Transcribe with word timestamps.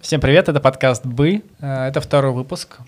Всем 0.00 0.20
привет, 0.20 0.48
это 0.48 0.58
подкаст 0.58 1.06
«Бы». 1.06 1.42
Э, 1.60 1.86
Это 1.86 2.00
второй 2.00 2.32
выпуск. 2.32 2.78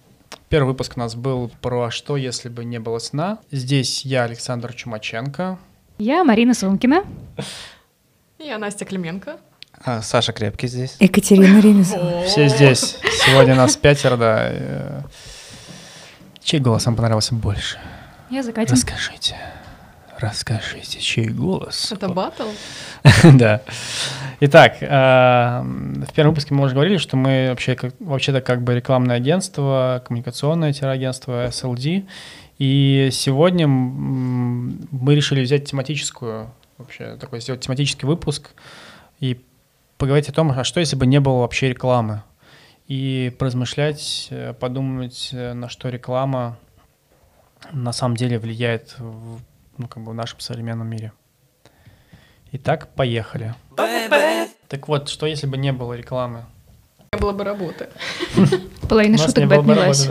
Первый 0.48 0.68
выпуск 0.68 0.94
у 0.96 0.98
нас 1.01 1.14
был 1.14 1.53
про 1.62 1.92
«Что, 1.92 2.16
если 2.16 2.48
бы 2.48 2.64
не 2.64 2.80
было 2.80 2.98
сна?». 2.98 3.38
Здесь 3.53 4.04
я, 4.04 4.24
Александр 4.24 4.72
Чумаченко. 4.72 5.56
Я 5.98 6.24
Марина 6.24 6.53
Сумкина. 6.53 7.04
Я 8.40 8.58
Настя 8.58 8.84
Клименко. 8.84 9.37
А, 9.85 10.03
Саша 10.03 10.33
Крепкий 10.33 10.67
здесь. 10.67 10.97
Екатерина 10.99 11.61
Ремезова. 11.61 12.25
Все 12.25 12.49
здесь. 12.49 12.99
Сегодня 13.25 13.54
нас 13.54 13.77
пятеро, 13.77 14.17
да. 14.17 14.49
Э, 14.51 15.03
Чей 16.43 16.59
голос 16.59 16.87
вам 16.87 16.97
понравился 16.97 17.37
больше? 17.37 17.79
Я 18.30 18.43
за 18.43 18.51
Катю. 18.51 18.73
Расскажите. 18.73 19.37
Расскажите, 20.19 20.98
чей 21.01 21.28
голос? 21.28 21.92
Это 21.92 22.09
батл? 22.09 22.48
Да. 23.34 23.60
Итак, 24.41 24.78
э, 24.80 24.87
в 24.87 26.12
первом 26.14 26.30
выпуске 26.30 26.54
мы 26.54 26.64
уже 26.64 26.74
говорили, 26.74 26.96
что 26.96 27.16
мы 27.16 27.48
вообще 27.50 27.77
вообще-то 28.00 28.41
как 28.41 28.62
бы 28.62 28.74
рекламное 28.74 29.16
агентство, 29.16 30.02
коммуникационное 30.06 30.74
агентство 30.80 31.46
SLD. 31.48 32.06
И 32.58 33.10
сегодня 33.12 33.68
мы 33.68 35.14
решили 35.14 35.42
взять 35.42 35.68
тематическую, 35.68 36.50
вообще 36.78 37.16
такой 37.16 37.41
сделать 37.41 37.60
тематический 37.60 38.08
выпуск 38.08 38.50
и 39.20 39.41
поговорить 39.98 40.30
о 40.30 40.33
том, 40.33 40.50
а 40.50 40.64
что 40.64 40.80
если 40.80 40.96
бы 40.96 41.06
не 41.06 41.20
было 41.20 41.41
вообще 41.41 41.69
рекламы. 41.69 42.22
И 42.88 43.34
поразмышлять, 43.38 44.28
э, 44.30 44.55
подумать, 44.55 45.30
э, 45.33 45.52
на 45.52 45.69
что 45.69 45.88
реклама 45.91 46.56
на 47.72 47.92
самом 47.92 48.16
деле 48.16 48.38
влияет 48.38 48.94
в, 48.98 49.41
ну, 49.78 49.88
как 49.88 50.02
бы 50.02 50.12
в 50.12 50.14
нашем 50.14 50.40
современном 50.40 50.88
мире. 50.88 51.12
Итак, 52.52 52.88
поехали. 52.94 53.54
Так 54.68 54.88
вот, 54.88 55.08
что 55.08 55.26
если 55.26 55.46
бы 55.46 55.56
не 55.56 55.72
было 55.72 55.94
рекламы? 55.94 56.44
Не 57.12 57.20
было 57.20 57.33
бы 57.33 57.44
работы. 57.44 57.88
Половина 58.88 59.18
шуток 59.18 59.46
бы 59.46 59.55
отнялась. 59.55 60.08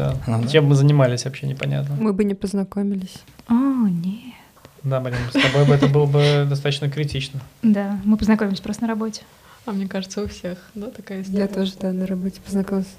Чем 0.49 0.65
мы 0.65 0.75
занимались, 0.75 1.25
вообще 1.25 1.47
непонятно. 1.47 1.95
Мы 1.99 2.13
бы 2.13 2.23
не 2.23 2.35
познакомились. 2.35 3.21
О, 3.47 3.53
нет. 3.53 4.35
Да, 4.83 4.99
Марин, 4.99 5.17
с 5.29 5.33
тобой 5.33 5.65
бы 5.65 5.73
это 5.73 5.87
было 5.87 6.05
бы 6.05 6.45
достаточно 6.47 6.89
критично. 6.89 7.39
Да, 7.63 7.99
мы 8.03 8.17
познакомились 8.17 8.59
просто 8.59 8.83
на 8.83 8.87
работе. 8.87 9.23
А 9.65 9.71
мне 9.71 9.87
кажется, 9.87 10.21
у 10.21 10.27
всех, 10.27 10.59
да, 10.75 10.91
такая 10.91 11.23
история? 11.23 11.39
Я 11.39 11.47
тоже, 11.47 11.73
да, 11.79 11.91
на 11.91 12.05
работе 12.05 12.39
познакомилась. 12.39 12.93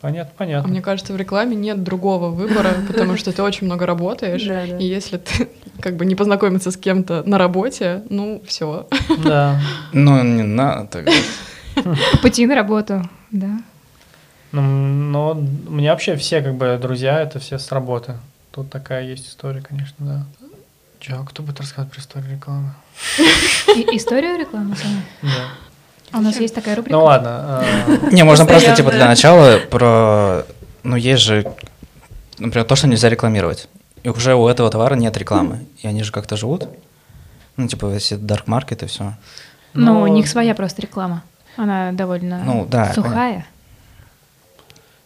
Понятно, 0.00 0.32
А 0.34 0.38
понятно. 0.38 0.68
мне 0.70 0.80
кажется, 0.80 1.12
в 1.12 1.16
рекламе 1.16 1.56
нет 1.56 1.82
другого 1.82 2.30
выбора, 2.30 2.74
потому 2.88 3.16
что 3.16 3.32
ты 3.32 3.42
очень 3.42 3.66
много 3.66 3.84
работаешь. 3.86 4.42
И 4.80 4.84
если 4.84 5.18
ты 5.18 5.48
как 5.80 5.96
бы 5.96 6.06
не 6.06 6.14
познакомиться 6.14 6.70
с 6.70 6.76
кем-то 6.76 7.22
на 7.26 7.36
работе, 7.38 8.02
ну 8.08 8.42
все. 8.46 8.86
Да. 9.24 9.60
Ну, 9.92 10.22
не 10.22 10.42
надо 10.42 10.86
так. 10.88 11.08
По 12.12 12.18
пути 12.22 12.46
на 12.46 12.54
работу, 12.54 13.02
да. 13.30 13.60
Ну, 14.52 14.62
но 14.62 15.30
у 15.32 15.70
меня 15.70 15.92
вообще 15.92 16.16
все 16.16 16.42
как 16.42 16.54
бы 16.54 16.78
друзья, 16.80 17.20
это 17.20 17.38
все 17.38 17.58
с 17.58 17.70
работы. 17.70 18.14
Тут 18.52 18.70
такая 18.70 19.04
есть 19.04 19.28
история, 19.28 19.60
конечно, 19.60 19.96
да. 20.00 20.26
Че, 20.98 21.14
а 21.14 21.24
кто 21.24 21.42
будет 21.42 21.60
рассказывать 21.60 21.92
про 21.92 22.00
историю 22.00 22.32
рекламы? 22.32 22.72
Историю 23.92 24.38
рекламы. 24.38 24.76
Да. 25.22 25.48
А 26.12 26.18
у 26.18 26.22
нас 26.22 26.38
есть 26.40 26.54
такая 26.54 26.76
рубрика. 26.76 26.96
Ну 26.96 27.04
ладно. 27.04 27.62
э, 27.62 28.08
Не, 28.12 28.24
можно 28.24 28.46
просто, 28.46 28.74
типа, 28.74 28.90
для 28.90 29.06
начала 29.06 29.58
про... 29.70 30.44
Ну, 30.82 30.96
есть 30.96 31.22
же, 31.22 31.52
например, 32.38 32.66
то, 32.66 32.74
что 32.74 32.88
нельзя 32.88 33.08
рекламировать. 33.08 33.68
И 34.02 34.08
уже 34.08 34.34
у 34.34 34.48
этого 34.48 34.70
товара 34.70 34.94
нет 34.94 35.16
рекламы. 35.16 35.66
И 35.78 35.86
они 35.86 36.02
же 36.02 36.10
как-то 36.10 36.36
живут. 36.36 36.68
Ну, 37.56 37.68
типа, 37.68 37.92
если 37.92 38.16
дарк 38.16 38.46
маркет 38.46 38.82
и 38.82 38.86
все. 38.86 39.14
Но 39.74 40.02
у 40.02 40.06
ну, 40.06 40.14
них 40.14 40.28
своя 40.28 40.54
просто 40.54 40.82
реклама. 40.82 41.22
Она 41.56 41.92
довольно 41.92 42.42
Ну, 42.44 42.66
да, 42.66 42.92
сухая. 42.92 43.46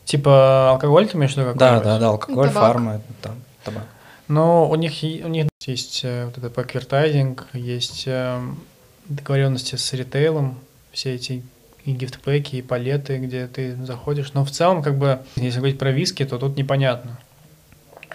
Типа 0.04 0.70
алкоголь 0.70 1.08
ты 1.08 1.16
имеешь 1.16 1.34
в 1.34 1.38
виду 1.38 1.54
Да, 1.54 1.80
да, 1.80 1.98
да, 1.98 2.08
алкоголь, 2.08 2.48
Табак. 2.48 2.62
фарма, 2.62 3.00
там, 3.22 3.36
табак. 3.64 3.84
Но 4.28 4.68
у 4.68 4.74
них, 4.74 4.92
у 5.02 5.28
них 5.28 5.48
есть 5.66 6.02
э, 6.04 6.26
вот 6.26 6.36
этот 6.38 6.54
паквертайзинг, 6.54 7.46
есть 7.54 8.04
эм, 8.06 8.60
договоренности 9.06 9.76
с 9.76 9.92
ритейлом, 9.92 10.58
все 10.94 11.14
эти 11.14 11.42
и 11.84 11.92
гифтпеки, 11.92 12.56
и 12.56 12.62
палеты, 12.62 13.18
где 13.18 13.46
ты 13.46 13.76
заходишь. 13.84 14.32
Но 14.32 14.44
в 14.44 14.50
целом, 14.50 14.82
как 14.82 14.96
бы, 14.96 15.20
если 15.36 15.58
говорить 15.58 15.78
про 15.78 15.90
виски, 15.90 16.24
то 16.24 16.38
тут 16.38 16.56
непонятно. 16.56 17.18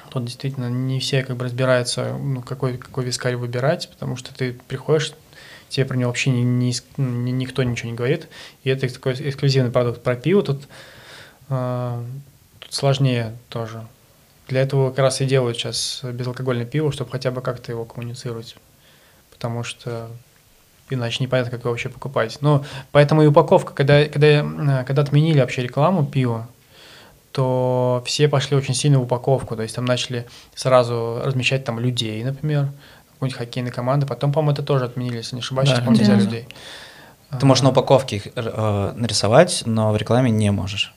Тут 0.10 0.26
действительно 0.26 0.70
не 0.72 1.00
все 1.00 1.24
как 1.24 1.38
бы 1.38 1.46
разбираются, 1.46 2.18
ну, 2.18 2.42
какой, 2.42 2.78
какой 2.80 3.06
вискарь 3.06 3.36
выбирать, 3.36 3.90
потому 3.92 4.16
что 4.16 4.34
ты 4.34 4.54
приходишь, 4.68 5.14
тебе 5.68 5.86
про 5.86 5.96
него 5.98 6.10
вообще 6.10 6.32
ни- 6.32 6.74
ни- 6.98 7.30
никто 7.30 7.62
ничего 7.62 7.92
не 7.92 7.96
говорит, 7.96 8.28
и 8.64 8.72
это 8.72 8.92
такой 8.92 9.14
эксклюзивный 9.14 9.70
продукт. 9.70 10.02
Про 10.02 10.16
пиво 10.16 10.42
тут, 10.42 10.68
э, 11.50 12.04
тут 12.60 12.74
сложнее 12.74 13.38
тоже. 13.50 13.86
Для 14.48 14.62
этого 14.62 14.90
как 14.90 15.00
раз 15.00 15.22
и 15.22 15.26
делают 15.26 15.58
сейчас 15.58 16.00
безалкогольное 16.04 16.66
пиво, 16.66 16.92
чтобы 16.92 17.12
хотя 17.12 17.30
бы 17.30 17.42
как-то 17.42 17.72
его 17.72 17.86
коммуницировать. 17.86 18.56
Потому 19.30 19.64
что 19.64 20.10
иначе 20.90 21.24
непонятно, 21.24 21.52
как 21.52 21.62
его 21.62 21.72
вообще 21.72 21.90
покупать. 21.90 22.38
Но 22.42 22.64
поэтому 22.92 23.24
и 23.24 23.28
упаковка, 23.28 23.74
когда, 23.74 24.06
когда, 24.06 24.28
э, 24.28 24.84
когда 24.86 25.02
отменили 25.02 25.40
вообще 25.40 25.64
рекламу 25.64 26.06
пива, 26.06 26.48
то 27.32 28.02
все 28.06 28.28
пошли 28.28 28.58
очень 28.58 28.74
сильно 28.74 29.00
в 29.00 29.04
упаковку. 29.04 29.56
То 29.56 29.62
есть 29.64 29.76
там 29.76 29.86
начали 29.86 30.26
сразу 30.56 31.22
размещать 31.24 31.64
там 31.64 31.80
людей, 31.80 32.24
например, 32.24 32.70
какую-нибудь 33.14 33.38
хоккейную 33.38 33.74
команду. 33.74 34.08
Потом, 34.08 34.32
по-моему, 34.32 34.54
это 34.54 34.64
тоже 34.64 34.86
отменили, 34.86 35.18
если 35.18 35.36
не 35.36 35.42
ошибаюсь, 35.42 35.70
Да, 35.70 35.82
нельзя 35.92 36.16
да. 36.16 36.20
людей. 36.22 36.48
Ты 37.40 37.46
можешь 37.46 37.64
на 37.64 37.70
упаковке 37.70 38.16
их 38.16 38.28
э, 38.36 38.94
нарисовать, 38.96 39.64
но 39.66 39.92
в 39.92 39.98
рекламе 39.98 40.32
не 40.32 40.52
можешь. 40.52 40.94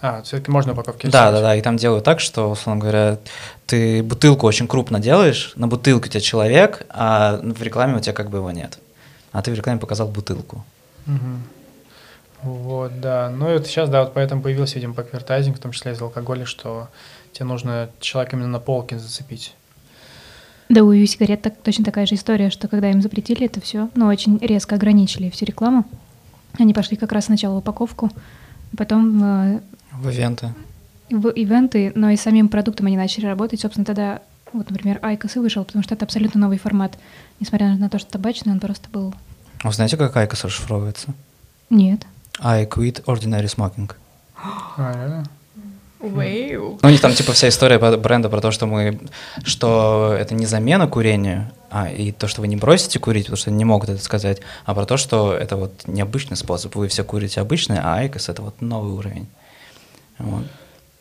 А, 0.00 0.22
все-таки 0.22 0.50
можно 0.50 0.72
упаковки 0.72 1.06
Да, 1.06 1.08
рисовать. 1.08 1.34
да, 1.34 1.40
да. 1.42 1.56
И 1.56 1.60
там 1.60 1.76
делают 1.76 2.04
так, 2.04 2.18
что, 2.20 2.50
условно 2.50 2.80
говоря, 2.80 3.18
ты 3.66 4.02
бутылку 4.02 4.46
очень 4.46 4.66
крупно 4.66 4.98
делаешь, 4.98 5.52
на 5.54 5.68
бутылке 5.68 6.08
у 6.08 6.10
тебя 6.10 6.20
человек, 6.20 6.86
а 6.88 7.38
в 7.42 7.62
рекламе 7.62 7.96
у 7.96 8.00
тебя 8.00 8.12
как 8.14 8.30
бы 8.30 8.38
его 8.38 8.50
нет. 8.50 8.78
А 9.32 9.42
ты 9.42 9.50
в 9.50 9.54
рекламе 9.54 9.80
показал 9.80 10.08
бутылку. 10.08 10.64
Мгм. 11.06 11.42
Вот, 12.42 13.00
да. 13.00 13.30
Ну 13.30 13.50
и 13.50 13.58
вот 13.58 13.66
сейчас, 13.66 13.88
да, 13.88 14.02
вот 14.02 14.14
поэтому 14.14 14.42
появился, 14.42 14.74
видимо, 14.76 14.94
паквертайзинг, 14.94 15.56
в 15.56 15.60
том 15.60 15.72
числе 15.72 15.92
из 15.92 16.02
алкоголя, 16.02 16.44
что 16.44 16.88
тебе 17.32 17.46
нужно 17.46 17.88
человека 18.00 18.36
именно 18.36 18.48
на 18.48 18.58
полке 18.58 18.98
зацепить. 18.98 19.54
Да, 20.68 20.82
у 20.84 20.92
сигарет 21.06 21.42
так, 21.42 21.54
точно 21.62 21.84
такая 21.84 22.06
же 22.06 22.14
история, 22.14 22.50
что 22.50 22.66
когда 22.66 22.90
им 22.90 23.02
запретили 23.02 23.44
это 23.46 23.60
все, 23.60 23.90
ну, 23.94 24.06
очень 24.06 24.38
резко 24.38 24.74
ограничили 24.74 25.28
всю 25.30 25.44
рекламу, 25.44 25.84
они 26.58 26.72
пошли 26.72 26.96
как 26.96 27.12
раз 27.12 27.26
сначала 27.26 27.54
в 27.54 27.58
упаковку, 27.58 28.10
потом 28.76 29.22
э, 29.22 29.60
В 29.92 30.08
ивенты. 30.08 30.52
в 31.10 31.28
ивенты, 31.28 31.92
но 31.94 32.10
и 32.10 32.16
самим 32.16 32.48
продуктом 32.48 32.86
они 32.86 32.96
начали 32.96 33.26
работать. 33.26 33.60
Собственно, 33.60 33.84
тогда, 33.84 34.22
вот, 34.52 34.70
например, 34.70 34.98
IQOS 35.02 35.36
и 35.36 35.40
вышел, 35.40 35.64
потому 35.64 35.82
что 35.82 35.94
это 35.94 36.04
абсолютно 36.06 36.40
новый 36.40 36.58
формат. 36.58 36.98
Несмотря 37.42 37.74
на 37.74 37.90
то, 37.90 37.98
что 37.98 38.08
табачный, 38.08 38.52
он 38.52 38.60
просто 38.60 38.88
был... 38.88 39.12
А 39.64 39.66
Вы 39.66 39.74
знаете, 39.74 39.96
как 39.96 40.16
IQOS 40.16 40.44
расшифровывается? 40.44 41.08
Нет. 41.70 42.06
I 42.38 42.66
quit 42.66 43.02
ordinary 43.06 43.46
smoking. 43.46 43.90
А, 44.36 44.92
реально? 44.94 45.26
Вэйу. 45.98 46.78
Ну, 46.80 46.88
у 46.88 46.92
них 46.92 47.00
там 47.00 47.12
типа 47.14 47.32
вся 47.32 47.48
история 47.48 47.80
бренда 47.80 48.28
про 48.28 48.40
то, 48.40 48.52
что 48.52 48.66
мы, 48.66 49.00
что 49.42 50.16
это 50.16 50.36
не 50.36 50.46
замена 50.46 50.86
курению, 50.86 51.50
а 51.68 51.90
и 51.90 52.12
то, 52.12 52.28
что 52.28 52.42
вы 52.42 52.46
не 52.46 52.54
бросите 52.54 53.00
курить, 53.00 53.24
потому 53.24 53.38
что 53.38 53.50
они 53.50 53.58
не 53.58 53.64
могут 53.64 53.88
это 53.88 54.00
сказать, 54.00 54.40
а 54.64 54.72
про 54.72 54.86
то, 54.86 54.96
что 54.96 55.34
это 55.34 55.56
вот 55.56 55.88
необычный 55.88 56.36
способ, 56.36 56.76
вы 56.76 56.86
все 56.86 57.02
курите 57.02 57.40
обычный, 57.40 57.80
а 57.80 57.96
IQOS 57.96 58.28
это 58.28 58.42
вот 58.42 58.60
новый 58.60 58.92
уровень. 58.92 59.26
Вот. 60.20 60.44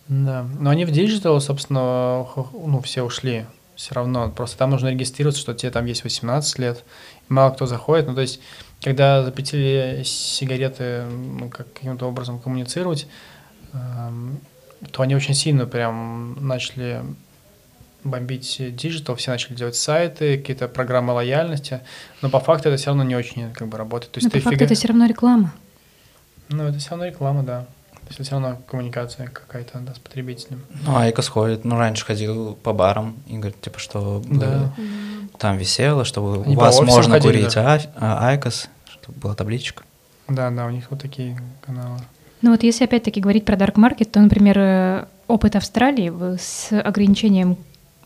Да. 0.08 0.48
Но 0.60 0.72
они 0.72 0.86
в 0.86 0.92
digital, 0.92 1.40
собственно, 1.40 2.26
ну, 2.36 2.82
все 2.84 3.04
ушли. 3.04 3.46
Все 3.82 3.96
равно. 3.96 4.30
Просто 4.30 4.60
там 4.60 4.70
нужно 4.70 4.90
регистрироваться, 4.90 5.42
что 5.42 5.56
тебе 5.56 5.72
там 5.72 5.88
есть 5.88 6.04
18 6.04 6.60
лет. 6.60 6.84
И 7.28 7.34
мало 7.34 7.50
кто 7.50 7.66
заходит. 7.66 8.06
Ну, 8.06 8.14
то 8.14 8.22
есть, 8.22 8.40
когда 8.80 9.24
запретили 9.24 10.04
сигареты 10.06 11.06
ну, 11.06 11.50
как, 11.50 11.74
каким-то 11.74 12.06
образом 12.06 12.40
коммуницировать, 12.40 13.08
эм, 13.74 14.40
то 14.92 15.02
они 15.02 15.16
очень 15.16 15.34
сильно 15.34 15.66
прям 15.66 16.38
начали 16.46 17.02
бомбить 18.04 18.58
digital, 18.76 19.16
все 19.16 19.32
начали 19.32 19.56
делать 19.56 19.76
сайты, 19.76 20.38
какие-то 20.38 20.68
программы 20.68 21.14
лояльности, 21.14 21.82
но 22.22 22.30
по 22.30 22.40
факту 22.40 22.70
это 22.70 22.78
все 22.78 22.92
равно 22.92 23.04
не 23.04 23.16
очень 23.16 23.52
как 23.52 23.68
бы 23.68 23.80
работает. 23.80 24.12
То 24.12 24.20
есть 24.20 24.26
Но 24.26 24.30
ты 24.30 24.38
по 24.38 24.44
факту 24.44 24.58
фига- 24.60 24.66
это 24.66 24.76
все 24.76 24.90
равно 24.90 25.08
реклама. 25.08 25.54
Ну, 26.50 26.66
это 26.66 26.78
все 26.78 26.92
равно 26.92 27.08
реклама, 27.08 27.42
да. 27.42 27.66
То 28.12 28.20
есть 28.20 28.20
это 28.20 28.24
все 28.24 28.40
равно 28.40 28.62
коммуникация 28.68 29.28
какая-то 29.28 29.80
да, 29.80 29.94
с 29.94 30.00
потребителем. 30.00 30.62
Ну, 30.86 30.98
IQOS 30.98 31.30
ходит, 31.30 31.64
ну, 31.64 31.78
раньше 31.78 32.06
ходил 32.06 32.56
по 32.56 32.74
барам 32.74 33.16
и 33.28 33.38
говорит, 33.38 33.62
типа, 33.62 33.80
что 33.80 34.22
Да. 34.26 34.74
там 35.38 35.58
висело, 35.58 36.04
чтобы 36.04 36.44
Они 36.44 36.58
у 36.58 36.60
вас 36.60 36.80
можно 36.82 37.14
ходили 37.14 37.40
курить 37.44 37.56
даже. 37.56 37.90
а- 37.96 38.18
а 38.24 38.28
IQOS, 38.30 38.68
чтобы 38.90 39.18
была 39.20 39.34
табличка. 39.36 39.84
Да, 40.28 40.50
да, 40.52 40.66
у 40.66 40.70
них 40.72 40.88
вот 40.92 41.02
такие 41.02 41.40
каналы. 41.66 42.00
Ну 42.42 42.52
вот 42.52 42.64
если 42.64 42.84
опять-таки 42.84 43.22
говорить 43.22 43.46
про 43.46 43.56
Dark 43.56 43.76
Market, 43.76 44.06
то, 44.06 44.20
например, 44.20 44.58
э, 44.60 45.06
опыт 45.28 45.56
Австралии 45.56 46.12
с 46.38 46.72
ограничением 46.72 47.56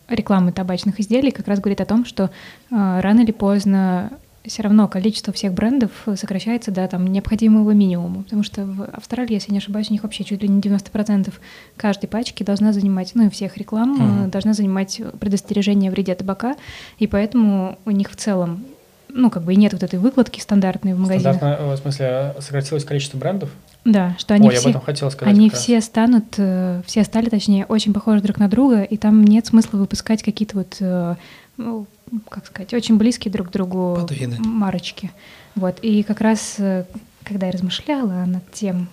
рекламы 0.08 0.52
табачных 0.52 1.00
изделий 1.00 1.32
как 1.32 1.48
раз 1.48 1.60
говорит 1.60 1.82
о 1.82 1.86
том, 1.86 2.06
что 2.06 2.26
э, 2.26 2.30
рано 2.70 3.22
или 3.22 3.32
поздно 3.32 4.12
все 4.48 4.64
равно 4.64 4.88
количество 4.88 5.34
всех 5.34 5.54
брендов 5.54 5.92
сокращается 6.16 6.72
до 6.72 6.88
там, 6.88 7.08
необходимого 7.08 7.72
минимума. 7.72 8.24
Потому 8.24 8.44
что 8.44 8.66
в 8.66 8.84
Австралии, 8.94 9.34
если 9.34 9.52
не 9.52 9.58
ошибаюсь, 9.58 9.90
у 9.90 9.94
них 9.94 10.04
вообще 10.04 10.24
чуть 10.24 10.42
ли 10.42 10.48
не 10.48 10.62
90% 10.62 11.34
каждой 11.78 12.08
пачки 12.08 12.44
должна 12.44 12.74
занимать, 12.74 13.12
ну 13.16 13.28
и 13.28 13.30
всех 13.30 13.58
реклам, 13.58 14.26
э, 14.26 14.28
должна 14.28 14.54
занимать 14.54 15.02
предостережение 15.20 15.90
о 15.90 15.92
вреде 15.92 16.16
табака. 16.16 16.56
И 17.00 17.08
поэтому 17.08 17.78
у 17.86 17.92
них 17.92 18.12
в 18.12 18.16
целом, 18.16 18.66
ну 19.10 19.30
как 19.30 19.44
бы 19.44 19.54
и 19.54 19.56
нет 19.56 19.74
вот 19.74 19.84
этой 19.84 20.00
выкладки 20.00 20.40
стандартной 20.40 20.94
в 20.94 21.00
магазинах. 21.00 21.38
Стандартно, 21.38 21.64
э, 21.64 21.76
в 21.76 21.78
смысле, 21.78 22.36
сократилось 22.40 22.84
количество 22.84 23.18
брендов? 23.18 23.50
Да, 23.86 24.16
что 24.18 24.34
они 24.34 24.48
Ой, 24.48 24.54
я 24.54 24.60
об 24.60 24.62
все... 24.62 24.70
этом 24.72 24.82
хотел 24.82 25.12
сказать. 25.12 25.34
Они 25.34 25.50
раз. 25.50 25.60
все 25.60 25.80
станут, 25.80 26.26
э, 26.38 26.82
все 26.86 27.04
стали, 27.04 27.30
точнее, 27.30 27.66
очень 27.66 27.94
похожи 27.94 28.22
друг 28.22 28.40
на 28.40 28.50
друга, 28.50 28.82
и 28.82 28.98
там 28.98 29.24
нет 29.24 29.46
смысла 29.46 29.78
выпускать 29.78 30.24
какие-то 30.24 30.58
вот, 30.58 30.78
э, 30.80 31.16
ну, 31.58 31.86
как 32.30 32.46
сказать, 32.46 32.74
очень 32.74 32.98
близкие 32.98 33.32
друг 33.32 33.50
к 33.50 33.52
другу 33.52 33.98
Подвины. 34.02 34.38
марочки. 34.40 35.12
Вот, 35.56 35.80
и 35.82 36.04
как 36.04 36.22
раз, 36.22 36.56
э, 36.60 36.86
когда 37.24 37.48
я 37.48 37.52
размышляла 37.52 38.26
над 38.26 38.52
тем, 38.52 38.88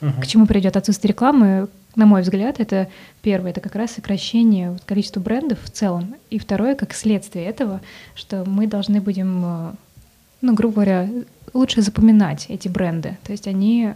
Мгм. 0.00 0.20
к 0.20 0.26
чему 0.26 0.46
придет 0.46 0.76
отсутствие 0.76 1.10
рекламы, 1.10 1.68
на 1.94 2.06
мой 2.06 2.22
взгляд, 2.22 2.58
это 2.58 2.88
первое, 3.22 3.50
это 3.50 3.60
как 3.60 3.74
раз 3.76 3.92
сокращение 3.92 4.76
количества 4.86 5.20
брендов 5.20 5.58
в 5.62 5.70
целом, 5.70 6.14
и 6.30 6.38
второе, 6.38 6.74
как 6.74 6.92
следствие 6.94 7.44
этого, 7.46 7.80
что 8.14 8.44
мы 8.44 8.66
должны 8.66 9.00
будем, 9.00 9.42
э, 9.44 9.72
ну, 10.40 10.54
грубо 10.54 10.74
говоря, 10.76 11.08
лучше 11.54 11.82
запоминать 11.82 12.46
эти 12.48 12.66
бренды, 12.68 13.16
то 13.24 13.32
есть 13.32 13.46
они 13.46 13.94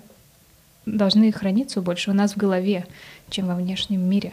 должны 0.85 1.32
храниться 1.32 1.81
больше 1.81 2.11
у 2.11 2.14
нас 2.14 2.32
в 2.35 2.37
голове, 2.37 2.87
чем 3.31 3.47
во 3.49 3.55
внешнем 3.56 4.08
мире. 4.08 4.32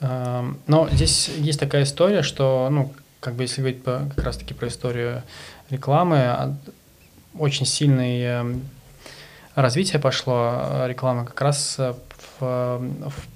Эм, 0.00 0.56
Но 0.66 0.88
здесь 0.90 1.28
есть 1.36 1.60
такая 1.60 1.82
история, 1.82 2.22
что, 2.22 2.68
ну, 2.70 2.90
как 3.20 3.34
бы 3.34 3.44
если 3.44 3.60
говорить 3.60 3.82
по- 3.84 4.10
как 4.14 4.24
раз-таки 4.24 4.54
про 4.54 4.68
историю 4.68 5.22
рекламы, 5.68 6.16
а, 6.18 6.56
очень 7.38 7.66
сильное 7.66 8.40
эм, 8.40 8.68
развитие 9.54 10.00
пошло 10.00 10.52
э, 10.54 10.88
рекламы 10.88 11.24
как 11.26 11.40
раз 11.40 11.76
э, 11.78 11.94
в, 12.40 12.78
в- 12.78 13.26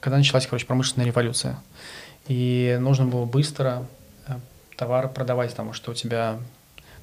когда 0.00 0.16
началась, 0.18 0.46
короче, 0.46 0.66
промышленная 0.66 1.06
революция. 1.06 1.58
И 2.28 2.76
нужно 2.80 3.06
было 3.06 3.24
быстро 3.24 3.86
э, 4.28 4.32
товар 4.76 5.08
продавать, 5.08 5.50
потому 5.50 5.72
что 5.72 5.90
у 5.90 5.94
тебя 5.94 6.38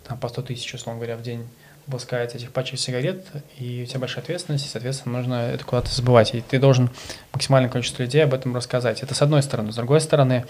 там 0.07 0.17
по 0.17 0.29
100 0.29 0.41
тысяч, 0.43 0.73
условно 0.73 0.99
говоря, 0.99 1.17
в 1.17 1.21
день 1.21 1.47
выпускается 1.87 2.37
этих 2.37 2.51
пачек 2.51 2.79
сигарет, 2.79 3.25
и 3.57 3.83
у 3.83 3.85
тебя 3.85 3.99
большая 3.99 4.23
ответственность, 4.23 4.65
и, 4.65 4.69
соответственно, 4.69 5.17
нужно 5.17 5.33
это 5.51 5.63
куда-то 5.65 5.93
забывать. 5.93 6.33
И 6.33 6.41
ты 6.41 6.59
должен 6.59 6.89
максимальное 7.33 7.69
количество 7.69 8.03
людей 8.03 8.23
об 8.23 8.33
этом 8.33 8.55
рассказать. 8.55 9.01
Это 9.03 9.13
с 9.13 9.21
одной 9.21 9.43
стороны. 9.43 9.71
С 9.71 9.75
другой 9.75 10.01
стороны, 10.01 10.45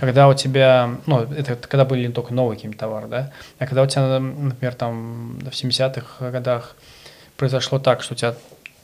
когда 0.00 0.28
у 0.28 0.34
тебя, 0.34 0.96
ну, 1.06 1.20
это 1.22 1.56
когда 1.56 1.84
были 1.84 2.08
только 2.08 2.34
новые 2.34 2.56
какие-то 2.56 2.78
товары, 2.78 3.08
да, 3.08 3.32
а 3.58 3.66
когда 3.66 3.82
у 3.82 3.86
тебя, 3.86 4.18
например, 4.18 4.74
там 4.74 5.38
в 5.38 5.48
70-х 5.48 6.30
годах 6.30 6.76
произошло 7.36 7.78
так, 7.78 8.02
что 8.02 8.14
у 8.14 8.16
тебя 8.16 8.34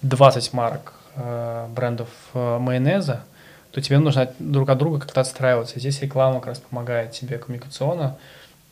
20 0.03 0.53
марок 0.53 0.95
э, 1.17 1.67
брендов 1.71 2.09
э, 2.35 2.59
майонеза, 2.59 3.25
то 3.73 3.81
тебе 3.81 3.99
нужно 3.99 4.31
друг 4.39 4.69
от 4.71 4.79
друга 4.79 5.01
как-то 5.01 5.21
отстраиваться. 5.21 5.79
Здесь 5.79 6.01
реклама 6.01 6.41
как 6.41 6.49
раз 6.49 6.59
помогает 6.61 7.13
тебе 7.13 7.39
коммуникационно 7.39 8.17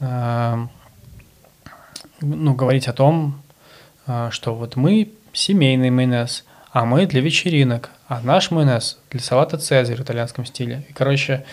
э, 0.01 0.67
ну, 2.21 2.55
говорить 2.55 2.89
о 2.89 2.93
том, 2.93 3.41
э, 4.07 4.29
что 4.31 4.55
вот 4.55 4.77
мы 4.77 5.13
семейный 5.33 5.91
майонез, 5.91 6.45
а 6.73 6.85
мы 6.85 7.07
для 7.07 7.21
вечеринок, 7.21 7.91
а 8.09 8.21
наш 8.23 8.51
майонез 8.51 8.99
для 9.11 9.21
салата 9.21 9.59
Цезарь 9.59 9.97
в 9.97 10.01
итальянском 10.01 10.45
стиле. 10.45 10.85
И, 10.89 10.93
короче, 10.93 11.45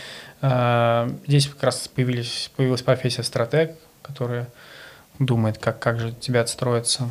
э, 0.41 1.09
здесь 1.27 1.47
как 1.47 1.63
раз 1.63 1.87
появились, 1.87 2.51
появилась 2.55 2.81
профессия 2.81 3.23
стратег, 3.23 3.75
которая 4.01 4.47
думает, 5.19 5.57
как, 5.57 5.79
как 5.79 5.99
же 5.99 6.11
тебя 6.11 6.41
отстроиться. 6.41 7.09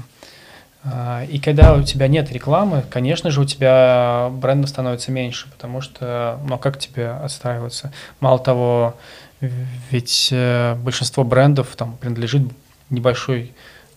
А, 0.84 1.24
И 1.24 1.38
когда 1.38 1.74
у 1.74 1.82
тебя 1.82 2.08
нет 2.08 2.32
рекламы, 2.32 2.84
конечно 2.90 3.30
же, 3.30 3.40
у 3.40 3.44
тебя 3.44 4.28
брендов 4.32 4.70
становится 4.70 5.12
меньше, 5.12 5.48
потому 5.50 5.80
что, 5.80 6.40
ну, 6.44 6.58
как 6.58 6.78
тебе 6.78 7.10
отстраиваться? 7.10 7.92
Мало 8.20 8.38
того, 8.38 8.96
ведь 9.40 10.28
э, 10.32 10.74
большинство 10.76 11.24
брендов 11.24 11.74
там 11.76 11.96
принадлежит 11.96 12.42
небольшой, 12.92 13.52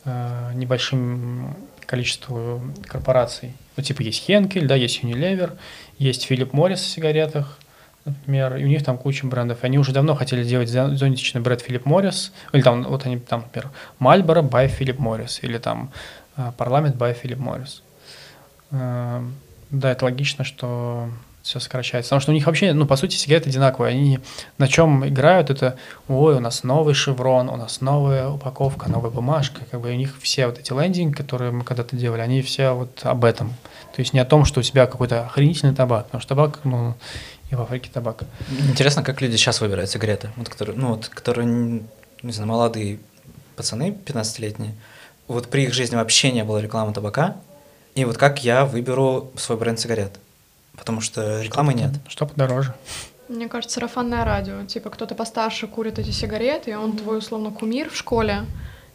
э, 0.05 0.51
небольшим 0.55 1.55
количеству 1.85 2.61
корпораций. 2.87 3.53
Ну, 3.77 3.83
типа 3.83 4.01
есть 4.01 4.23
Хенкель, 4.23 4.65
да, 4.67 4.75
есть 4.75 5.03
Unilever, 5.03 5.57
есть 5.99 6.29
Philip 6.29 6.51
Morris 6.51 6.75
в 6.75 6.87
сигаретах, 6.87 7.59
например, 8.05 8.55
и 8.57 8.63
у 8.63 8.67
них 8.67 8.83
там 8.83 8.97
куча 8.97 9.27
брендов. 9.27 9.63
Они 9.63 9.77
уже 9.77 9.91
давно 9.91 10.15
хотели 10.15 10.43
сделать 10.43 10.69
зо- 10.69 10.95
зонтичный 10.95 11.41
бренд 11.41 11.61
Philip 11.67 11.83
Morris, 11.83 12.31
или 12.53 12.61
там, 12.61 12.83
вот 12.83 13.05
они 13.05 13.17
там, 13.19 13.41
например, 13.41 13.69
Marlboro 13.99 14.41
by 14.49 14.67
Philip 14.79 14.97
Morris, 14.97 15.39
или 15.41 15.57
там 15.59 15.91
э, 16.37 16.51
Парламент 16.57 16.95
by 16.95 17.15
Philip 17.21 17.37
Morris. 17.37 17.81
Э, 18.71 19.21
Да, 19.71 19.91
это 19.91 20.05
логично, 20.05 20.43
что 20.43 21.09
все 21.45 21.59
сокращается. 21.59 22.09
Потому 22.09 22.21
что 22.21 22.31
у 22.31 22.33
них 22.33 22.47
вообще, 22.47 22.73
ну, 22.73 22.87
по 22.87 22.95
сути, 22.95 23.15
сигареты 23.15 23.49
одинаковые. 23.49 23.91
Они 23.91 24.19
на 24.57 24.67
чем 24.67 25.07
играют, 25.07 25.51
это, 25.51 25.77
ой, 26.07 26.35
у 26.35 26.39
нас 26.39 26.63
новый 26.63 26.95
шеврон, 26.95 27.49
у 27.49 27.55
нас 27.55 27.81
новая 27.81 28.29
упаковка, 28.29 28.89
новая 28.89 29.11
бумажка. 29.11 29.61
Как 29.69 29.79
бы 29.79 29.91
у 29.91 29.93
них 29.93 30.15
все 30.19 30.47
вот 30.47 30.57
эти 30.57 30.73
лендинги, 30.73 31.13
которые 31.13 31.51
мы 31.51 31.63
когда-то 31.63 31.95
делали, 31.95 32.21
они 32.21 32.41
все 32.41 32.71
вот 32.71 32.99
об 33.03 33.23
этом. 33.23 33.49
То 33.95 33.99
есть 33.99 34.11
не 34.11 34.19
о 34.19 34.25
том, 34.25 34.43
что 34.43 34.61
у 34.61 34.63
тебя 34.63 34.87
какой-то 34.87 35.25
охренительный 35.25 35.75
табак, 35.75 36.05
потому 36.05 36.19
что 36.19 36.29
табак, 36.29 36.61
ну, 36.63 36.95
и 37.51 37.55
в 37.55 37.61
Африке 37.61 37.91
табак. 37.93 38.23
Интересно, 38.67 39.03
как 39.03 39.21
люди 39.21 39.35
сейчас 39.35 39.61
выбирают 39.61 39.91
сигареты, 39.91 40.31
вот, 40.37 40.49
которые, 40.49 40.75
ну, 40.75 40.95
вот, 40.95 41.09
которые, 41.09 41.45
не 42.23 42.31
знаю, 42.31 42.49
молодые 42.49 42.97
пацаны 43.55 43.95
15-летние, 44.03 44.73
вот 45.27 45.51
при 45.51 45.65
их 45.65 45.75
жизни 45.75 45.95
вообще 45.95 46.31
не 46.31 46.43
было 46.43 46.57
рекламы 46.57 46.91
табака, 46.91 47.37
и 47.93 48.03
вот 48.03 48.17
как 48.17 48.43
я 48.43 48.65
выберу 48.65 49.31
свой 49.37 49.59
бренд 49.59 49.79
сигарет, 49.79 50.19
потому 50.77 51.01
что 51.01 51.41
рекламы 51.41 51.73
нет. 51.73 51.91
Что 52.07 52.25
подороже. 52.25 52.73
Мне 53.27 53.47
кажется, 53.47 53.75
сарафанное 53.75 54.23
радио. 54.23 54.65
Типа 54.65 54.89
кто-то 54.89 55.15
постарше 55.15 55.67
курит 55.67 55.99
эти 55.99 56.11
сигареты, 56.11 56.71
и 56.71 56.75
он 56.75 56.95
твой 56.95 57.17
условно 57.17 57.51
кумир 57.51 57.89
в 57.89 57.95
школе, 57.95 58.45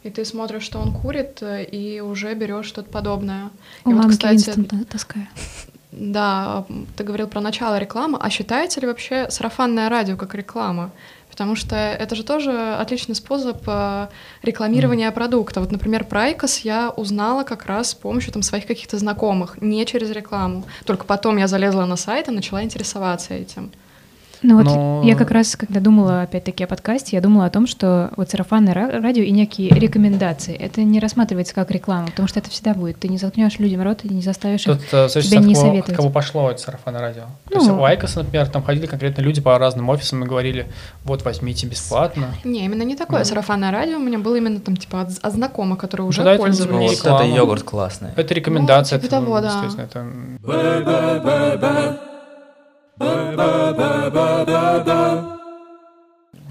и 0.03 0.09
ты 0.09 0.23
смотришь, 0.25 0.63
что 0.63 0.79
он 0.79 0.93
курит, 0.93 1.41
э, 1.41 1.63
и 1.63 1.99
уже 1.99 2.33
берешь 2.33 2.65
что-то 2.65 2.89
подобное. 2.89 3.49
У 3.83 3.91
И 3.91 3.93
вот, 3.93 4.09
кстати, 4.09 4.53
таскаю. 4.89 5.27
Да, 5.91 6.65
ты 6.95 7.03
говорил 7.03 7.27
про 7.27 7.41
начало 7.41 7.77
рекламы, 7.77 8.17
а 8.21 8.29
считается 8.29 8.79
ли 8.79 8.87
вообще 8.87 9.29
сарафанное 9.29 9.89
радио 9.89 10.15
как 10.15 10.33
реклама? 10.35 10.91
Потому 11.31 11.55
что 11.55 11.75
это 11.75 12.15
же 12.15 12.23
тоже 12.23 12.75
отличный 12.75 13.15
способ 13.15 13.63
э, 13.65 14.07
рекламирования 14.43 15.09
продукта. 15.11 15.61
Вот, 15.61 15.71
например, 15.71 16.03
про 16.03 16.23
IQOS 16.23 16.59
я 16.59 16.89
узнала 16.89 17.43
как 17.43 17.65
раз 17.65 17.91
с 17.91 17.95
помощью 17.95 18.33
там, 18.33 18.43
своих 18.43 18.67
каких-то 18.67 18.97
знакомых, 18.97 19.61
не 19.61 19.85
через 19.85 20.11
рекламу. 20.11 20.65
Только 20.85 21.05
потом 21.05 21.37
я 21.37 21.47
залезла 21.47 21.85
на 21.85 21.95
сайт 21.95 22.27
и 22.27 22.31
начала 22.31 22.63
интересоваться 22.63 23.33
этим. 23.33 23.71
Ну 24.43 24.55
вот 24.57 24.65
Но- 24.65 25.01
я 25.05 25.15
как 25.15 25.29
раз, 25.29 25.55
когда 25.55 25.79
думала 25.79 26.23
опять-таки 26.23 26.63
о 26.63 26.67
подкасте, 26.67 27.15
я 27.15 27.21
думала 27.21 27.45
о 27.45 27.49
том, 27.51 27.67
что 27.67 28.09
вот 28.17 28.31
сарафанное 28.31 28.73
ра- 28.73 28.99
радио 28.99 29.21
и 29.23 29.29
некие 29.29 29.69
рекомендации, 29.69 30.55
это 30.55 30.81
не 30.83 30.99
рассматривается 30.99 31.53
как 31.53 31.69
реклама, 31.69 32.07
потому 32.07 32.27
что 32.27 32.39
это 32.39 32.49
всегда 32.49 32.73
будет. 32.73 32.97
Ты 32.99 33.07
не 33.07 33.19
заткнешь 33.19 33.59
людям 33.59 33.83
рот 33.83 34.03
и 34.03 34.09
не 34.09 34.23
заставишь 34.23 34.65
их 34.65 34.79
Тут 34.79 34.81
э, 34.93 35.09
зависит 35.09 35.29
тебя 35.29 35.39
от 35.41 35.45
не 35.45 35.53
кого, 35.53 35.65
от 35.65 35.69
советовать. 35.71 35.95
кого 35.97 36.09
пошло 36.09 36.49
это 36.49 36.59
сарафанное 36.59 37.01
радио. 37.01 37.21
То 37.49 37.55
Ну. 37.55 37.59
есть 37.59 37.69
у 37.69 37.83
IQOS 37.83 38.06
-а, 38.06 38.23
например, 38.23 38.47
там 38.47 38.63
ходили 38.63 38.87
конкретно 38.87 39.21
люди 39.21 39.41
по 39.41 39.55
разным 39.59 39.87
офисам 39.89 40.23
и 40.23 40.27
говорили, 40.27 40.65
вот 41.03 41.23
возьмите 41.23 41.67
бесплатно. 41.67 42.33
Не, 42.43 42.65
именно 42.65 42.81
не 42.81 42.95
такое 42.95 43.19
Ну. 43.19 43.25
сарафанное 43.25 43.69
радио. 43.71 43.97
У 43.97 44.01
меня 44.01 44.17
было 44.17 44.37
именно 44.37 44.59
там 44.59 44.75
типа 44.75 45.01
от, 45.01 45.09
от 45.21 45.33
знакомых, 45.33 45.77
которые 45.77 46.07
уже 46.07 46.23
да, 46.23 46.31
это 46.31 46.39
Ну, 46.41 46.45
пользовались. 46.47 47.03
не 47.03 47.09
вот 47.09 47.21
это 47.21 47.25
йогурт 47.25 47.61
классный. 47.63 48.09
Это 48.15 48.33
рекомендация. 48.33 48.97
Ну, 48.97 49.03
типа 49.03 49.15
это, 49.15 49.23
того, 49.23 49.39
да. 49.41 49.65
это- 49.77 50.07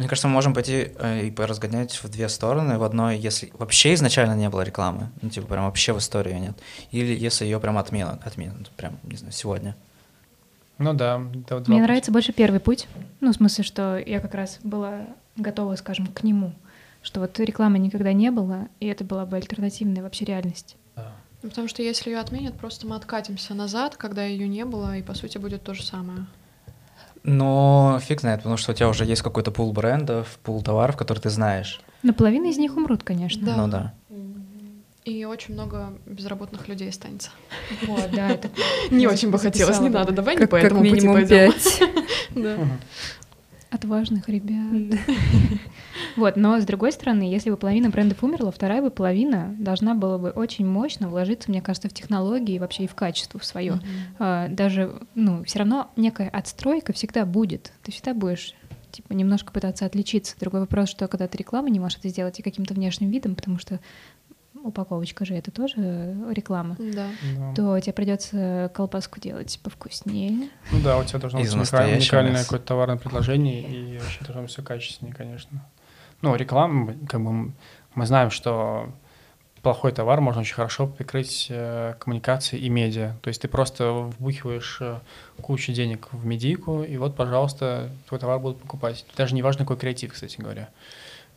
Мне 0.01 0.09
кажется, 0.09 0.29
мы 0.29 0.35
можем 0.35 0.55
пойти 0.55 0.93
э, 0.99 1.27
и 1.27 1.31
поразгонять 1.31 2.03
в 2.03 2.09
две 2.09 2.31
стороны. 2.31 2.79
В 2.79 2.85
одной, 2.85 3.19
если 3.19 3.53
вообще 3.59 3.93
изначально 3.93 4.35
не 4.35 4.49
было 4.49 4.63
рекламы, 4.63 5.11
ну, 5.21 5.29
типа, 5.29 5.47
прям 5.47 5.67
вообще 5.67 5.93
в 5.93 5.99
истории 5.99 6.33
нет. 6.33 6.57
Или 6.91 7.15
если 7.15 7.45
ее 7.45 7.61
прям 7.61 7.77
отменят, 7.77 8.27
отменят, 8.27 8.71
прям, 8.71 8.99
не 9.03 9.17
знаю, 9.17 9.35
сегодня. 9.35 9.77
Ну 10.79 10.95
да. 10.95 11.21
это 11.35 11.57
вот 11.57 11.65
два 11.65 11.73
Мне 11.73 11.81
пути. 11.81 11.81
нравится 11.81 12.13
больше 12.13 12.33
первый 12.33 12.61
путь. 12.61 12.89
Ну, 13.21 13.31
в 13.33 13.35
смысле, 13.35 13.63
что 13.63 13.99
я 13.99 14.21
как 14.21 14.33
раз 14.35 14.59
была 14.63 15.03
готова, 15.37 15.77
скажем, 15.77 16.07
к 16.07 16.23
нему. 16.23 16.55
Что 17.03 17.21
вот 17.21 17.39
рекламы 17.39 17.79
никогда 17.79 18.15
не 18.15 18.31
было, 18.31 18.69
и 18.81 18.87
это 18.87 19.05
была 19.05 19.27
бы 19.27 19.37
альтернативная 19.37 20.03
вообще 20.03 20.25
реальность. 20.25 20.77
Да. 20.97 21.13
Ну, 21.43 21.51
Потому 21.51 21.69
что 21.69 21.83
если 21.83 22.09
ее 22.09 22.21
отменят, 22.21 22.55
просто 22.55 22.87
мы 22.87 22.97
откатимся 22.97 23.53
назад, 23.53 23.97
когда 23.97 24.25
ее 24.25 24.49
не 24.49 24.65
было, 24.65 24.97
и 24.97 25.03
по 25.03 25.13
сути 25.13 25.37
будет 25.37 25.63
то 25.63 25.75
же 25.75 25.83
самое. 25.83 26.27
Но 27.23 28.01
фиг 28.03 28.21
знает, 28.21 28.41
потому 28.41 28.57
что 28.57 28.73
у 28.73 28.75
тебя 28.75 28.89
уже 28.89 29.05
есть 29.05 29.23
какой-то 29.23 29.51
пул 29.51 29.73
брендов, 29.73 30.39
пул 30.43 30.63
товаров, 30.63 30.97
которые 30.97 31.23
ты 31.23 31.31
знаешь. 31.31 31.81
Но 32.03 32.13
половина 32.13 32.47
из 32.47 32.59
них 32.59 32.77
умрут, 32.77 33.03
конечно. 33.03 33.45
Да. 33.45 33.57
Ну 33.57 33.69
да. 33.69 33.95
И 35.05 35.25
очень 35.25 35.55
много 35.55 35.95
безработных 36.07 36.69
людей 36.69 36.91
останется. 36.91 37.31
Вот, 37.87 38.11
да, 38.13 38.31
это 38.31 38.51
Не 38.91 39.07
очень 39.07 39.31
бы 39.31 39.39
хотелось, 39.39 39.81
не 39.81 39.89
надо, 39.89 40.13
давай 40.13 40.37
не 40.37 40.47
по 40.47 40.57
этому 40.57 40.81
пути 40.81 40.93
минимум 40.93 41.17
пойдем. 41.17 41.53
Отважных 43.71 44.29
ребят. 44.29 45.01
Вот, 46.17 46.37
но 46.37 46.59
с 46.59 46.65
другой 46.65 46.91
стороны, 46.93 47.23
если 47.23 47.51
бы 47.51 47.57
половина 47.57 47.89
брендов 47.89 48.23
умерла, 48.25 48.51
вторая 48.51 48.83
бы 48.83 48.91
половина 48.91 49.55
должна 49.59 49.95
была 49.95 50.19
бы 50.19 50.31
очень 50.31 50.67
мощно 50.67 51.09
вложиться, 51.09 51.51
мне 51.51 51.63
кажется, 51.63 51.89
в 51.89 51.93
технологии 51.93 52.57
и 52.57 52.59
вообще 52.59 52.85
и 52.85 52.89
в 52.89 52.95
качество 52.95 53.39
в 53.39 53.45
свое. 53.45 53.81
А, 54.19 54.49
Даже, 54.49 55.01
ну, 55.15 55.45
все 55.45 55.61
равно 55.61 55.91
некая 55.97 56.29
отстройка 56.29 56.93
всегда 56.93 57.25
будет. 57.25 57.73
Ты 57.85 57.93
всегда 57.93 58.13
будешь 58.13 58.55
типа 58.91 59.13
немножко 59.13 59.53
пытаться 59.53 59.87
отличиться. 59.87 60.35
Другой 60.41 60.61
вопрос, 60.61 60.89
что 60.89 61.07
когда 61.09 61.29
ты 61.29 61.39
рекламу 61.39 61.69
не 61.69 61.81
можешь 61.81 61.99
это 61.99 62.09
сделать 62.09 62.39
и 62.41 62.43
каким-то 62.43 62.75
внешним 62.75 63.11
видом, 63.11 63.35
потому 63.35 63.59
что 63.59 63.79
упаковочка 64.65 65.25
же 65.25 65.35
это 65.35 65.51
тоже 65.51 66.17
реклама, 66.31 66.77
Да. 66.79 67.07
Да. 67.37 67.55
то 67.55 67.81
тебе 67.81 67.93
придется 67.93 68.71
колбаску 68.75 69.21
делать 69.21 69.59
повкуснее. 69.63 70.51
Ну 70.71 70.81
да, 70.83 70.99
у 70.99 71.05
тебя 71.05 71.19
должно 71.19 71.41
Из 71.41 71.55
быть 71.55 71.73
уникальное 71.73 72.43
какое-то 72.43 72.67
товарное 72.67 72.97
предложение, 72.97 73.63
и 73.63 73.99
вообще 73.99 74.25
должно 74.25 74.43
быть 74.43 74.51
все 74.51 74.63
качественнее, 74.63 75.15
конечно. 75.15 75.67
Ну, 76.23 76.35
реклама, 76.35 76.95
как 77.09 77.23
бы 77.23 77.53
мы 77.95 78.07
знаем, 78.07 78.31
что 78.31 78.93
плохой 79.63 79.93
товар 79.93 80.21
можно 80.21 80.41
очень 80.41 80.55
хорошо 80.55 80.87
прикрыть 80.87 81.47
э, 81.51 81.95
коммуникацией 81.99 82.65
и 82.65 82.69
медиа. 82.69 83.17
То 83.23 83.29
есть 83.29 83.43
ты 83.43 83.49
просто 83.49 83.93
вбухиваешь 83.93 84.79
э, 84.81 85.01
кучу 85.41 85.73
денег 85.73 86.09
в 86.13 86.25
медийку, 86.25 86.83
и 86.83 86.97
вот, 86.97 87.17
пожалуйста, 87.17 87.91
твой 88.09 88.21
товар 88.21 88.39
будут 88.39 88.61
покупать. 88.61 89.05
Даже 89.17 89.35
не 89.35 89.43
важно, 89.43 89.65
какой 89.65 89.77
креатив, 89.77 90.13
кстати 90.13 90.41
говоря. 90.41 90.69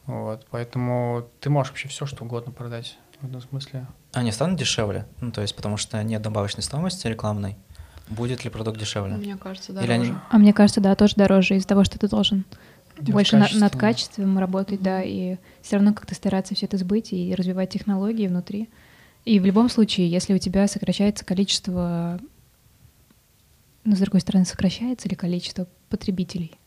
Вот, 0.06 0.46
поэтому 0.52 1.28
ты 1.40 1.50
можешь 1.50 1.72
вообще 1.72 1.88
все, 1.88 2.06
что 2.06 2.26
угодно 2.26 2.52
продать 2.52 2.98
в 3.24 3.30
этом 3.30 3.42
смысле. 3.42 3.88
Они 4.12 4.32
станут 4.32 4.60
дешевле? 4.60 5.06
Ну, 5.22 5.32
то 5.32 5.42
есть, 5.42 5.56
потому 5.56 5.78
что 5.78 6.02
нет 6.04 6.22
добавочной 6.22 6.62
стоимости 6.64 7.08
рекламной. 7.08 7.56
Будет 8.10 8.44
ли 8.44 8.50
продукт 8.50 8.78
дешевле? 8.80 9.16
Мне 9.16 9.38
кажется, 9.38 9.72
Или 9.72 9.80
дороже. 9.88 10.02
они- 10.12 10.14
А 10.30 10.38
мне 10.38 10.54
кажется, 10.54 10.82
да, 10.82 10.94
тоже 10.96 11.14
дороже 11.16 11.56
из-за 11.56 11.68
того, 11.68 11.84
что 11.84 11.98
ты 11.98 12.08
должен 12.08 12.44
Делать 13.00 13.12
больше 13.14 13.38
на- 13.38 13.48
над 13.60 13.76
качеством 13.76 14.38
работать, 14.38 14.82
да, 14.84 15.02
и 15.02 15.38
все 15.62 15.78
равно 15.78 15.94
как-то 15.94 16.14
стараться 16.14 16.54
все 16.54 16.66
это 16.66 16.78
сбыть 16.78 17.14
и 17.14 17.34
развивать 17.34 17.70
технологии 17.72 18.28
внутри. 18.28 18.70
И 19.26 19.40
в 19.40 19.46
любом 19.46 19.70
случае, 19.70 20.10
если 20.10 20.34
у 20.34 20.38
тебя 20.38 20.68
сокращается 20.68 21.24
количество, 21.24 22.20
ну, 23.86 23.96
с 23.96 24.00
другой 24.00 24.20
стороны, 24.22 24.46
сокращается 24.46 25.08
ли 25.10 25.16
количество 25.16 25.66
потребителей? 25.90 26.58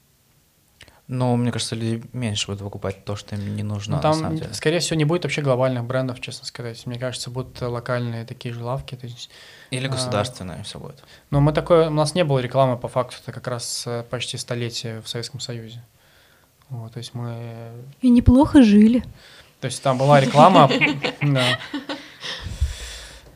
Ну, 1.08 1.36
мне 1.36 1.52
кажется, 1.52 1.76
люди 1.76 2.02
меньше 2.12 2.46
будут 2.48 2.62
покупать 2.62 3.04
то, 3.04 3.14
что 3.14 3.36
им 3.36 3.54
не 3.54 3.62
нужно, 3.62 3.92
Ну, 3.92 3.96
на 3.98 4.02
там, 4.02 4.14
самом 4.14 4.36
деле. 4.38 4.52
скорее 4.54 4.80
всего, 4.80 4.96
не 4.96 5.04
будет 5.04 5.22
вообще 5.22 5.40
глобальных 5.40 5.84
брендов, 5.84 6.20
честно 6.20 6.46
сказать. 6.46 6.84
Мне 6.84 6.98
кажется, 6.98 7.30
будут 7.30 7.60
локальные 7.60 8.24
такие 8.24 8.52
же 8.52 8.64
лавки. 8.64 8.96
То 8.96 9.06
есть, 9.06 9.30
Или 9.70 9.86
а, 9.86 9.90
государственное 9.90 10.64
все 10.64 10.80
будет. 10.80 11.04
но 11.30 11.40
мы 11.40 11.52
такое, 11.52 11.86
у 11.88 11.92
нас 11.92 12.14
не 12.16 12.24
было 12.24 12.40
рекламы 12.40 12.76
по 12.76 12.88
факту, 12.88 13.16
это 13.22 13.30
как 13.32 13.46
раз 13.46 13.84
э, 13.86 14.02
почти 14.10 14.36
столетие 14.36 15.00
в 15.00 15.08
Советском 15.08 15.38
Союзе. 15.38 15.80
Вот, 16.70 16.92
то 16.94 16.98
есть 16.98 17.14
мы, 17.14 17.70
И 18.02 18.10
неплохо 18.10 18.64
жили. 18.64 19.04
то 19.60 19.66
есть 19.66 19.80
там 19.84 19.98
была 19.98 20.18
реклама, 20.20 20.68
да. 21.22 21.58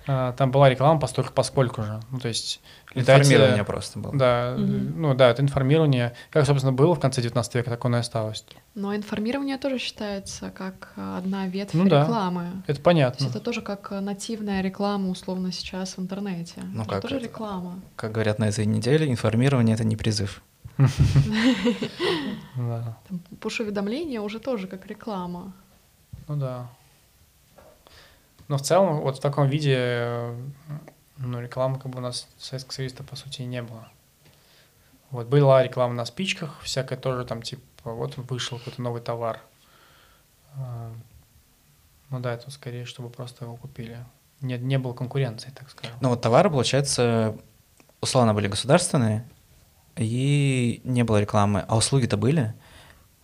А, 0.07 0.33
Там 0.33 0.50
была 0.50 0.69
реклама 0.69 0.99
постольку 0.99 1.33
поскольку 1.33 1.83
же. 1.83 2.00
Ну, 2.11 2.19
то 2.19 2.29
есть 2.29 2.61
летайте- 2.94 3.23
Информирование 3.35 3.64
просто 3.64 3.99
было. 3.99 4.16
Да, 4.16 4.54
Мгм. 4.59 5.00
ну 5.00 5.14
да, 5.14 5.30
это 5.30 5.42
информирование. 5.42 6.14
Как, 6.30 6.47
собственно, 6.47 6.73
было 6.73 6.94
в 6.94 7.00
конце 7.00 7.23
19 7.23 7.54
века, 7.54 7.70
так 7.70 7.85
оно 7.85 7.97
и 7.99 8.00
осталось. 8.00 8.44
Но 8.75 8.94
информирование 8.94 9.59
тоже 9.59 9.78
считается 9.78 10.50
как 10.50 10.92
э, 10.97 11.16
одна 11.18 11.47
ветвь 11.47 11.75
Ну 11.75 11.88
да. 11.88 12.02
рекламы. 12.02 12.62
Это 12.66 12.78
То 12.78 12.82
понятно. 12.82 13.25
есть 13.25 13.35
это 13.37 13.44
тоже 13.44 13.62
как 13.62 13.92
э, 13.92 14.00
нативная 14.00 14.61
реклама, 14.62 15.09
условно, 15.11 15.52
сейчас 15.52 15.97
в 15.97 16.00
интернете. 16.00 16.62
Ну 16.64 16.82
это 16.82 16.90
как 16.90 17.02
тоже 17.02 17.16
это? 17.16 17.25
реклама. 17.26 17.80
Как 17.97 18.12
говорят 18.12 18.38
на 18.38 18.49
этой 18.49 18.66
неделе, 18.66 19.11
информирование— 19.11 19.75
это 19.76 19.85
не 19.85 19.97
призыв. 19.97 20.42
Да. 22.56 22.97
Пуш-уведомления 23.40 24.20
уже 24.20 24.38
тоже 24.40 24.66
как 24.66 24.87
реклама. 24.87 25.52
Ну 26.28 26.37
да. 26.37 26.66
Но 28.49 28.56
в 28.59 28.62
целом, 28.62 29.00
вот 29.00 29.18
в 29.18 29.20
таком 29.20 29.49
виде, 29.49 30.35
ну, 31.21 31.41
рекламы 31.41 31.79
как 31.79 31.93
бы 31.93 31.99
у 31.99 32.03
нас 32.03 32.27
в 32.39 32.45
Советском 32.45 32.73
Союзе 32.73 32.97
по 32.97 33.17
сути 33.17 33.43
не 33.43 33.62
было. 33.62 33.89
Вот 35.11 35.27
была 35.27 35.62
реклама 35.62 35.95
на 35.95 36.05
спичках, 36.05 36.61
всякая 36.62 36.97
тоже 36.97 37.25
там 37.25 37.43
типа, 37.43 37.93
вот 37.93 38.17
вышел 38.17 38.59
какой-то 38.59 38.81
новый 38.81 39.03
товар. 39.03 39.41
А, 40.55 40.93
Ну 42.11 42.21
да, 42.21 42.35
это 42.35 42.50
скорее, 42.50 42.85
чтобы 42.85 43.11
просто 43.11 43.45
его 43.45 43.57
купили. 43.57 44.05
Не, 44.41 44.57
не 44.59 44.79
было 44.79 44.95
конкуренции, 44.95 45.50
так 45.50 45.71
скажем. 45.71 45.97
Ну 46.00 46.09
вот 46.09 46.23
товары, 46.23 46.49
получается, 46.49 47.37
условно 48.00 48.33
были 48.33 48.49
государственные, 48.49 49.29
и 49.97 50.81
не 50.85 51.05
было 51.05 51.21
рекламы, 51.21 51.65
а 51.69 51.77
услуги-то 51.77 52.17
были. 52.17 52.55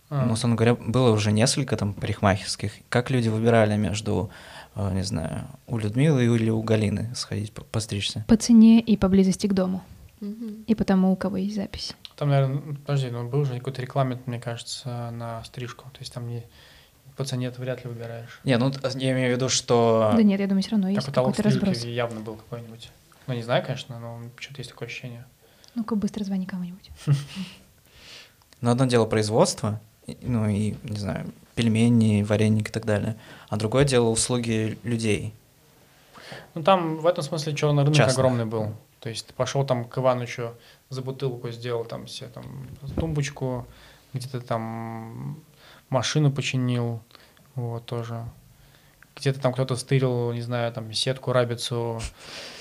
А, 0.09 0.25
Ну, 0.25 0.33
условно 0.33 0.55
говоря, 0.55 0.75
было 0.75 1.11
уже 1.11 1.31
несколько 1.31 1.75
там 1.77 1.93
парикмахерских. 1.93 2.71
Как 2.89 3.09
люди 3.09 3.27
выбирали 3.29 3.75
между, 3.75 4.29
э, 4.75 4.93
не 4.93 5.03
знаю, 5.03 5.47
у 5.67 5.77
Людмилы 5.77 6.23
или 6.25 6.49
у 6.49 6.61
Галины 6.61 7.13
сходить 7.15 7.51
по- 7.51 7.63
постричься? 7.63 8.23
По 8.27 8.37
цене 8.37 8.79
и 8.79 8.95
поблизости 8.95 9.47
к 9.47 9.53
дому. 9.53 9.83
Мгм. 10.21 10.63
И 10.65 10.75
потому, 10.75 11.11
у 11.11 11.15
кого 11.15 11.37
есть 11.37 11.55
запись. 11.55 11.93
Там, 12.15 12.29
наверное, 12.29 12.75
подожди, 12.85 13.09
ну 13.11 13.27
был 13.29 13.45
же 13.45 13.57
какой-то 13.57 13.81
рекламе, 13.81 14.19
мне 14.25 14.39
кажется, 14.39 15.11
на 15.11 15.43
стрижку. 15.43 15.83
То 15.91 15.99
есть 15.99 16.13
там 16.13 16.27
не 16.27 16.43
по 17.15 17.23
цене 17.25 17.51
ты 17.51 17.59
вряд 17.61 17.83
ли 17.83 17.89
выбираешь. 17.89 18.39
Не, 18.43 18.57
ну 18.57 18.71
я 18.95 19.11
имею 19.11 19.33
в 19.33 19.35
виду, 19.35 19.49
что... 19.49 20.13
Да 20.15 20.23
нет, 20.23 20.39
я 20.39 20.47
думаю, 20.47 20.61
все 20.61 20.71
равно 20.71 20.89
есть 20.89 21.05
какой-то 21.05 21.43
разброс. 21.43 21.83
явно 21.83 22.19
был 22.21 22.35
какой-нибудь. 22.35 22.91
Ну, 23.27 23.33
не 23.33 23.41
знаю, 23.43 23.63
конечно, 23.65 23.99
но 23.99 24.21
что-то 24.37 24.59
есть 24.61 24.69
такое 24.69 24.87
ощущение. 24.87 25.25
Ну-ка, 25.75 25.95
быстро 25.95 26.23
звони 26.23 26.45
кому-нибудь. 26.45 26.89
Ну, 28.61 28.71
одно 28.71 28.85
дело 28.85 29.05
производство, 29.05 29.79
ну 30.21 30.47
и, 30.47 30.75
не 30.83 30.97
знаю, 30.97 31.25
пельмени, 31.55 32.23
вареник 32.23 32.69
и 32.69 32.71
так 32.71 32.85
далее, 32.85 33.17
а 33.49 33.57
другое 33.57 33.83
дело 33.83 34.09
услуги 34.09 34.77
людей. 34.83 35.33
Ну, 36.53 36.63
там 36.63 36.97
в 36.97 37.07
этом 37.07 37.23
смысле 37.23 37.55
черный 37.55 37.83
рынок 37.83 37.95
Частных. 37.95 38.17
огромный 38.17 38.45
был. 38.45 38.73
То 38.99 39.09
есть 39.09 39.27
ты 39.27 39.33
пошел 39.33 39.65
там 39.65 39.85
к 39.85 39.97
Иванычу 39.97 40.53
за 40.89 41.01
бутылку, 41.01 41.51
сделал 41.51 41.85
там 41.85 42.07
себе 42.07 42.29
там 42.29 42.67
тумбочку, 42.95 43.65
где-то 44.13 44.41
там 44.41 45.41
машину 45.89 46.31
починил, 46.31 47.01
вот 47.55 47.85
тоже. 47.85 48.25
Где-то 49.15 49.39
там 49.39 49.53
кто-то 49.53 49.75
стырил, 49.75 50.31
не 50.31 50.41
знаю, 50.41 50.71
там 50.71 50.93
сетку, 50.93 51.31
рабицу 51.31 51.99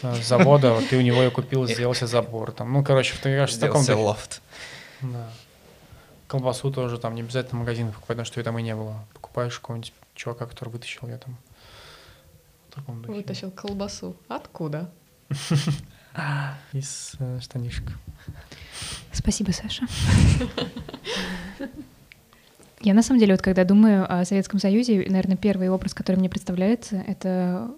э, 0.02 0.14
с 0.14 0.26
завода, 0.26 0.72
вот 0.72 0.88
ты 0.88 0.96
у 0.96 1.02
него 1.02 1.22
ее 1.22 1.30
купил, 1.30 1.66
сделал 1.68 1.94
себе 1.94 2.06
забор. 2.06 2.52
Там. 2.52 2.72
Ну, 2.72 2.82
короче, 2.82 3.14
ты 3.22 3.36
кажется, 3.36 3.58
в 3.58 3.68
таком 3.68 3.82
духе. 3.82 3.94
лофт. 3.94 4.42
Да. 5.02 5.30
Колбасу 6.26 6.72
тоже 6.72 6.98
там 6.98 7.14
не 7.14 7.22
обязательно 7.22 7.58
в 7.58 7.60
магазинах 7.60 7.94
покупать, 7.94 8.16
потому 8.16 8.26
что 8.26 8.40
ее 8.40 8.44
там 8.44 8.58
и 8.58 8.62
не 8.62 8.74
было. 8.74 9.04
Покупаешь 9.14 9.58
какого-нибудь 9.58 9.92
чувака, 10.14 10.46
который 10.46 10.70
вытащил 10.70 11.06
ее 11.06 11.18
там. 11.18 11.36
В 12.70 12.74
таком 12.74 13.02
духе. 13.02 13.14
Вытащил 13.14 13.50
колбасу. 13.50 14.16
Откуда? 14.28 14.90
Из 16.72 17.14
э, 17.18 17.40
штанишек. 17.40 17.92
Спасибо, 19.12 19.50
Саша. 19.52 19.86
Я 22.80 22.94
на 22.94 23.02
самом 23.02 23.20
деле, 23.20 23.34
вот 23.34 23.42
когда 23.42 23.64
думаю 23.64 24.06
о 24.08 24.24
Советском 24.24 24.60
Союзе, 24.60 25.06
наверное, 25.08 25.36
первый 25.36 25.68
образ, 25.68 25.94
который 25.94 26.16
мне 26.16 26.28
представляется, 26.28 26.96
это 27.06 27.70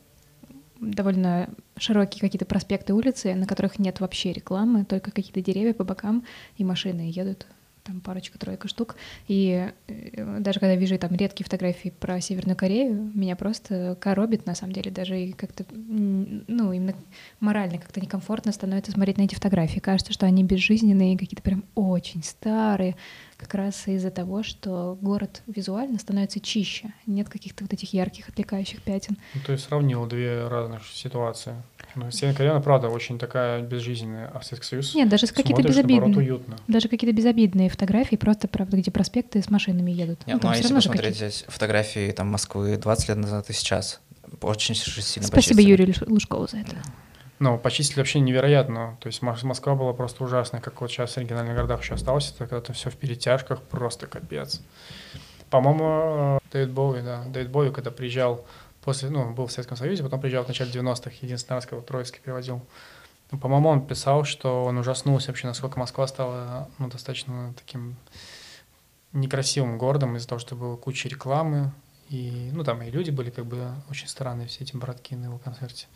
довольно 0.81 1.49
широкие 1.77 2.21
какие-то 2.21 2.47
проспекты 2.47 2.95
улицы, 2.95 3.35
на 3.35 3.47
которых 3.47 3.79
нет 3.79 4.01
вообще 4.01 4.33
рекламы, 4.33 4.85
только 4.85 5.11
какие-то 5.11 5.41
деревья 5.41 5.75
по 5.75 5.85
бокам, 5.85 6.25
и 6.57 6.65
машины 6.65 7.11
едут, 7.13 7.47
там 7.89 8.01
парочка-тройка 8.01 8.69
штук. 8.69 8.97
И 9.27 9.71
э, 9.89 10.39
даже 10.41 10.61
когда 10.61 10.77
вижу 10.77 10.99
там 10.99 11.15
редкие 11.15 11.45
фотографии 11.45 11.89
про 11.89 12.21
Северную 12.21 12.57
Корею, 12.57 13.11
меня 13.15 13.35
просто 13.35 13.97
коробит, 14.01 14.47
на 14.47 14.55
самом 14.55 14.75
деле, 14.75 14.91
даже 14.91 15.19
и 15.19 15.33
как-то, 15.33 15.65
ну, 15.75 16.73
именно 16.73 16.95
морально 17.41 17.79
как-то 17.79 18.01
некомфортно 18.01 18.53
становится 18.53 18.93
смотреть 18.93 19.17
на 19.17 19.23
эти 19.23 19.35
фотографии. 19.35 19.81
Кажется, 19.81 20.13
что 20.13 20.27
они 20.27 20.45
безжизненные, 20.45 21.19
какие-то 21.19 21.43
прям 21.43 21.65
очень 21.75 22.23
старые, 22.23 22.95
как 23.39 23.55
раз 23.55 23.87
из-за 23.87 24.11
того, 24.11 24.43
что 24.43 24.99
город 25.01 25.43
визуально 25.47 25.99
становится 25.99 26.41
чище. 26.41 26.93
Нет 27.07 27.29
каких-то 27.29 27.65
вот 27.65 27.73
этих 27.73 27.93
ярких 27.95 28.29
отвлекающих 28.29 28.83
пятен. 28.83 29.17
Ну, 29.35 29.41
то 29.47 29.53
есть 29.53 29.65
сравнил 29.65 30.05
две 30.07 30.47
разных 30.49 30.83
ситуации. 30.87 31.55
Ну, 31.95 32.11
Северная 32.11 32.37
Корея, 32.37 32.61
правда, 32.61 32.89
очень 32.89 33.19
такая 33.19 33.63
безжизненная, 33.63 34.29
а 34.35 34.43
Советский 34.43 34.69
Союз 34.69 34.95
Нет, 34.95 35.09
даже 35.09 35.27
с 35.27 35.33
какие-то 35.33 35.63
безобидные. 35.63 36.17
уютно. 36.17 36.57
Даже 36.67 36.89
какие-то 36.89 37.17
безобидные 37.17 37.71
фотографии, 37.71 38.17
просто, 38.17 38.47
правда, 38.49 38.77
где 38.77 38.91
проспекты 38.91 39.41
с 39.43 39.49
машинами 39.51 39.91
едут. 39.93 40.27
Не, 40.27 40.35
Ну, 40.35 40.41
ну, 40.43 40.49
а 40.51 40.57
если 40.57 40.75
посмотреть 40.75 41.15
какие-то- 41.15 41.31
здесь 41.31 41.45
фотографии 41.49 42.11
там, 42.11 42.29
Москвы 42.29 42.77
20 42.77 43.09
лет 43.09 43.19
назад 43.19 43.49
и 43.51 43.53
сейчас, 43.53 44.01
очень 44.43 44.75
сильно 44.75 45.01
Спасибо 45.27 45.31
почистили. 45.37 45.63
Юрию 45.63 45.87
Луж- 45.89 46.03
Лужкову 46.09 46.47
за 46.49 46.59
это. 46.59 46.77
Ну, 47.39 47.57
почистили 47.57 48.01
вообще 48.01 48.21
невероятно. 48.21 48.97
То 49.01 49.07
есть 49.07 49.23
Мос- 49.23 49.45
Москва 49.45 49.75
была 49.75 49.93
просто 49.93 50.25
ужасная, 50.25 50.61
как 50.61 50.81
вот 50.81 50.91
сейчас 50.91 51.15
в 51.15 51.19
региональных 51.19 51.55
городах 51.55 51.83
еще 51.83 51.95
осталось. 51.95 52.31
Это 52.31 52.47
когда-то 52.47 52.73
все 52.73 52.91
в 52.91 52.97
перетяжках, 52.97 53.63
просто 53.63 54.07
капец. 54.07 54.61
По-моему, 55.51 55.85
э, 55.85 56.39
Дэвид 56.53 56.71
Боуи, 56.71 57.01
да, 57.01 57.25
Дэвид 57.29 57.51
Боуи, 57.51 57.71
когда 57.71 57.91
приезжал 57.91 58.45
после, 58.83 59.11
ну, 59.11 59.33
был 59.33 59.47
в 59.47 59.53
Советском 59.53 59.77
Союзе, 59.77 60.03
потом 60.03 60.21
приезжал 60.21 60.45
в 60.45 60.49
начале 60.49 60.71
90-х, 60.71 61.17
единственный 61.23 61.57
раз, 61.57 61.67
когда 61.67 61.83
Троицкий 61.83 62.21
переводил. 62.21 62.61
Ну, 63.31 63.39
по-моему, 63.39 63.69
он 63.69 63.87
писал, 63.87 64.25
что 64.25 64.65
он 64.65 64.79
ужаснулся 64.79 65.29
вообще, 65.29 65.47
насколько 65.47 65.79
Москва 65.79 66.07
стала, 66.07 66.69
ну, 66.79 66.89
достаточно 66.89 67.55
таким 67.57 67.97
некрасивым 69.13 69.79
городом 69.79 70.17
из-за 70.17 70.29
того, 70.29 70.39
что 70.39 70.57
было 70.57 70.77
куча 70.77 71.09
рекламы, 71.09 71.73
и, 72.09 72.51
ну, 72.53 72.65
там 72.65 72.83
и 72.83 72.91
люди 72.91 73.11
были 73.11 73.31
как 73.31 73.47
бы 73.47 73.73
очень 73.91 74.09
странные, 74.09 74.49
все 74.49 74.65
эти 74.65 74.77
братки 74.77 75.15
на 75.15 75.27
его 75.27 75.39
концерте. 75.39 75.87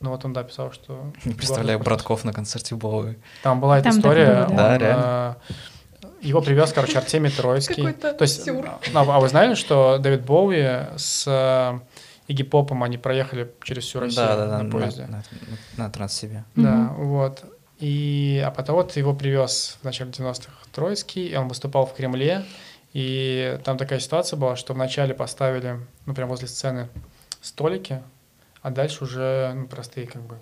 Но 0.00 0.10
вот 0.10 0.24
он, 0.24 0.32
да, 0.32 0.42
писал, 0.44 0.72
что... 0.72 1.12
Не 1.24 1.34
представляю 1.34 1.78
братков 1.78 2.24
на 2.24 2.32
концерте 2.32 2.74
Бовы. 2.74 3.18
Там 3.42 3.60
была 3.60 3.78
эта 3.78 3.90
Там 3.90 3.98
история. 3.98 4.26
было, 4.26 4.34
да. 4.34 4.46
он, 4.48 4.56
Да, 4.56 4.78
реально. 4.78 5.36
э, 6.02 6.06
Его 6.22 6.40
привез, 6.40 6.72
короче, 6.72 6.98
Артемий 6.98 7.30
Троицкий. 7.36 7.74
Какой-то 7.76 8.12
То 8.14 8.22
есть, 8.22 8.44
сюр. 8.44 8.66
а 8.94 9.20
вы 9.20 9.28
знали, 9.28 9.54
что 9.54 9.98
Дэвид 9.98 10.22
Боуи 10.24 10.86
с 10.96 11.24
э, 11.26 11.78
Игги 12.28 12.44
Попом 12.44 12.82
они 12.82 12.96
проехали 12.96 13.52
через 13.62 13.84
всю 13.84 14.00
Россию 14.00 14.26
Да, 14.26 14.36
да, 14.36 14.46
да, 14.46 14.62
на 14.62 14.70
поезде? 14.70 15.02
на, 15.06 15.22
на, 15.76 15.84
на 15.84 15.90
Транссибе. 15.90 16.44
Да, 16.56 16.94
вот. 16.96 17.44
И, 17.78 18.42
а 18.46 18.50
потом 18.50 18.76
вот 18.76 18.96
его 18.96 19.14
привез 19.14 19.78
в 19.80 19.84
начале 19.84 20.10
90-х 20.10 20.50
Троицкий, 20.72 21.26
и 21.28 21.36
он 21.36 21.48
выступал 21.48 21.86
в 21.86 21.94
Кремле, 21.94 22.44
и 22.92 23.58
там 23.64 23.78
такая 23.78 24.00
ситуация 24.00 24.36
была, 24.36 24.56
что 24.56 24.74
вначале 24.74 25.14
поставили, 25.14 25.78
ну, 26.06 26.14
прям 26.14 26.28
возле 26.28 26.46
сцены 26.48 26.88
столики, 27.40 28.02
а 28.62 28.70
дальше 28.70 29.04
уже, 29.04 29.52
ну, 29.54 29.66
простые, 29.66 30.06
как 30.06 30.22
бы, 30.22 30.36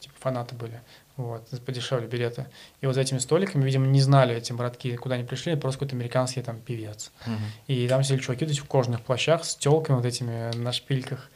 типа, 0.00 0.14
фанаты 0.18 0.54
были, 0.54 0.80
вот, 1.16 1.48
подешевле 1.64 2.06
билеты. 2.06 2.46
И 2.80 2.86
вот 2.86 2.94
за 2.94 3.00
этими 3.00 3.18
столиками, 3.18 3.64
видимо, 3.64 3.86
не 3.86 4.00
знали 4.00 4.34
эти 4.36 4.52
братки, 4.52 4.94
куда 4.96 5.14
они 5.16 5.24
пришли, 5.24 5.56
просто 5.56 5.78
какой-то 5.80 5.96
американский 5.96 6.42
там 6.42 6.60
певец. 6.60 7.10
Мгм. 7.26 7.38
И 7.66 7.88
там 7.88 8.02
сидели 8.04 8.20
чуваки 8.20 8.44
вот 8.44 8.52
эти 8.52 8.60
в 8.60 8.64
кожаных 8.66 9.00
плащах 9.02 9.44
с 9.44 9.56
телками 9.56 9.96
вот 9.96 10.04
этими 10.04 10.54
на 10.56 10.72
шпильках. 10.72 11.30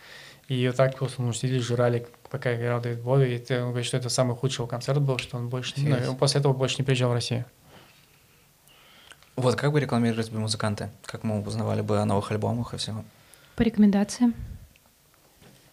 И 0.49 0.67
вот 0.67 0.77
так 0.77 0.97
просто 0.97 1.23
ну, 1.23 1.33
сидели, 1.33 1.61
жрали, 1.61 2.07
пока 2.29 2.55
играл 2.57 2.81
Дэвид 2.81 3.01
Бови. 3.03 3.37
И 3.37 3.39
ты, 3.39 3.61
он 3.63 3.69
говорит, 3.69 3.87
что 3.87 3.97
это 3.97 4.09
самый 4.09 4.37
худший 4.37 4.59
его 4.63 4.67
концерт 4.67 5.01
был, 5.01 5.19
что 5.19 5.37
он 5.37 5.49
больше... 5.49 5.81
не- 5.81 5.89
Ну, 5.89 5.97
и 5.97 6.07
он 6.07 6.17
после 6.17 6.41
этого 6.41 6.53
больше 6.53 6.77
не 6.79 6.85
приезжал 6.85 7.11
в 7.11 7.15
Россию. 7.15 7.45
Вот 9.37 9.57
как 9.57 9.73
бы 9.73 9.81
рекламировались 9.81 10.29
бы 10.29 10.39
музыканты? 10.41 10.91
Как 11.05 11.23
мы 11.25 11.41
узнавали 11.41 11.81
бы 11.83 11.99
о 11.99 12.05
новых 12.05 12.31
альбомах 12.33 12.75
и 12.75 12.77
всего? 12.77 13.05
По 13.57 13.63
рекомендациям. 13.63 14.35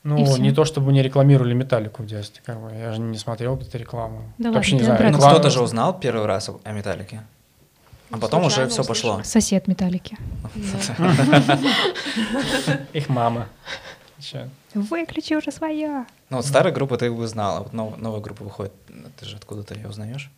Ну, 0.08 0.38
не 0.38 0.54
то, 0.54 0.64
чтобы 0.64 0.94
не 0.94 1.04
рекламировали 1.04 1.54
Металлику 1.54 2.04
в 2.04 2.06
детстве, 2.06 2.42
как 2.46 2.62
бы. 2.62 2.72
Я 2.74 2.94
же 2.94 3.02
не 3.02 3.18
смотрел 3.18 3.58
эту 3.58 3.78
рекламу. 3.78 4.32
Да 4.38 4.52
Вообще 4.52 4.76
ладно, 4.76 4.92
не 4.92 4.98
знаю. 4.98 5.12
Ну, 5.12 5.18
кто-то 5.18 5.50
же 5.50 5.62
узнал 5.62 6.00
первый 6.00 6.26
раз 6.26 6.50
о 6.50 6.60
о 6.64 6.72
Металлике. 6.72 7.24
А 8.10 8.18
потом 8.18 8.46
уже 8.46 8.56
Случайно 8.56 8.72
все 8.72 8.84
пошло. 8.86 9.22
Сосед 9.24 9.68
Металлики. 9.68 10.18
Их 12.94 13.10
мама. 13.10 13.48
Выключи 14.74 15.36
уже 15.36 15.52
свое. 15.52 16.06
Ну 16.30 16.38
вот 16.38 16.46
старая 16.46 16.74
группа 16.74 16.98
ты 16.98 17.12
бы 17.12 17.28
знала, 17.28 17.64
вот 17.64 17.74
нов- 17.74 17.98
новая 17.98 18.22
группа 18.22 18.44
выходит, 18.44 18.74
ты 19.20 19.26
же 19.26 19.36
откуда-то 19.36 19.76
ее 19.76 19.90
узнаешь? 19.90 20.32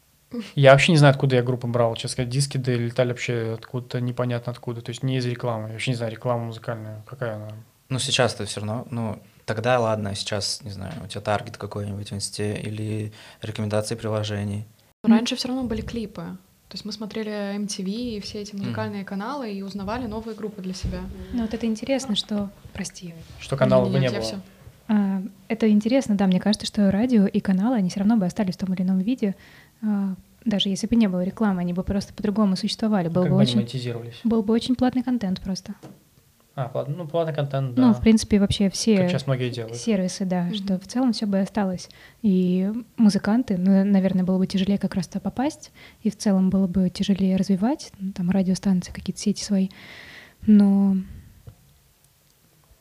Я 0.56 0.72
вообще 0.72 0.92
не 0.92 0.98
знаю, 0.98 1.12
откуда 1.12 1.36
я 1.36 1.44
группу 1.44 1.68
брал. 1.68 1.96
Честно 1.96 2.10
сказать, 2.10 2.30
диски 2.30 2.58
долетали 2.58 3.10
вообще 3.10 3.56
откуда-то 3.60 4.02
непонятно 4.02 4.52
откуда. 4.52 4.82
То 4.82 4.92
есть 4.92 5.04
не 5.04 5.18
из 5.18 5.26
рекламы. 5.26 5.68
Я 5.68 5.74
вообще 5.74 5.92
не 5.92 5.98
знаю, 5.98 6.12
реклама 6.12 6.46
музыкальная. 6.46 7.02
Какая 7.08 7.36
она? 7.36 7.50
Ну 7.90 8.00
сейчас 8.00 8.36
ты 8.36 8.46
все 8.46 8.60
равно, 8.60 8.86
ну 8.92 9.20
тогда 9.50 9.80
ладно, 9.80 10.14
сейчас, 10.16 10.62
не 10.64 10.70
знаю, 10.72 10.94
у 11.04 11.08
тебя 11.08 11.22
таргет 11.22 11.58
какой-нибудь 11.58 12.12
в 12.12 12.14
инсте 12.14 12.56
или 12.56 13.12
рекомендации 13.42 13.96
приложений. 13.96 14.66
Но 15.04 15.16
Раньше 15.16 15.36
все 15.36 15.48
равно 15.48 15.64
были 15.64 15.82
клипы. 15.82 16.22
То 16.68 16.76
есть 16.76 16.86
мы 16.86 16.92
смотрели 16.92 17.32
MTV 17.58 18.18
и 18.18 18.20
все 18.20 18.42
эти 18.42 18.56
музыкальные 18.56 19.04
каналы 19.04 19.52
и 19.52 19.64
узнавали 19.64 20.06
новые 20.06 20.36
группы 20.36 20.62
для 20.62 20.74
себя. 20.76 21.00
Ну 21.34 21.42
вот 21.42 21.54
это 21.54 21.66
интересно, 21.66 22.16
что... 22.16 22.52
Прости. 22.74 23.16
Что 23.40 23.58
каналов 23.58 23.92
бы 23.92 24.00
не 24.00 24.10
было. 24.10 24.22
всё. 24.22 24.36
А, 24.88 25.24
Это 25.48 25.68
интересно, 25.70 26.14
да, 26.16 26.28
мне 26.28 26.40
кажется, 26.40 26.68
что 26.68 26.92
радио 26.92 27.26
и 27.26 27.40
каналы, 27.40 27.78
они 27.78 27.90
все 27.90 28.02
равно 28.02 28.18
бы 28.18 28.26
остались 28.28 28.54
в 28.56 28.58
том 28.60 28.72
или 28.76 28.84
ином 28.84 29.00
виде, 29.00 29.36
а, 29.82 30.14
даже 30.46 30.70
если 30.70 30.86
бы 30.86 30.96
не 30.96 31.08
было 31.08 31.24
рекламы, 31.24 31.62
они 31.62 31.74
бы 31.74 31.84
просто 31.84 32.14
по-другому 32.14 32.56
существовали. 32.56 33.08
Был 33.08 33.24
Как 33.24 33.32
бы 33.32 33.38
бы 33.38 33.42
они 33.42 33.50
очень, 33.50 33.60
монетизировались. 33.62 34.20
был 34.24 34.44
бы 34.44 34.54
очень 34.54 34.76
платный 34.76 35.02
контент 35.04 35.42
просто. 35.42 35.74
А, 36.62 36.68
платный, 36.68 36.96
ну, 36.98 37.08
платный 37.08 37.34
контент, 37.34 37.74
да. 37.76 37.82
Ну, 37.82 37.94
в 37.94 38.02
принципе, 38.02 38.38
вообще 38.40 38.66
Как 38.66 38.74
все 38.74 39.08
сейчас 39.08 39.28
многие 39.28 39.50
делают. 39.50 39.78
сервисы, 39.78 40.26
да, 40.26 40.44
Мгм. 40.44 40.56
что 40.56 40.80
в 40.80 40.88
целом 40.88 41.14
все 41.14 41.26
бы 41.26 41.40
осталось. 41.40 41.90
И 42.22 42.70
музыканты, 42.98 43.58
ну, 43.58 43.86
наверное, 43.86 44.24
было 44.26 44.38
бы 44.38 44.46
тяжелее 44.48 44.78
как 44.78 44.96
раз 44.96 45.08
то 45.08 45.20
попасть, 45.22 45.72
и 46.04 46.10
в 46.10 46.18
целом 46.18 46.50
было 46.50 46.68
бы 46.68 46.90
тяжелее 46.90 47.38
развивать, 47.38 47.92
ну, 48.00 48.12
там, 48.12 48.30
радиостанции, 48.30 48.92
какие-то 48.92 49.22
сети 49.22 49.42
свои. 49.44 49.70
Но 50.46 50.98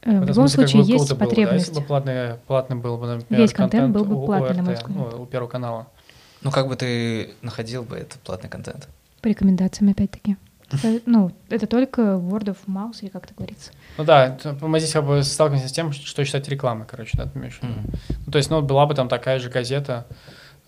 э, 0.03 0.11
в 0.11 0.23
этом 0.23 0.29
любом 0.29 0.45
как 0.47 0.51
случае 0.53 0.83
бы 0.83 0.89
есть 0.89 0.99
круто 1.07 1.15
было, 1.15 1.19
да, 1.19 1.27
потребность. 1.27 1.69
если 1.69 1.81
бы 1.81 1.87
платный, 1.87 2.35
платный 2.47 2.77
был 2.77 2.97
бы, 2.99 3.07
например, 3.07 3.43
Весь 3.43 3.53
контент 3.53 3.95
был 3.95 4.05
бы 4.05 4.15
у- 4.17 4.23
у 4.23 4.27
платный, 4.27 4.57
на 4.57 4.63
мой 4.63 4.75
РТ, 4.75 4.83
взгляд. 4.83 5.13
ну, 5.17 5.23
у 5.23 5.27
Первого 5.27 5.49
канала. 5.49 5.87
Ну 6.43 6.51
как 6.51 6.69
бы 6.69 6.77
ты 6.77 7.31
находил 7.43 7.83
бы 7.83 7.97
этот 7.97 8.19
платный 8.21 8.49
контент? 8.51 8.89
По 9.23 9.29
рекомендациям, 9.29 9.91
опять-таки. 9.91 10.37
Это, 10.71 11.01
Ну, 11.07 11.33
это 11.49 11.67
только 11.67 12.03
word 12.03 12.45
of 12.45 12.59
mouth, 12.67 12.97
или 13.01 13.09
как 13.09 13.25
это 13.25 13.35
говорится. 13.35 13.71
Ну 13.97 14.05
да, 14.05 14.37
мы 14.61 14.79
здесь 14.81 14.93
как 14.93 15.05
бы 15.05 15.23
сталкиваемся 15.23 15.69
с 15.69 15.73
тем, 15.73 15.93
что 15.93 16.25
считать 16.25 16.49
рекламой, 16.49 16.87
короче, 16.87 17.17
да, 17.17 17.25
ты 17.27 17.39
имеешь 17.39 17.59
в 17.59 17.63
виду? 17.63 17.75
Мгм. 17.75 17.91
Ну, 18.27 18.33
то 18.33 18.39
есть, 18.39 18.51
ну, 18.51 18.63
была 18.63 18.87
бы 18.87 18.95
там 18.95 19.09
такая 19.09 19.39
же 19.39 19.49
газета 19.51 20.07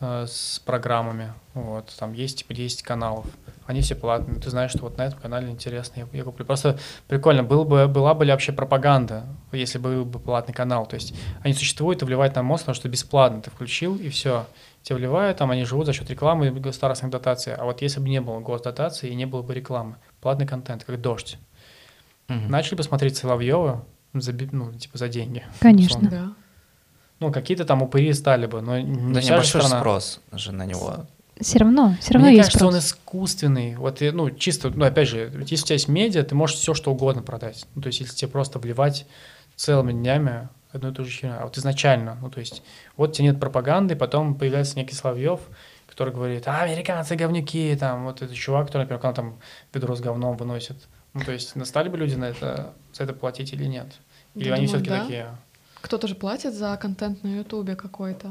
э, 0.01 0.27
с 0.27 0.61
программами, 0.65 1.33
вот, 1.55 1.95
там 1.99 2.13
есть, 2.13 2.39
типа, 2.39 2.55
10 2.55 2.83
каналов, 2.83 3.27
они 3.67 3.83
все 3.83 3.95
платные, 3.95 4.41
ты 4.41 4.51
знаешь, 4.51 4.73
что 4.73 4.81
вот 4.81 4.99
на 4.99 5.03
этом 5.03 5.21
канале 5.21 5.49
интересно, 5.49 6.01
я, 6.01 6.07
я 6.13 6.25
куплю. 6.25 6.45
Просто 6.45 6.79
прикольно, 7.07 7.45
был 7.45 7.65
бы, 7.65 7.87
была 7.87 8.15
бы 8.15 8.25
ли 8.25 8.33
вообще 8.33 8.53
пропаганда, 8.53 9.27
если 9.53 9.79
был 9.79 10.05
бы 10.05 10.19
платный 10.19 10.55
канал, 10.55 10.87
то 10.87 10.95
есть 10.95 11.15
они 11.43 11.55
существуют 11.55 12.03
и 12.03 12.05
вливают 12.05 12.35
на 12.35 12.43
мозг, 12.43 12.63
потому 12.63 12.75
что 12.75 12.89
бесплатно 12.89 13.43
ты 13.43 13.51
включил, 13.51 13.95
и 13.97 14.09
все, 14.09 14.47
тебе 14.83 14.97
вливают, 14.97 15.39
там 15.39 15.51
они 15.51 15.65
живут 15.65 15.87
за 15.87 15.93
счет 15.93 16.09
рекламы 16.11 16.49
и 16.49 16.51
государственных 16.51 17.13
дотаций, 17.13 17.55
а 17.55 17.65
вот 17.65 17.83
если 17.83 18.01
бы 18.01 18.09
не 18.09 18.21
было 18.21 18.41
госдотации 18.41 19.11
и 19.11 19.15
не 19.15 19.27
было 19.27 19.43
бы 19.43 19.55
рекламы, 19.55 19.97
платный 20.21 20.47
контент, 20.47 20.85
как 20.85 21.01
дождь, 21.01 21.39
Мгм. 22.29 22.49
начали 22.51 22.77
бы 22.77 22.83
смотреть 22.83 23.17
Соловьева, 23.17 23.85
за, 24.15 24.33
би- 24.33 24.49
ну, 24.53 24.73
типа, 24.73 24.99
за 24.99 25.09
деньги. 25.09 25.45
Конечно. 25.61 25.99
условно. 25.99 26.11
Да. 26.11 26.33
Ну, 27.21 27.33
какие-то 27.33 27.65
там 27.65 27.83
упыри 27.83 28.13
стали 28.15 28.47
бы, 28.47 28.61
но 28.63 28.79
не 28.81 29.13
Да 29.15 29.21
вся 29.21 29.29
же 29.29 29.33
небольшой 29.35 29.61
страна. 29.63 29.81
спрос 29.81 30.21
же 30.33 30.53
на 30.53 30.65
него. 30.65 31.07
Все 31.41 31.59
равно, 31.59 31.97
все 32.01 32.15
равно 32.15 32.29
Мне 32.29 32.37
есть 32.37 32.49
кажется, 32.51 32.67
он 32.67 32.73
спрос. 32.73 32.85
искусственный. 32.87 33.77
Вот, 33.77 34.03
и, 34.03 34.11
ну, 34.11 34.31
чисто, 34.31 34.71
ну, 34.71 34.85
опять 34.85 35.09
же, 35.09 35.31
если 35.49 35.65
у 35.65 35.67
тебя 35.67 35.75
есть 35.75 35.89
медиа, 35.89 36.23
ты 36.23 36.35
можешь 36.35 36.57
все 36.57 36.75
что 36.75 36.91
угодно 36.93 37.23
продать. 37.23 37.67
Ну, 37.75 37.83
то 37.83 37.87
есть, 37.89 38.01
если 38.01 38.15
тебе 38.15 38.31
просто 38.31 38.59
вливать 38.59 39.07
целыми 39.57 39.93
днями 39.93 40.49
одну 40.73 40.91
и 40.91 40.95
ту 40.95 41.05
же 41.05 41.11
херню. 41.11 41.37
А 41.41 41.45
вот 41.45 41.57
изначально, 41.59 42.17
ну, 42.21 42.31
то 42.31 42.41
есть, 42.41 42.63
вот 42.97 43.11
у 43.11 43.13
тебя 43.13 43.29
нет 43.29 43.41
пропаганды, 43.41 43.97
потом 43.97 44.35
появляется 44.35 44.77
некий 44.77 44.95
Соловьев, 44.95 45.41
который 45.89 46.15
говорит, 46.15 46.47
а, 46.47 46.63
американцы 46.63 47.17
говнюки, 47.17 47.77
там, 47.79 48.05
вот 48.05 48.23
этот 48.23 48.35
чувак, 48.37 48.67
который, 48.67 48.83
например, 48.83 49.01
когда 49.01 49.15
там 49.15 49.39
ведро 49.75 49.95
с 49.97 50.01
говном 50.01 50.37
выносит. 50.37 50.77
Ну, 51.15 51.23
то 51.23 51.33
есть, 51.33 51.57
настали 51.57 51.89
бы 51.89 51.97
люди 51.99 52.15
на 52.15 52.27
это, 52.27 52.73
за 52.93 53.05
это 53.05 53.13
платить 53.13 53.53
или 53.53 53.65
нет? 53.65 53.87
Или 54.37 54.49
Я 54.49 54.55
они 54.55 54.67
думаю, 54.67 54.69
все-таки 54.85 54.91
да. 54.91 55.01
такие... 55.03 55.27
Кто-то 55.81 56.07
же 56.07 56.15
платит 56.15 56.55
за 56.55 56.77
контент 56.77 57.25
на 57.25 57.39
Ютубе 57.39 57.75
какой-то. 57.75 58.31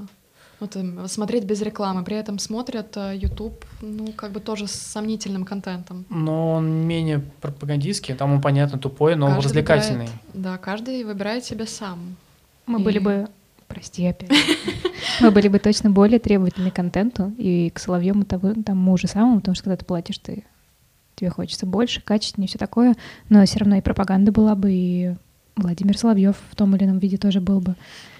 Вот 0.60 0.75
им 0.75 1.08
смотреть 1.08 1.45
без 1.45 1.62
рекламы, 1.62 2.04
при 2.04 2.17
этом 2.17 2.38
смотрят 2.38 2.95
э, 2.97 3.15
YouTube, 3.15 3.63
ну, 3.82 4.12
как 4.12 4.32
бы 4.32 4.41
тоже 4.41 4.67
с 4.67 4.73
сомнительным 4.73 5.45
контентом. 5.45 6.06
Но 6.10 6.52
он 6.56 6.69
менее 6.86 7.19
пропагандистский, 7.41 8.13
там 8.13 8.34
он, 8.34 8.41
понятно, 8.41 8.78
тупой, 8.78 9.15
но 9.15 9.28
Каждый 9.28 9.45
развлекательный. 9.45 10.06
выбирает- 10.08 10.21
да, 10.34 10.58
каждый 10.58 11.04
выбирает 11.06 11.45
себе 11.45 11.65
сам. 11.65 12.17
Мы 12.69 12.79
были 12.79 12.97
И- 12.97 13.01
бы, 13.01 13.27
прости 13.67 14.05
опять, 14.05 14.32
мы 15.21 15.32
были 15.32 15.47
бы 15.47 15.60
точно 15.60 15.89
более 15.89 16.19
требовательны 16.19 16.71
к 16.71 16.75
контенту 16.75 17.34
и 17.38 17.69
к 17.71 17.79
Соловьему 17.79 18.25
того, 18.25 18.53
тому 18.65 18.97
же 18.97 19.08
самому, 19.08 19.39
потому 19.39 19.55
что 19.55 19.63
когда 19.65 19.77
ты 19.77 19.86
платишь, 19.86 20.19
ты 20.19 20.43
тебе 21.15 21.29
хочется 21.29 21.65
больше, 21.65 22.01
качественнее, 22.01 22.47
все 22.47 22.58
такое, 22.58 22.95
но 23.29 23.43
все 23.45 23.60
равно 23.60 23.75
и 23.77 23.82
пропаганда 23.82 24.32
была 24.32 24.55
бы, 24.55 24.71
и 24.71 25.15
Владимир 25.60 25.98
Соловьев 25.98 26.36
в 26.50 26.56
том 26.56 26.76
или 26.76 26.84
ином 26.86 27.00
виде 27.00 27.17
тоже 27.17 27.39
был 27.41 27.60
бы. 27.62 27.76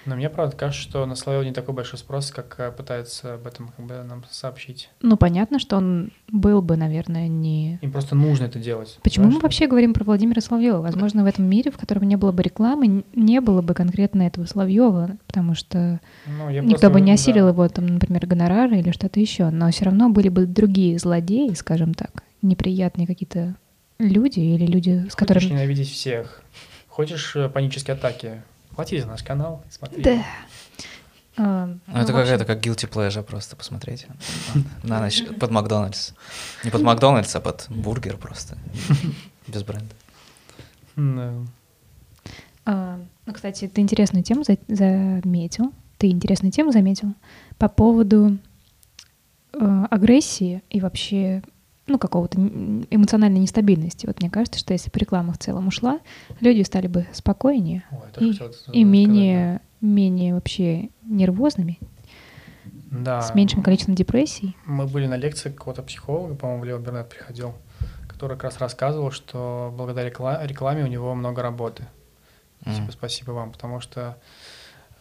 Но 0.06 0.16
мне, 0.16 0.30
правда, 0.30 0.56
кажется, 0.56 0.80
что 0.82 1.04
на 1.06 1.14
Соловьева 1.14 1.44
не 1.46 1.52
такой 1.52 1.74
большой 1.74 1.98
спрос, 1.98 2.30
как 2.30 2.54
э, 2.58 2.72
пытаются 2.72 3.34
об 3.34 3.46
этом 3.46 3.68
как 3.76 3.84
бы 3.86 4.02
нам 4.02 4.24
сообщить. 4.30 4.88
Ну, 5.02 5.16
понятно, 5.18 5.58
что 5.58 5.76
он 5.76 6.10
был 6.28 6.62
бы, 6.62 6.76
наверное, 6.76 7.28
не... 7.28 7.78
Им 7.82 7.92
просто 7.92 8.14
нужно 8.14 8.44
это 8.44 8.58
делать. 8.58 8.98
Почему 9.02 9.26
мы 9.26 9.30
понимаешь? 9.32 9.42
вообще 9.42 9.66
говорим 9.66 9.92
про 9.92 10.04
Владимира 10.04 10.40
Соловьева? 10.40 10.80
Возможно, 10.80 11.22
в 11.22 11.26
этом 11.26 11.44
мире, 11.44 11.70
в 11.70 11.76
котором 11.76 12.04
не 12.04 12.16
было 12.16 12.32
бы 12.32 12.42
рекламы, 12.42 13.04
не 13.14 13.40
было 13.42 13.60
бы 13.60 13.74
конкретно 13.74 14.22
этого 14.22 14.46
Соловьева, 14.46 15.16
потому 15.26 15.54
что 15.54 16.00
Ну, 16.26 16.48
Никто 16.50 16.68
просто- 16.70 16.90
бы 16.90 17.00
не 17.02 17.08
да. 17.08 17.12
осилил 17.14 17.48
его, 17.48 17.68
там, 17.68 17.86
например, 17.86 18.26
гонорары 18.26 18.78
или 18.78 18.90
что-то 18.92 19.20
еще, 19.20 19.50
но 19.50 19.70
все 19.70 19.84
равно 19.84 20.08
были 20.08 20.30
бы 20.30 20.46
другие 20.46 20.98
злодеи, 20.98 21.52
скажем 21.54 21.92
так, 21.92 22.22
неприятные 22.42 23.06
какие-то 23.06 23.54
люди 23.98 24.40
или 24.40 24.64
люди, 24.64 24.90
с 25.10 25.12
Хочешь 25.12 25.16
которыми... 25.16 25.44
ненавидеть 25.50 25.90
всех, 25.90 26.42
хочешь 26.90 27.34
э, 27.36 27.48
панические 27.48 27.94
атаки, 27.94 28.42
плати 28.74 29.00
за 29.00 29.06
наш 29.06 29.22
канал, 29.22 29.62
смотри. 29.70 30.02
Да. 30.02 30.24
А, 31.36 31.66
Ну, 31.86 31.94
это 32.00 32.12
как 32.12 32.22
общем, 32.22 32.34
это 32.34 32.44
как 32.44 32.58
guilty 32.60 32.88
pleasure 32.90 33.22
просто 33.22 33.56
посмотреть 33.56 34.06
на 34.82 35.00
ночь 35.00 35.24
под 35.38 35.50
Макдональдс. 35.50 36.12
Не 36.64 36.70
под 36.70 36.82
Макдональдс, 36.82 37.34
а 37.36 37.40
под 37.40 37.66
бургер 37.70 38.16
просто. 38.18 38.58
Без 39.46 39.62
бренда. 39.62 39.94
Да. 40.96 41.32
а, 42.66 43.00
ну, 43.26 43.32
кстати, 43.32 43.68
ты 43.68 43.80
интересную 43.80 44.22
тему 44.24 44.44
за- 44.44 44.58
заметил. 44.68 45.72
Ты 45.98 46.08
интересную 46.10 46.52
тему 46.52 46.72
заметил 46.72 47.14
по 47.58 47.68
поводу 47.68 48.38
э, 49.52 49.84
агрессии 49.90 50.62
и 50.68 50.80
вообще 50.80 51.42
ну, 51.90 51.98
какого-то 51.98 52.38
эмоциональной 52.38 53.40
нестабильности. 53.40 54.06
Вот 54.06 54.20
мне 54.20 54.30
кажется, 54.30 54.58
что 54.58 54.72
если 54.72 54.90
бы 54.90 54.98
реклама 54.98 55.32
в 55.32 55.38
целом 55.38 55.68
ушла, 55.68 56.00
люди 56.40 56.62
стали 56.62 56.86
бы 56.86 57.06
спокойнее 57.12 57.84
Ой, 57.90 58.30
и, 58.30 58.80
и 58.80 58.84
менее, 58.84 59.60
менее 59.80 60.34
вообще 60.34 60.90
нервозными, 61.02 61.78
да. 62.90 63.20
с 63.22 63.34
меньшим 63.34 63.62
количеством 63.62 63.94
депрессий. 63.94 64.56
Мы 64.64 64.86
были 64.86 65.06
на 65.06 65.16
лекции 65.16 65.50
какого-то 65.50 65.82
психолога, 65.82 66.34
по-моему, 66.34 66.64
Лео 66.64 66.78
Бернет 66.78 67.08
приходил, 67.08 67.54
который 68.08 68.36
как 68.36 68.44
раз 68.44 68.58
рассказывал, 68.58 69.10
что 69.10 69.72
благодаря 69.76 70.08
рекла- 70.08 70.46
рекламе 70.46 70.84
у 70.84 70.88
него 70.88 71.14
много 71.14 71.42
работы. 71.42 71.84
Типа, 72.64 72.92
спасибо 72.92 73.30
вам, 73.32 73.52
потому 73.52 73.80
что 73.80 74.18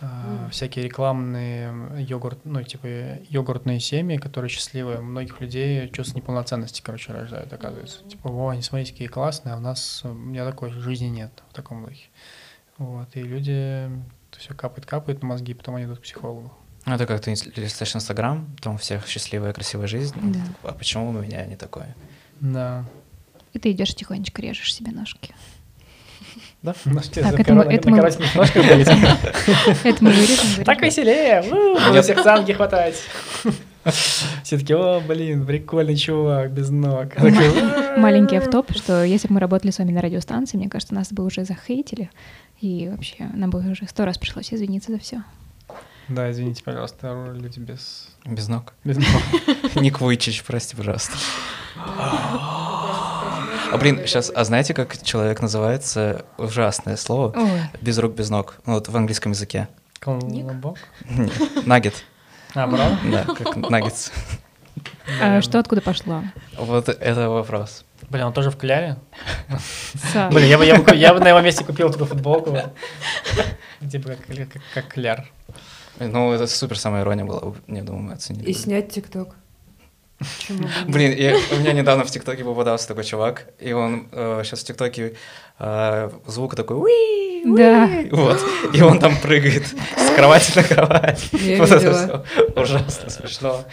э, 0.02 0.50
всякие 0.52 0.86
рекламные 0.86 2.02
йогурт, 2.02 2.46
ну, 2.46 2.64
типа 2.64 2.88
йогуртные 3.30 3.80
семьи, 3.80 4.18
которые 4.18 4.50
счастливые, 4.50 5.00
многих 5.00 5.42
людей 5.42 5.90
чувство 5.90 6.18
неполноценности, 6.18 6.82
короче, 6.82 7.14
рождают, 7.14 7.52
оказывается. 7.52 8.04
Типа, 8.06 8.28
о, 8.28 8.50
они 8.50 8.62
смотрите, 8.62 8.92
какие 8.92 9.08
классные, 9.08 9.54
а 9.54 9.58
у 9.58 9.62
нас, 9.62 10.02
у 10.04 10.14
меня 10.14 10.46
такой 10.46 10.72
жизни 10.72 11.08
нет 11.08 11.44
в 11.50 11.54
таком 11.54 11.86
духе. 11.86 12.08
Вот, 12.78 13.08
и 13.16 13.22
люди, 13.22 13.90
все 14.38 14.54
капает, 14.54 14.86
капает 14.86 15.22
на 15.22 15.28
мозги, 15.28 15.54
потом 15.54 15.76
они 15.76 15.86
идут 15.86 16.00
к 16.00 16.04
психологу. 16.04 16.52
Ну, 16.86 16.96
это 16.96 17.06
как 17.06 17.22
ты 17.22 17.32
листаешь 17.32 17.96
Инстаграм, 17.96 18.56
там 18.62 18.76
у 18.76 18.78
всех 18.78 19.06
счастливая, 19.08 19.54
красивая 19.54 19.88
жизнь. 19.88 20.16
Да. 20.22 20.40
А 20.64 20.74
почему 20.74 21.10
у 21.10 21.14
меня 21.14 21.46
не 21.46 21.56
такое? 21.56 21.96
Да. 22.40 22.86
И 23.54 23.60
ты 23.60 23.72
идешь 23.72 23.94
тихонечко 23.96 24.42
режешь 24.42 24.74
себе 24.74 24.92
ножки. 24.92 25.36
Да? 26.62 26.74
Так, 26.74 27.06
за 27.06 27.20
это 27.38 27.54
мы- 27.54 27.64
это 27.70 27.90
мы- 27.90 28.02
ходите? 28.02 28.98
Это 29.84 30.04
мы 30.04 30.12
вырежем. 30.12 30.64
Так 30.66 30.82
веселее! 30.82 31.42
у, 31.44 31.90
Будет 31.90 32.04
всех 32.04 32.20
санки 32.20 32.52
хватать. 32.52 32.96
Все 34.44 34.58
таки 34.58 34.74
о, 34.74 35.00
блин, 35.00 35.46
прикольный 35.46 35.96
чувак, 35.96 36.52
без 36.52 36.70
ног. 36.70 37.18
Маленький 37.98 38.36
автоп, 38.36 38.72
что 38.76 39.04
если 39.06 39.30
бы 39.30 39.36
мы 39.36 39.40
работали 39.40 39.72
с 39.72 39.80
вами 39.80 39.94
на 39.94 40.02
радиостанции, 40.02 40.58
мне 40.58 40.70
кажется, 40.70 40.94
нас 40.94 41.14
бы 41.14 41.24
уже 41.24 41.46
захейтили. 41.46 42.10
И 42.60 42.90
вообще, 42.92 43.30
нам 43.34 43.50
бы 43.52 43.60
уже 43.60 43.88
сто 43.88 44.04
раз 44.04 44.18
пришлось 44.18 44.54
извиниться 44.54 44.92
за 44.92 45.00
все. 45.00 45.24
Да, 46.10 46.30
извините, 46.30 46.62
пожалуйста, 46.64 47.34
люди 47.36 47.60
без... 47.60 48.10
Без 48.26 48.48
ног. 48.50 48.74
без 48.84 48.98
ног. 48.98 49.08
Ник 49.76 50.02
Вуйчич, 50.02 50.44
прости, 50.44 50.76
пожалуйста. 50.76 51.14
А 53.72 53.78
блин, 53.78 54.00
сейчас, 54.06 54.32
а 54.34 54.44
знаете, 54.44 54.74
как 54.74 55.02
человек 55.04 55.42
называется? 55.42 56.26
Ужасное 56.38 56.98
слово. 56.98 57.34
Ой, 57.38 57.62
Без 57.82 57.98
рук, 58.00 58.14
без 58.14 58.30
ног. 58.30 58.56
Ну, 58.66 58.74
вот 58.74 58.88
в 58.88 58.98
английском 58.98 59.32
языке. 59.34 59.68
Колобок? 60.00 60.78
Нагет. 61.66 62.04
А, 62.56 62.68
правда? 62.68 63.00
Да, 63.12 63.26
как 63.36 63.56
наггетс. 63.58 64.10
а 65.22 65.42
что 65.42 65.60
откуда 65.60 65.82
пошло? 65.82 66.24
Вот 66.58 66.90
это 66.90 67.30
вопрос. 67.30 67.86
Блин, 68.10 68.26
он 68.26 68.34
тоже 68.34 68.50
в 68.50 68.58
кляре? 68.58 68.98
Блин, 70.32 70.48
я 70.48 70.58
бы, 70.58 70.66
я 70.66 70.76
бы, 70.82 70.96
я 70.96 71.14
бы 71.14 71.20
на 71.20 71.30
его 71.30 71.42
месте 71.42 71.64
купил 71.64 71.92
такую 71.92 72.08
футболку. 72.08 72.58
Типа 73.92 74.10
как, 74.10 74.26
как, 74.26 74.62
как 74.74 74.88
кляр. 74.88 75.28
Ну, 76.00 76.32
это 76.32 76.48
супер 76.48 76.80
самая 76.80 77.04
ирония 77.04 77.26
была. 77.26 77.54
Не 77.68 77.82
думаю, 77.82 78.04
мы 78.04 78.14
оценили. 78.14 78.50
И 78.50 78.54
снять 78.54 78.90
ТикТок. 78.92 79.36
Блин, 80.88 81.14
я- 81.18 81.38
у 81.52 81.60
меня 81.60 81.74
недавно 81.74 82.04
в 82.04 82.12
ТикТоке 82.12 82.44
попадался 82.44 82.88
такой 82.88 83.04
чувак, 83.04 83.46
и 83.60 83.72
он 83.72 84.08
сейчас 84.44 84.62
в 84.62 84.64
ТикТоке 84.66 85.16
э, 85.60 86.10
звук 86.28 86.56
такой 86.56 86.78
уи, 86.78 87.44
уи», 87.46 87.58
Да. 87.58 87.90
вот, 88.12 88.40
и 88.74 88.82
он 88.82 89.00
там 89.00 89.18
прыгает 89.18 89.66
с 89.66 90.16
кровати 90.16 90.52
на 90.58 90.64
кровать. 90.64 91.30
Я 91.32 91.58
Вот 91.60 91.72
это 91.72 91.94
всё 91.94 92.62
ужасно 92.62 93.10
смешно. 93.10 93.64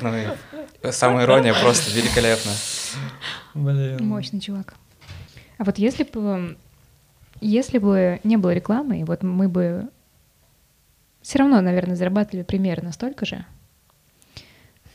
Ну 0.00 0.12
и 0.16 0.90
самая 0.90 1.24
ирония 1.24 1.54
просто 1.54 1.90
великолепная. 1.92 2.56
Блин. 3.54 4.04
Мощный 4.06 4.40
чувак. 4.40 4.74
А 5.58 5.64
вот 5.64 5.78
если 5.78 6.02
бы, 6.02 6.56
если 7.40 7.78
бы 7.78 8.18
не 8.24 8.36
было 8.36 8.50
рекламы, 8.52 9.00
и 9.00 9.04
вот 9.04 9.22
мы 9.22 9.48
бы 9.48 9.86
все 11.20 11.38
равно, 11.38 11.60
наверное, 11.60 11.94
зарабатывали 11.94 12.42
примерно 12.42 12.90
столько 12.92 13.24
же, 13.24 13.44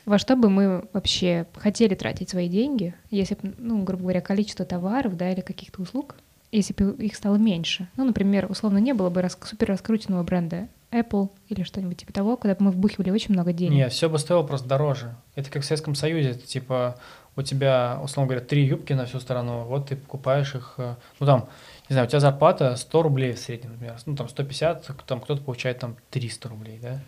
во 0.08 0.18
что 0.18 0.36
бы 0.36 0.50
мы 0.50 0.88
вообще 0.94 1.46
хотели 1.56 1.94
тратить 1.94 2.30
свои 2.30 2.48
деньги, 2.48 2.96
если 3.12 3.36
бы, 3.36 3.54
ну, 3.58 3.84
грубо 3.84 4.04
говоря, 4.04 4.22
количество 4.22 4.66
товаров, 4.66 5.18
да, 5.18 5.32
или 5.32 5.42
каких-то 5.42 5.82
услуг, 5.82 6.16
если 6.52 6.74
бы 6.74 6.96
их 7.04 7.16
стало 7.16 7.36
меньше. 7.36 7.90
Ну, 7.98 8.06
например, 8.06 8.50
условно, 8.50 8.78
не 8.78 8.94
было 8.94 9.10
бы 9.10 9.22
рас- 9.22 9.38
супер 9.44 9.68
раскрученного 9.68 10.24
бренда 10.24 10.70
Apple 10.92 11.30
или 11.50 11.64
что-нибудь 11.64 11.98
типа 11.98 12.14
того, 12.14 12.38
куда 12.38 12.56
бы 12.56 12.64
мы 12.66 12.72
вбухивали 12.72 13.12
очень 13.12 13.34
много 13.34 13.52
денег. 13.52 13.74
Нет, 13.74 13.92
все 13.92 14.10
бы 14.10 14.18
стоило 14.18 14.44
просто 14.44 14.68
дороже. 14.68 15.14
Это 15.36 15.52
как 15.52 15.64
в 15.64 15.66
Советском 15.66 15.94
Союзе. 15.94 16.30
Это 16.32 16.48
типа 16.48 16.96
у 17.36 17.42
тебя, 17.42 18.00
условно 18.02 18.30
говоря, 18.30 18.46
три 18.46 18.66
юбки 18.66 18.94
на 18.94 19.06
всю 19.06 19.20
страну, 19.20 19.66
вот 19.66 19.90
ты 19.90 19.98
покупаешь 19.98 20.56
их, 20.56 20.76
э, 20.78 20.96
ну 21.20 21.26
там, 21.26 21.50
не 21.90 21.94
знаю, 21.94 22.08
у 22.08 22.10
тебя 22.10 22.20
зарплата 22.20 22.76
100 22.76 23.02
рублей 23.04 23.34
в 23.34 23.40
среднем, 23.40 23.74
например, 23.74 23.98
ну 24.06 24.16
там 24.16 24.28
150, 24.30 24.90
там 25.06 25.22
кто-то 25.22 25.42
получает 25.44 25.80
там 25.80 25.98
300 26.10 26.50
рублей, 26.50 26.80
да? 26.82 27.00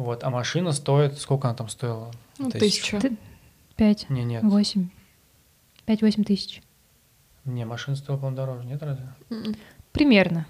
Вот, 0.00 0.24
а 0.24 0.30
машина 0.30 0.72
стоит, 0.72 1.18
сколько 1.18 1.48
она 1.48 1.54
там 1.54 1.68
стоила? 1.68 2.10
Ну, 2.38 2.50
Тысячу. 2.50 2.98
Пять, 3.76 4.08
Не, 4.08 4.24
нет, 4.24 4.42
восемь, 4.42 4.88
пять-восемь 5.84 6.24
тысяч. 6.24 6.62
не, 7.44 7.66
машина 7.66 7.98
стоила, 7.98 8.16
по-моему, 8.16 8.36
дороже, 8.38 8.64
нет 8.66 8.82
разве? 8.82 9.06
М-м. 9.28 9.54
Примерно. 9.92 10.46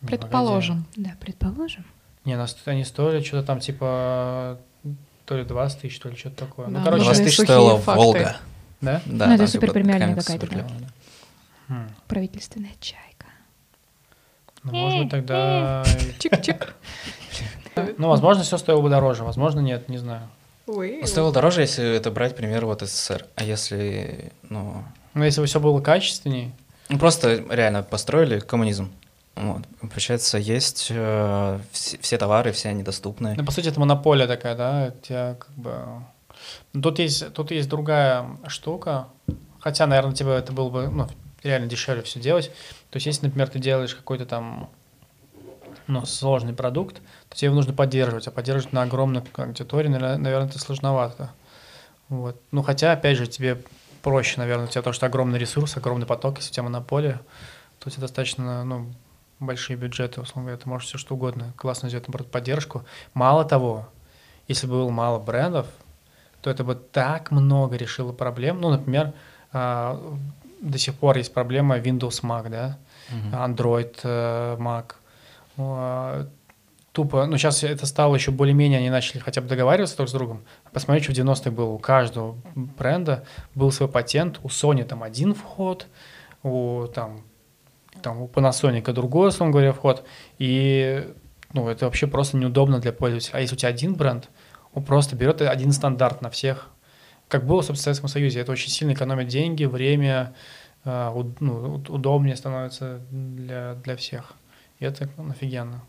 Не, 0.00 0.08
Предположим. 0.08 0.86
Да, 0.96 1.12
предположим. 1.20 1.84
погоди. 1.84 2.24
Не, 2.24 2.36
нас 2.36 2.56
они 2.64 2.82
стоили 2.82 3.22
что-то 3.22 3.46
там 3.46 3.60
типа 3.60 4.58
то 5.24 5.36
ли 5.36 5.44
20 5.44 5.80
тысяч, 5.80 6.00
то 6.00 6.08
ли 6.08 6.16
что-то 6.16 6.34
такое. 6.46 6.66
Да, 6.66 6.72
ну, 6.72 6.78
ну, 6.80 6.84
короче, 6.84 7.04
20 7.04 7.20
Нужны 7.20 7.30
тысяч 7.30 7.44
стоила 7.44 7.78
факты. 7.78 8.02
Волга. 8.02 8.36
да? 8.80 9.02
Да, 9.06 9.26
Ну, 9.28 9.34
это 9.34 9.38
там 9.38 9.46
супер 9.46 9.68
типа 9.68 9.72
премиальная 9.74 10.16
какая-то, 10.16 10.46
да. 10.48 10.66
Хм. 11.68 11.88
Правительственная 12.08 12.74
чайка. 12.80 13.26
Ну, 14.64 14.72
может 14.72 14.98
быть, 15.02 15.10
тогда... 15.10 15.84
Чик-чик. 16.18 16.74
Ну, 17.98 18.08
возможно, 18.08 18.42
все 18.42 18.58
стоило 18.58 18.80
бы 18.80 18.90
дороже, 18.90 19.24
возможно, 19.24 19.60
нет, 19.60 19.88
не 19.88 19.98
знаю. 19.98 20.22
Ой. 20.66 20.98
Ну, 21.00 21.06
Стоило 21.06 21.32
дороже, 21.32 21.62
если 21.62 21.96
это 21.96 22.10
брать, 22.10 22.36
пример, 22.36 22.66
вот 22.66 22.82
СССР. 22.82 23.26
А 23.36 23.44
если, 23.44 24.32
ну, 24.48 24.84
Но 25.14 25.24
если 25.24 25.40
бы 25.40 25.46
все 25.46 25.60
было 25.60 25.80
качественнее, 25.80 26.52
ну, 26.88 26.98
просто 26.98 27.44
реально 27.50 27.82
построили 27.82 28.38
коммунизм. 28.38 28.90
Вот. 29.34 29.62
Получается, 29.80 30.38
есть 30.38 30.88
э, 30.90 31.58
все, 31.70 31.98
все 31.98 32.18
товары, 32.18 32.52
все 32.52 32.70
они 32.70 32.82
доступны. 32.82 33.34
Ну, 33.36 33.44
по 33.44 33.52
сути, 33.52 33.68
это 33.68 33.78
монополия 33.78 34.26
такая, 34.26 34.56
да, 34.56 34.92
у 34.94 35.04
тебя 35.04 35.36
как 35.38 35.54
бы... 35.54 35.72
Ну, 36.72 36.82
Тут 36.82 36.98
есть, 36.98 37.32
тут 37.34 37.50
есть 37.50 37.68
другая 37.68 38.26
штука, 38.46 39.08
хотя, 39.60 39.86
наверное, 39.86 40.14
тебе 40.14 40.32
это 40.32 40.52
было 40.52 40.70
бы 40.70 40.88
ну, 40.88 41.06
реально 41.42 41.68
дешевле 41.68 42.02
все 42.02 42.20
делать. 42.20 42.50
То 42.90 42.96
есть, 42.96 43.06
если, 43.06 43.26
например, 43.26 43.48
ты 43.48 43.58
делаешь 43.58 43.94
какой-то 43.94 44.26
там 44.26 44.70
ну, 45.86 46.04
сложный 46.04 46.52
продукт, 46.52 47.00
то 47.28 47.36
тебе 47.36 47.46
его 47.46 47.56
нужно 47.56 47.72
поддерживать, 47.72 48.26
а 48.26 48.30
поддерживать 48.30 48.72
на 48.72 48.82
огромной 48.82 49.22
аудитории, 49.36 49.88
наверное, 49.88 50.46
это 50.46 50.58
сложновато. 50.58 51.30
Вот. 52.08 52.40
Ну, 52.52 52.62
хотя, 52.62 52.92
опять 52.92 53.18
же, 53.18 53.26
тебе 53.26 53.62
проще, 54.02 54.38
наверное, 54.38 54.66
у 54.66 54.68
тебя 54.68 54.82
то, 54.82 54.92
что 54.92 55.06
огромный 55.06 55.38
ресурс, 55.38 55.76
огромный 55.76 56.06
поток, 56.06 56.38
если 56.38 56.50
у 56.50 56.54
тебя 56.54 56.62
монополия, 56.64 57.20
то 57.78 57.88
у 57.88 57.90
тебя 57.90 58.02
достаточно, 58.02 58.64
ну, 58.64 58.86
большие 59.40 59.76
бюджеты, 59.76 60.20
условно 60.20 60.48
говоря, 60.48 60.62
ты 60.62 60.68
можешь 60.68 60.88
все 60.88 60.98
что 60.98 61.14
угодно 61.14 61.52
классно 61.56 61.88
сделать, 61.88 62.08
наоборот, 62.08 62.30
поддержку. 62.30 62.84
Мало 63.14 63.44
того, 63.44 63.88
если 64.48 64.66
бы 64.66 64.74
было 64.74 64.90
мало 64.90 65.18
брендов, 65.18 65.66
то 66.40 66.50
это 66.50 66.64
бы 66.64 66.74
так 66.74 67.30
много 67.30 67.76
решило 67.76 68.12
проблем. 68.12 68.60
Ну, 68.60 68.70
например, 68.70 69.12
а, 69.52 70.16
до 70.60 70.78
сих 70.78 70.94
пор 70.94 71.18
есть 71.18 71.32
проблема 71.32 71.78
Windows 71.78 72.22
Mac, 72.22 72.48
да. 72.48 72.78
Android 73.32 73.96
э, 74.02 74.56
Mac. 74.58 74.94
Тупо, 76.98 77.26
ну 77.26 77.38
сейчас 77.38 77.62
это 77.62 77.86
стало 77.86 78.16
еще 78.16 78.32
более-менее, 78.32 78.80
они 78.80 78.90
начали 78.90 79.20
хотя 79.20 79.40
бы 79.40 79.46
договариваться 79.46 79.96
друг 79.96 80.08
с 80.08 80.12
другом. 80.12 80.42
Посмотри, 80.72 81.00
что 81.00 81.12
в 81.12 81.14
90-х 81.14 81.52
было. 81.52 81.68
У 81.68 81.78
каждого 81.78 82.36
бренда 82.56 83.22
был 83.54 83.70
свой 83.70 83.88
патент. 83.88 84.40
У 84.42 84.48
Sony 84.48 84.82
там 84.82 85.04
один 85.04 85.32
вход, 85.32 85.86
у 86.42 86.88
там, 86.92 87.22
там 88.02 88.20
у 88.20 88.26
Panasonic 88.26 88.92
другой, 88.92 89.28
условно 89.28 89.52
говоря, 89.52 89.72
вход. 89.72 90.04
И 90.40 91.08
ну, 91.52 91.68
это 91.68 91.84
вообще 91.84 92.08
просто 92.08 92.36
неудобно 92.36 92.80
для 92.80 92.92
пользователя. 92.92 93.36
А 93.36 93.40
если 93.42 93.54
у 93.54 93.58
тебя 93.58 93.68
один 93.68 93.94
бренд, 93.94 94.28
он 94.74 94.82
просто 94.82 95.14
берет 95.14 95.40
один 95.40 95.70
стандарт 95.70 96.20
на 96.20 96.30
всех. 96.30 96.68
Как 97.28 97.46
было, 97.46 97.62
собственно, 97.62 97.76
в 97.76 97.84
Советском 97.84 98.08
Союзе. 98.08 98.40
Это 98.40 98.50
очень 98.50 98.70
сильно 98.70 98.92
экономит 98.92 99.28
деньги, 99.28 99.66
время, 99.66 100.34
уд- 100.84 101.36
ну, 101.38 101.76
уд- 101.76 101.90
удобнее 101.90 102.34
становится 102.34 102.98
для, 103.12 103.74
для 103.74 103.94
всех. 103.94 104.32
И 104.80 104.84
это 104.84 105.08
офигенно. 105.30 105.80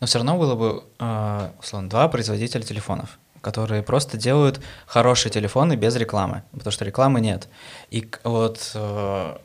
Но 0.00 0.06
все 0.06 0.18
равно 0.18 0.38
было 0.38 0.54
бы, 0.54 0.84
э, 0.98 1.50
условно, 1.60 1.88
два 1.88 2.08
производителя 2.08 2.62
телефонов, 2.62 3.18
которые 3.40 3.82
просто 3.82 4.16
делают 4.18 4.60
хорошие 4.86 5.32
телефоны 5.32 5.74
без 5.76 5.96
рекламы, 5.96 6.42
потому 6.52 6.70
что 6.72 6.84
рекламы 6.84 7.20
нет. 7.20 7.48
И 7.90 8.08
вот, 8.24 8.72
э, 8.74 9.36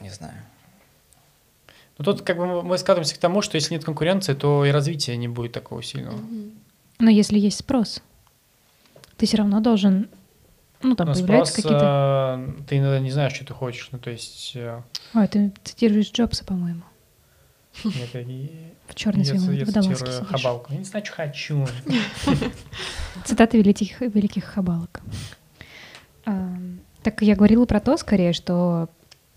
не 0.00 0.10
знаю, 0.10 0.34
Но 1.98 2.04
тут 2.04 2.22
как 2.22 2.36
бы 2.36 2.62
мы- 2.62 2.78
скатываемся 2.78 3.14
к 3.14 3.18
тому, 3.18 3.42
что 3.42 3.56
если 3.56 3.74
нет 3.74 3.84
конкуренции, 3.84 4.34
то 4.34 4.64
и 4.64 4.70
развития 4.70 5.16
не 5.16 5.28
будет 5.28 5.52
такого 5.52 5.82
сильного. 5.82 6.18
Но 6.98 7.10
если 7.10 7.38
есть 7.38 7.58
спрос, 7.60 8.02
ты 9.16 9.26
все 9.26 9.36
равно 9.38 9.60
должен 9.60 10.08
Ну, 10.84 10.96
там 10.96 11.06
Но 11.06 11.14
появляются 11.14 11.52
спрос, 11.52 11.64
какие-то... 11.64 12.44
э, 12.58 12.62
ты 12.68 12.78
иногда 12.78 12.98
не 12.98 13.12
знаешь, 13.12 13.32
что 13.34 13.44
ты 13.44 13.54
хочешь. 13.54 13.88
Ну, 13.92 14.00
то 14.00 14.10
есть, 14.10 14.50
э, 14.56 14.82
Ой, 15.14 15.28
ты 15.28 15.52
цитируешь 15.62 16.10
Джобса, 16.10 16.44
по-моему. 16.44 16.82
Это 17.84 18.20
и- 18.20 18.50
В 18.86 18.94
черной 18.94 19.24
я, 19.24 19.34
я 19.34 19.38
цитирую. 19.66 20.24
Хабалку. 20.26 20.72
Я 20.72 20.78
не 20.78 20.84
знаю, 20.84 21.04
что 21.04 21.14
хочу. 21.14 21.66
Цитаты 23.24 23.58
великих, 23.58 24.00
великих 24.00 24.44
хабалок. 24.44 25.00
А, 26.24 26.56
так 27.02 27.22
я 27.22 27.34
говорила 27.36 27.64
про 27.64 27.80
то, 27.80 27.96
скорее, 27.96 28.32
что 28.32 28.88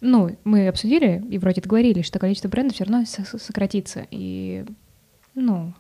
ну, 0.01 0.35
мы 0.43 0.67
обсудили 0.67 1.23
и 1.29 1.37
вроде 1.37 1.61
договорились, 1.61 2.05
что 2.05 2.19
количество 2.19 2.47
брендов 2.49 2.75
все 2.75 2.83
равно 2.83 3.05
со- 3.05 3.23
со- 3.25 3.39
сократится. 3.39 4.05
И, 4.11 4.65
ну, 5.33 5.73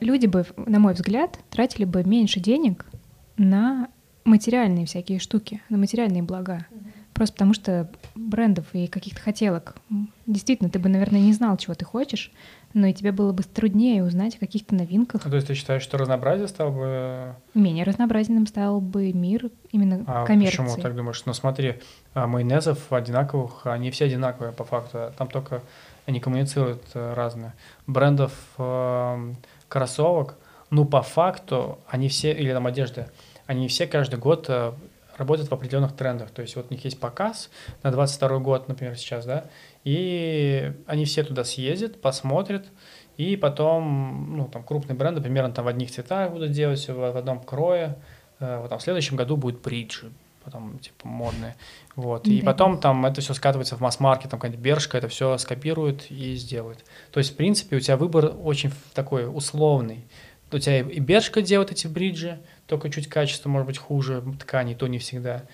люди 0.00 0.26
бы, 0.26 0.46
на 0.56 0.78
мой 0.78 0.94
взгляд, 0.94 1.38
тратили 1.50 1.84
бы 1.84 2.04
меньше 2.04 2.40
денег 2.40 2.86
на 3.36 3.88
материальные 4.24 4.86
всякие 4.86 5.18
штуки, 5.18 5.62
на 5.68 5.78
материальные 5.78 6.22
блага. 6.22 6.66
Просто 7.18 7.34
потому 7.34 7.52
что 7.52 7.90
брендов 8.14 8.66
и 8.74 8.86
каких-то 8.86 9.20
хотелок. 9.20 9.74
Действительно, 10.26 10.70
ты 10.70 10.78
бы, 10.78 10.88
наверное, 10.88 11.18
не 11.20 11.32
знал, 11.32 11.56
чего 11.56 11.74
ты 11.74 11.84
хочешь, 11.84 12.30
но 12.74 12.86
и 12.86 12.92
тебе 12.92 13.10
было 13.10 13.32
бы 13.32 13.42
труднее 13.42 14.04
узнать 14.04 14.36
о 14.36 14.38
каких-то 14.38 14.76
новинках. 14.76 15.24
Ну, 15.24 15.30
то 15.30 15.34
есть 15.36 15.48
ты 15.48 15.54
считаешь, 15.54 15.82
что 15.82 15.98
разнообразие 15.98 16.46
стало 16.46 16.70
бы... 16.70 17.34
Менее 17.54 17.84
разнообразным 17.84 18.46
стал 18.46 18.80
бы 18.80 19.12
мир 19.12 19.50
именно 19.72 20.04
А 20.06 20.26
коммерции. 20.26 20.58
почему 20.58 20.80
так 20.80 20.94
думаешь? 20.94 21.20
Ну 21.26 21.32
смотри, 21.32 21.80
а, 22.14 22.28
майонезов 22.28 22.92
одинаковых, 22.92 23.66
они 23.66 23.90
все 23.90 24.04
одинаковые 24.04 24.52
по 24.52 24.62
факту. 24.62 25.12
Там 25.18 25.26
только 25.26 25.62
они 26.06 26.20
коммуницируют 26.20 26.84
э, 26.94 27.14
разные. 27.14 27.52
Брендов 27.88 28.32
эм, 28.58 29.36
кроссовок, 29.68 30.36
ну 30.70 30.84
по 30.84 31.02
факту 31.02 31.80
они 31.88 32.08
все, 32.08 32.32
или 32.32 32.52
там 32.52 32.66
одежды, 32.66 33.08
они 33.46 33.66
все 33.66 33.88
каждый 33.88 34.20
год 34.20 34.46
э, 34.48 34.72
работают 35.18 35.50
в 35.50 35.52
определенных 35.54 35.94
трендах. 35.94 36.30
То 36.30 36.42
есть 36.42 36.56
вот 36.56 36.66
у 36.70 36.74
них 36.74 36.84
есть 36.84 36.98
показ 37.00 37.50
на 37.82 37.90
22 37.90 38.38
год, 38.38 38.68
например, 38.68 38.96
сейчас, 38.96 39.26
да, 39.26 39.44
и 39.84 40.72
они 40.86 41.04
все 41.04 41.22
туда 41.24 41.44
съездят, 41.44 42.00
посмотрят, 42.00 42.66
и 43.16 43.36
потом, 43.36 44.36
ну, 44.36 44.46
там, 44.46 44.62
крупные 44.62 44.96
бренды 44.96 45.20
примерно 45.20 45.52
там 45.52 45.64
в 45.64 45.68
одних 45.68 45.90
цветах 45.90 46.30
будут 46.30 46.52
делать, 46.52 46.86
в, 46.88 46.94
в 46.94 47.16
одном 47.16 47.40
крое. 47.40 47.96
Э, 48.38 48.60
вот 48.60 48.70
там 48.70 48.78
в 48.78 48.82
следующем 48.82 49.16
году 49.16 49.36
будет 49.36 49.60
бриджи, 49.60 50.12
потом, 50.44 50.78
типа, 50.78 51.08
модные. 51.08 51.56
Вот. 51.96 52.28
И 52.28 52.40
Да. 52.40 52.46
потом 52.46 52.78
там 52.78 53.04
это 53.06 53.20
все 53.20 53.34
скатывается 53.34 53.76
в 53.76 53.80
масс-маркет, 53.80 54.30
там 54.30 54.38
какая-нибудь 54.38 54.62
Бершка 54.64 54.98
это 54.98 55.08
все 55.08 55.36
скопирует 55.38 56.10
и 56.12 56.36
сделает. 56.36 56.84
То 57.10 57.18
есть, 57.18 57.32
в 57.32 57.36
принципе, 57.36 57.76
у 57.76 57.80
тебя 57.80 57.96
выбор 57.96 58.32
очень 58.40 58.70
такой 58.94 59.26
условный. 59.26 60.06
У 60.50 60.58
тебя 60.58 60.80
и 60.80 61.00
Бершка 61.00 61.42
делает 61.42 61.72
эти 61.72 61.86
бриджи, 61.86 62.38
только 62.66 62.90
чуть 62.90 63.08
качество 63.08 63.48
может 63.48 63.66
быть 63.66 63.78
хуже 63.78 64.22
ткани, 64.40 64.74
то 64.74 64.86
не 64.86 64.98
всегда. 64.98 65.44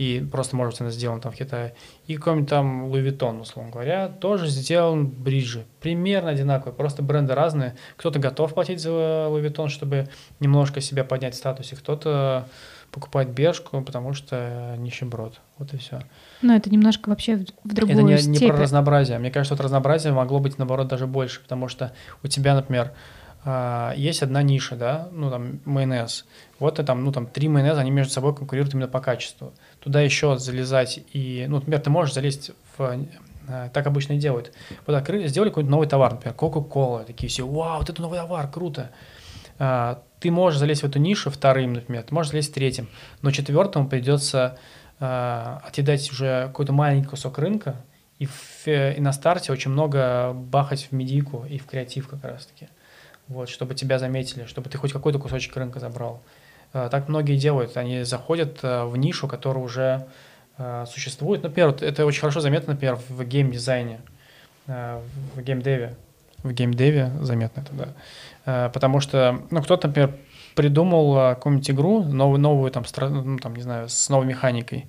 И 0.00 0.26
просто, 0.32 0.56
может 0.56 0.72
быть, 0.74 0.80
она 0.80 0.90
сделана 0.90 1.20
там 1.20 1.30
в 1.30 1.36
Китае. 1.36 1.74
И 2.06 2.16
какой-нибудь 2.16 2.48
там 2.48 2.86
Louis 2.86 3.06
Vuitton, 3.06 3.42
условно 3.42 3.70
говоря, 3.70 4.08
тоже 4.08 4.46
сделан 4.46 5.06
бриджи. 5.06 5.66
Примерно 5.80 6.30
одинаковые, 6.30 6.74
просто 6.74 7.02
бренды 7.02 7.34
разные. 7.34 7.76
Кто-то 7.98 8.18
готов 8.18 8.54
платить 8.54 8.80
за 8.80 8.88
Louis 8.88 9.46
Vuitton, 9.46 9.68
чтобы 9.68 10.08
немножко 10.40 10.80
себя 10.80 11.04
поднять 11.04 11.34
в 11.34 11.36
статусе, 11.36 11.76
кто-то 11.76 12.48
покупает 12.90 13.28
Бершку, 13.28 13.82
потому 13.82 14.14
что 14.14 14.74
нищеброд. 14.78 15.40
Вот 15.58 15.74
и 15.74 15.76
все. 15.76 16.00
Но 16.40 16.56
это 16.56 16.70
немножко 16.70 17.10
вообще 17.10 17.36
в, 17.36 17.44
в 17.64 17.74
другую 17.74 17.98
Это 17.98 18.02
не, 18.02 18.28
не 18.28 18.36
степь. 18.36 18.48
про 18.48 18.62
разнообразие. 18.62 19.18
Мне 19.18 19.30
кажется, 19.30 19.54
вот 19.54 19.62
разнообразие 19.62 20.14
могло 20.14 20.40
быть, 20.40 20.56
наоборот, 20.58 20.88
даже 20.88 21.06
больше, 21.06 21.40
потому 21.40 21.68
что 21.68 21.92
у 22.22 22.26
тебя, 22.26 22.54
например, 22.54 22.92
а, 23.44 23.94
есть 23.96 24.22
одна 24.22 24.42
ниша, 24.42 24.76
да, 24.76 25.08
ну, 25.12 25.30
там, 25.30 25.60
майонез. 25.64 26.26
Вот 26.58 26.78
и 26.78 26.82
там, 26.82 27.04
ну, 27.04 27.12
там, 27.12 27.26
три 27.26 27.48
майонеза, 27.48 27.80
они 27.80 27.90
между 27.90 28.12
собой 28.12 28.34
конкурируют 28.34 28.74
именно 28.74 28.88
по 28.88 29.00
качеству. 29.00 29.52
Туда 29.80 30.00
еще 30.02 30.36
залезать 30.38 31.00
и, 31.12 31.46
ну, 31.48 31.56
например, 31.56 31.80
ты 31.80 31.88
можешь 31.88 32.14
залезть 32.14 32.50
в, 32.76 33.06
э, 33.48 33.70
так 33.72 33.86
обычно 33.86 34.14
и 34.14 34.18
делают. 34.18 34.52
Вот 34.86 34.94
открыли, 34.94 35.26
сделали 35.26 35.48
какой-то 35.48 35.70
новый 35.70 35.88
товар, 35.88 36.12
например, 36.12 36.34
Кока-Кола, 36.34 37.04
такие 37.04 37.28
все, 37.28 37.46
вау, 37.46 37.78
вот 37.78 37.88
это 37.88 38.02
новый 38.02 38.18
товар, 38.18 38.50
круто. 38.50 38.90
А, 39.58 40.02
Ты 40.20 40.30
можешь 40.30 40.58
залезть 40.58 40.82
в 40.82 40.86
эту 40.86 40.98
нишу 40.98 41.30
вторым, 41.30 41.72
например, 41.72 42.02
ты 42.02 42.14
можешь 42.14 42.32
залезть 42.32 42.52
третьим, 42.52 42.88
но 43.22 43.30
четвертому 43.30 43.88
придется 43.88 44.58
а, 44.98 45.62
отъедать 45.66 46.10
уже 46.12 46.48
какой-то 46.48 46.74
маленький 46.74 47.08
кусок 47.08 47.38
рынка, 47.38 47.76
и, 48.18 48.26
в, 48.26 48.66
э, 48.66 48.96
и 48.96 49.00
на 49.00 49.12
старте 49.12 49.50
очень 49.50 49.70
много 49.70 50.32
бахать 50.34 50.88
в 50.90 50.92
медийку 50.92 51.46
и 51.48 51.58
в 51.58 51.64
креатив 51.64 52.06
как 52.06 52.22
раз-таки. 52.22 52.68
Вот, 53.30 53.48
чтобы 53.48 53.76
тебя 53.76 54.00
заметили, 54.00 54.44
чтобы 54.46 54.68
ты 54.68 54.76
хоть 54.76 54.92
какой-то 54.92 55.20
кусочек 55.20 55.56
рынка 55.56 55.78
забрал. 55.78 56.20
А, 56.72 56.88
Так 56.88 57.08
многие 57.08 57.36
делают, 57.36 57.76
они 57.76 58.02
заходят 58.02 58.58
а, 58.62 58.86
в 58.86 58.96
нишу, 58.96 59.28
которая 59.28 59.62
уже 59.62 60.06
а, 60.58 60.84
существует. 60.86 61.44
Например, 61.44 61.74
это 61.80 62.04
очень 62.04 62.20
хорошо 62.20 62.40
заметно, 62.40 62.72
например, 62.72 62.98
в 63.08 63.24
геймдизайне, 63.24 64.00
в 64.66 65.40
геймдеве. 65.42 65.94
В 66.42 66.52
геймдеве 66.52 67.12
заметно 67.20 67.60
это, 67.60 67.94
да. 68.44 68.68
Потому 68.70 68.98
что, 69.00 69.42
ну, 69.50 69.62
кто-то, 69.62 69.86
например, 69.86 70.16
придумал 70.56 71.34
какую-нибудь 71.36 71.70
игру, 71.70 72.02
новую, 72.02 72.40
новую 72.40 72.70
там, 72.72 72.82
стра- 72.82 73.10
ну, 73.10 73.38
там, 73.38 73.54
не 73.54 73.62
знаю, 73.62 73.88
с 73.88 74.08
новой 74.08 74.26
механикой, 74.26 74.86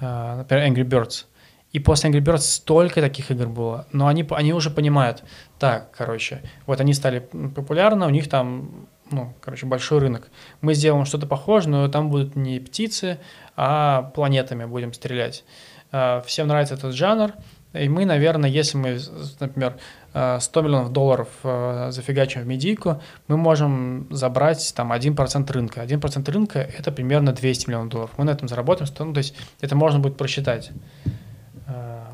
например, 0.00 0.70
Angry 0.70 0.84
Birds. 0.84 1.26
И 1.72 1.78
после 1.78 2.10
Angry 2.10 2.20
Birds 2.20 2.38
столько 2.38 3.00
таких 3.00 3.30
игр 3.30 3.46
было, 3.46 3.86
но 3.92 4.08
они, 4.08 4.26
они 4.30 4.52
уже 4.52 4.70
понимают, 4.70 5.22
так, 5.58 5.92
короче, 5.96 6.42
вот 6.66 6.80
они 6.80 6.94
стали 6.94 7.20
популярны, 7.20 8.06
у 8.06 8.10
них 8.10 8.28
там, 8.28 8.88
ну, 9.10 9.32
короче, 9.40 9.66
большой 9.66 10.00
рынок. 10.00 10.28
Мы 10.62 10.74
сделаем 10.74 11.04
что-то 11.04 11.26
похожее, 11.26 11.70
но 11.70 11.88
там 11.88 12.10
будут 12.10 12.34
не 12.34 12.58
птицы, 12.58 13.18
а 13.56 14.02
планетами 14.14 14.64
будем 14.64 14.92
стрелять. 14.92 15.44
А, 15.92 16.22
Всем 16.22 16.48
нравится 16.48 16.74
этот 16.74 16.94
жанр, 16.94 17.32
и 17.72 17.88
мы, 17.88 18.04
наверное, 18.04 18.50
если 18.50 18.76
мы, 18.76 18.98
например, 19.38 19.76
а, 20.12 20.40
100 20.40 20.62
миллионов 20.62 20.92
долларов 20.92 21.28
а, 21.44 21.90
зафигачим 21.92 22.42
в 22.42 22.46
медийку, 22.46 23.00
мы 23.28 23.36
можем 23.36 24.08
забрать 24.10 24.72
там 24.74 24.92
1% 24.92 25.52
рынка. 25.52 25.82
1% 25.84 26.30
рынка– 26.32 26.58
это 26.78 26.90
примерно 26.90 27.32
200 27.32 27.68
миллионов 27.68 27.90
долларов. 27.90 28.10
Мы 28.16 28.24
на 28.24 28.30
этом 28.30 28.48
заработаем, 28.48 28.90
ну, 28.98 29.12
то 29.12 29.18
есть 29.18 29.36
это 29.60 29.76
можно 29.76 30.00
будет 30.00 30.16
просчитать. 30.16 30.72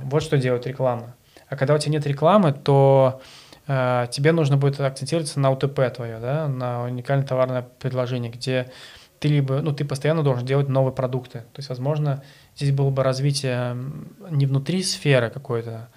Вот 0.07 0.23
что 0.23 0.38
делает 0.38 0.66
реклама. 0.66 1.14
А 1.49 1.57
когда 1.57 1.75
у 1.75 1.79
тебя 1.79 1.92
нет 1.92 2.07
рекламы, 2.07 2.53
то 2.53 3.21
а, 3.66 4.07
тебе 4.07 4.33
нужно 4.33 4.57
будет 4.57 4.81
акцентироваться 4.81 5.40
на 5.40 5.51
УТП 5.51 5.81
твое, 5.95 6.19
да, 6.21 6.49
на 6.49 6.85
уникальное 6.85 7.27
товарное 7.27 7.66
предложение, 7.81 8.31
где 8.31 8.71
ты 9.19 9.29
либо, 9.29 9.61
ну, 9.61 9.73
ты 9.73 9.85
постоянно 9.85 10.23
должен 10.23 10.47
делать 10.47 10.69
новые 10.69 10.95
продукты. 10.95 11.40
То 11.40 11.59
есть, 11.59 11.69
возможно, 11.69 12.23
здесь 12.55 12.71
было 12.73 12.90
бы 12.90 13.03
развитие 13.03 13.77
не 14.31 14.47
внутри 14.47 14.83
сферы 14.83 15.31
какой-то, 15.31 15.88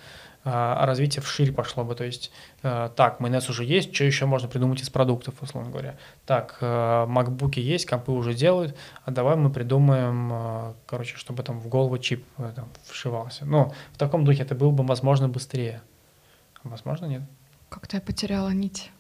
а 0.45 0.75
а 0.80 0.86
развитие 0.86 1.21
вширь 1.21 1.52
пошло 1.52 1.84
бы. 1.84 1.95
То 1.95 2.04
есть, 2.06 2.32
э, 2.63 2.89
так, 2.95 3.19
майонез 3.19 3.49
уже 3.49 3.65
есть, 3.65 3.93
что 3.93 4.04
еще 4.04 4.25
можно 4.25 4.47
придумать 4.47 4.82
из 4.82 4.89
продуктов, 4.89 5.36
условно 5.41 5.69
говоря. 5.69 5.97
Так, 6.25 6.58
э, 6.62 7.06
макбуки 7.08 7.60
есть, 7.60 7.86
компы 7.86 8.12
уже 8.12 8.34
делают, 8.34 8.75
а 9.06 9.12
давай 9.12 9.36
мы 9.36 9.49
придумаем, 9.49 10.30
э, 10.32 10.73
короче, 10.86 11.17
чтобы 11.17 11.43
там 11.43 11.60
в 11.60 11.67
голову 11.67 11.97
чип 11.97 12.25
э, 12.38 12.52
там, 12.56 12.69
вшивался. 12.86 13.45
Ну, 13.45 13.73
в 13.93 13.97
таком 13.97 14.25
духе 14.25 14.43
это 14.43 14.56
было 14.56 14.71
бы, 14.71 14.84
возможно, 14.86 15.28
быстрее. 15.28 15.82
А 16.63 16.69
Возможно, 16.69 17.06
нет. 17.06 17.21
Как-то 17.69 17.97
я 17.97 18.02
потеряла 18.02 18.49
нить. 18.49 18.91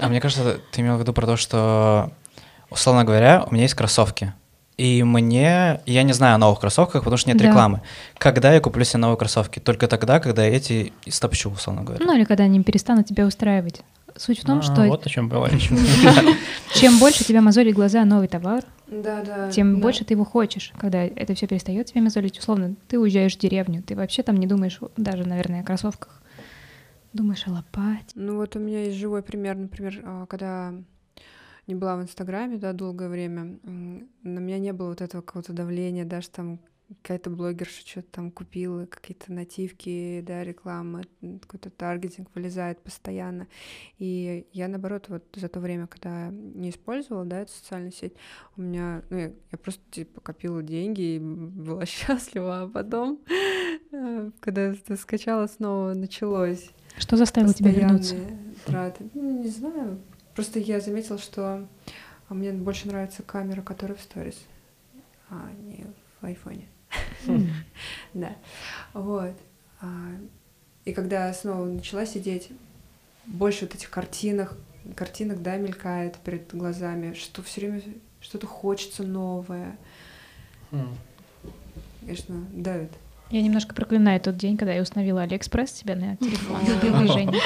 А 0.00 0.08
мне 0.08 0.20
кажется, 0.20 0.60
ты 0.72 0.80
имел 0.80 0.96
в 0.96 1.00
виду 1.00 1.12
про 1.12 1.26
то, 1.26 1.36
что, 1.36 2.12
условно 2.70 3.04
говоря, 3.04 3.44
у 3.44 3.52
меня 3.52 3.64
есть 3.64 3.74
кроссовки. 3.74 4.32
И 4.80 5.02
мне... 5.02 5.82
Я 5.84 6.02
не 6.04 6.14
знаю 6.14 6.36
о 6.36 6.38
новых 6.38 6.58
кроссовках, 6.60 7.02
потому 7.04 7.18
что 7.18 7.28
нет 7.28 7.36
Да. 7.38 7.44
рекламы. 7.48 7.82
Когда 8.16 8.50
я 8.54 8.60
куплю 8.60 8.82
себе 8.84 9.00
новые 9.00 9.18
кроссовки? 9.18 9.58
Только 9.58 9.88
тогда, 9.88 10.20
когда 10.20 10.42
я 10.46 10.56
эти 10.56 10.94
стопчу, 11.06 11.50
условно 11.50 11.82
говоря. 11.82 12.02
Ну 12.02 12.16
или 12.16 12.24
когда 12.24 12.44
они 12.44 12.62
перестанут 12.62 13.06
тебя 13.06 13.26
устраивать. 13.26 13.82
Суть 14.16 14.38
в 14.40 14.46
том, 14.46 14.60
А, 14.60 14.62
что 14.62 14.86
Вот 14.86 15.04
о 15.04 15.10
чем 15.10 15.28
было 15.28 15.48
речь. 15.50 15.68
чем 16.74 16.98
больше 16.98 17.24
тебя 17.24 17.42
мозолит 17.42 17.74
глаза 17.74 18.06
новый 18.06 18.26
товар, 18.28 18.64
Да, 18.86 19.22
да. 19.22 19.50
тем 19.50 19.74
да. 19.76 19.82
больше 19.82 20.04
ты 20.06 20.14
его 20.14 20.24
хочешь. 20.24 20.72
Когда 20.80 21.04
это 21.04 21.34
все 21.34 21.46
перестает 21.46 21.86
тебя 21.86 22.00
мозолить, 22.00 22.38
условно, 22.38 22.74
ты 22.88 22.98
уезжаешь 22.98 23.36
в 23.36 23.38
деревню, 23.38 23.82
ты 23.82 23.94
вообще 23.94 24.22
там 24.22 24.38
не 24.38 24.46
думаешь 24.46 24.80
даже, 24.96 25.28
наверное, 25.28 25.60
о 25.60 25.64
кроссовках. 25.64 26.22
Думаешь 27.12 27.46
о 27.46 27.50
лопате. 27.50 28.06
Ну 28.14 28.36
вот 28.36 28.56
у 28.56 28.58
меня 28.58 28.84
есть 28.84 28.96
живой 28.96 29.22
пример, 29.22 29.56
например, 29.56 30.00
а, 30.04 30.24
когда 30.26 30.72
не 31.70 31.76
была 31.76 31.96
в 31.96 32.02
Инстаграме, 32.02 32.58
да, 32.58 32.72
долгое 32.72 33.08
время, 33.08 33.58
на 33.62 34.38
меня 34.38 34.58
не 34.58 34.72
было 34.72 34.88
вот 34.88 35.00
этого 35.00 35.22
какого-то 35.22 35.52
давления, 35.52 36.04
даже 36.04 36.28
там 36.30 36.58
какая-то 37.02 37.30
блогерша 37.30 37.86
что-то 37.86 38.08
там 38.10 38.30
купила, 38.30 38.86
какие-то 38.86 39.32
нативки, 39.32 40.24
да, 40.26 40.42
реклама, 40.42 41.02
какой-то 41.40 41.70
таргетинг 41.70 42.28
вылезает 42.34 42.80
постоянно. 42.80 43.46
И 43.98 44.44
я, 44.52 44.66
наоборот, 44.66 45.06
вот 45.08 45.22
за 45.34 45.48
то 45.48 45.60
время, 45.60 45.86
когда 45.86 46.30
не 46.30 46.70
использовала, 46.70 47.24
да, 47.24 47.42
эту 47.42 47.52
социальную 47.52 47.92
сеть, 47.92 48.14
у 48.56 48.62
меня, 48.62 49.02
ну, 49.08 49.18
я, 49.18 49.32
я 49.52 49.58
просто, 49.58 49.82
типа, 49.90 50.20
копила 50.20 50.62
деньги 50.62 51.14
и 51.14 51.18
была 51.20 51.86
счастлива, 51.86 52.62
а 52.62 52.68
потом, 52.68 53.20
э, 53.92 54.30
когда 54.40 54.62
это 54.72 54.96
скачала, 54.96 55.46
снова 55.46 55.94
началось 55.94 56.70
Что 56.98 57.16
заставило 57.16 57.54
тебя 57.54 57.70
вернуться? 57.70 58.16
траты. 58.66 59.08
Ну, 59.14 59.42
не 59.42 59.48
знаю. 59.48 60.00
Просто 60.34 60.58
я 60.58 60.80
заметила, 60.80 61.18
что 61.18 61.66
А 62.28 62.34
мне 62.34 62.52
больше 62.52 62.86
нравится 62.86 63.22
камера, 63.22 63.60
которая 63.62 63.96
в 63.98 64.00
сторис, 64.00 64.38
а 65.28 65.50
не 65.62 65.84
в 66.20 66.24
айфоне. 66.26 66.68
М. 67.26 67.48
Да. 68.14 68.36
Вот. 68.92 69.34
А, 69.80 69.88
И 70.84 70.92
когда 70.92 71.26
я 71.26 71.34
снова 71.34 71.64
начала 71.66 72.06
сидеть, 72.06 72.50
больше 73.26 73.64
вот 73.66 73.74
этих 73.74 73.90
картинок, 73.90 74.56
картинок, 74.96 75.42
да, 75.42 75.56
мелькает 75.56 76.16
перед 76.18 76.54
глазами, 76.54 77.14
что 77.14 77.42
все 77.42 77.60
время 77.62 77.82
что-то 78.20 78.46
хочется 78.46 79.02
новое. 79.02 79.76
М. 80.72 80.96
Конечно, 82.00 82.46
давит. 82.52 82.92
Я 83.30 83.42
немножко 83.42 83.74
проклинаю 83.74 84.20
тот 84.20 84.36
день, 84.36 84.56
когда 84.56 84.72
я 84.72 84.82
установила 84.82 85.22
Алиэкспресс 85.22 85.70
себе 85.70 85.94
на 85.94 86.16
телефон. 86.16 86.58
Приложение. 86.80 87.40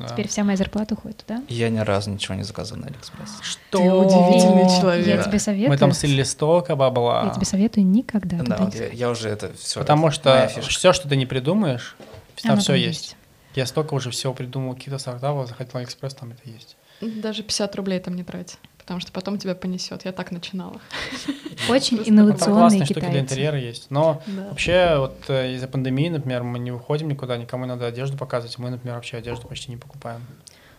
Да. 0.00 0.08
Теперь 0.08 0.26
вся 0.28 0.42
моя 0.42 0.56
зарплата 0.56 0.94
уходит 0.94 1.18
туда. 1.18 1.42
Я 1.48 1.68
ни 1.68 1.78
разу 1.80 2.10
ничего 2.10 2.34
не 2.34 2.44
заказывал 2.44 2.80
на 2.80 2.86
Алиэкспресс. 2.88 3.38
Что? 3.42 3.78
Ты 3.78 3.90
удивительный 3.90 4.80
человек. 4.80 5.06
Я 5.06 5.22
тебе 5.22 5.38
советую. 5.38 5.68
Мы 5.68 5.76
там 5.76 5.92
слили 5.92 6.22
столько 6.22 6.76
бабла. 6.76 7.24
Я 7.26 7.30
тебе 7.34 7.44
советую 7.44 7.86
никогда 7.86 8.38
Да, 8.38 8.70
я, 8.92 9.10
уже 9.10 9.28
это 9.28 9.52
все. 9.54 9.80
Потому 9.80 10.10
что 10.10 10.50
все, 10.68 10.92
что 10.92 11.08
ты 11.08 11.16
не 11.16 11.26
придумаешь, 11.26 11.96
там 12.42 12.58
все 12.58 12.74
есть. 12.74 13.16
Я 13.54 13.66
столько 13.66 13.94
уже 13.94 14.10
всего 14.10 14.34
придумал, 14.34 14.74
какие-то 14.74 14.98
стартапы, 14.98 15.46
захотел 15.46 15.78
Алиэкспресс, 15.78 16.14
там 16.14 16.30
это 16.30 16.48
есть. 16.48 16.76
Даже 17.00 17.42
50 17.42 17.74
рублей 17.76 17.98
там 18.00 18.14
не 18.16 18.24
трать, 18.24 18.58
потому 18.88 19.00
что 19.00 19.12
потом 19.12 19.36
тебя 19.38 19.54
понесет. 19.54 20.06
Я 20.06 20.12
так 20.12 20.30
начинала. 20.32 20.80
Очень 21.68 21.98
Ну, 21.98 22.02
инновационные 22.06 22.60
классные 22.60 22.84
штуки 22.86 23.00
для 23.00 23.08
китайцы. 23.10 23.24
интерьера 23.24 23.58
есть. 23.58 23.90
Но 23.90 24.22
вообще 24.48 24.94
вот 24.96 25.16
э, 25.28 25.52
из-за 25.56 25.68
пандемии, 25.68 26.08
например, 26.08 26.42
мы 26.42 26.58
не 26.58 26.70
выходим 26.70 27.08
никуда, 27.08 27.36
никому 27.36 27.64
не 27.66 27.68
надо 27.68 27.86
одежду 27.86 28.16
показывать. 28.16 28.56
Мы, 28.56 28.70
например, 28.70 28.94
вообще 28.96 29.18
одежду 29.18 29.46
почти 29.46 29.70
не 29.70 29.76
покупаем. 29.76 30.22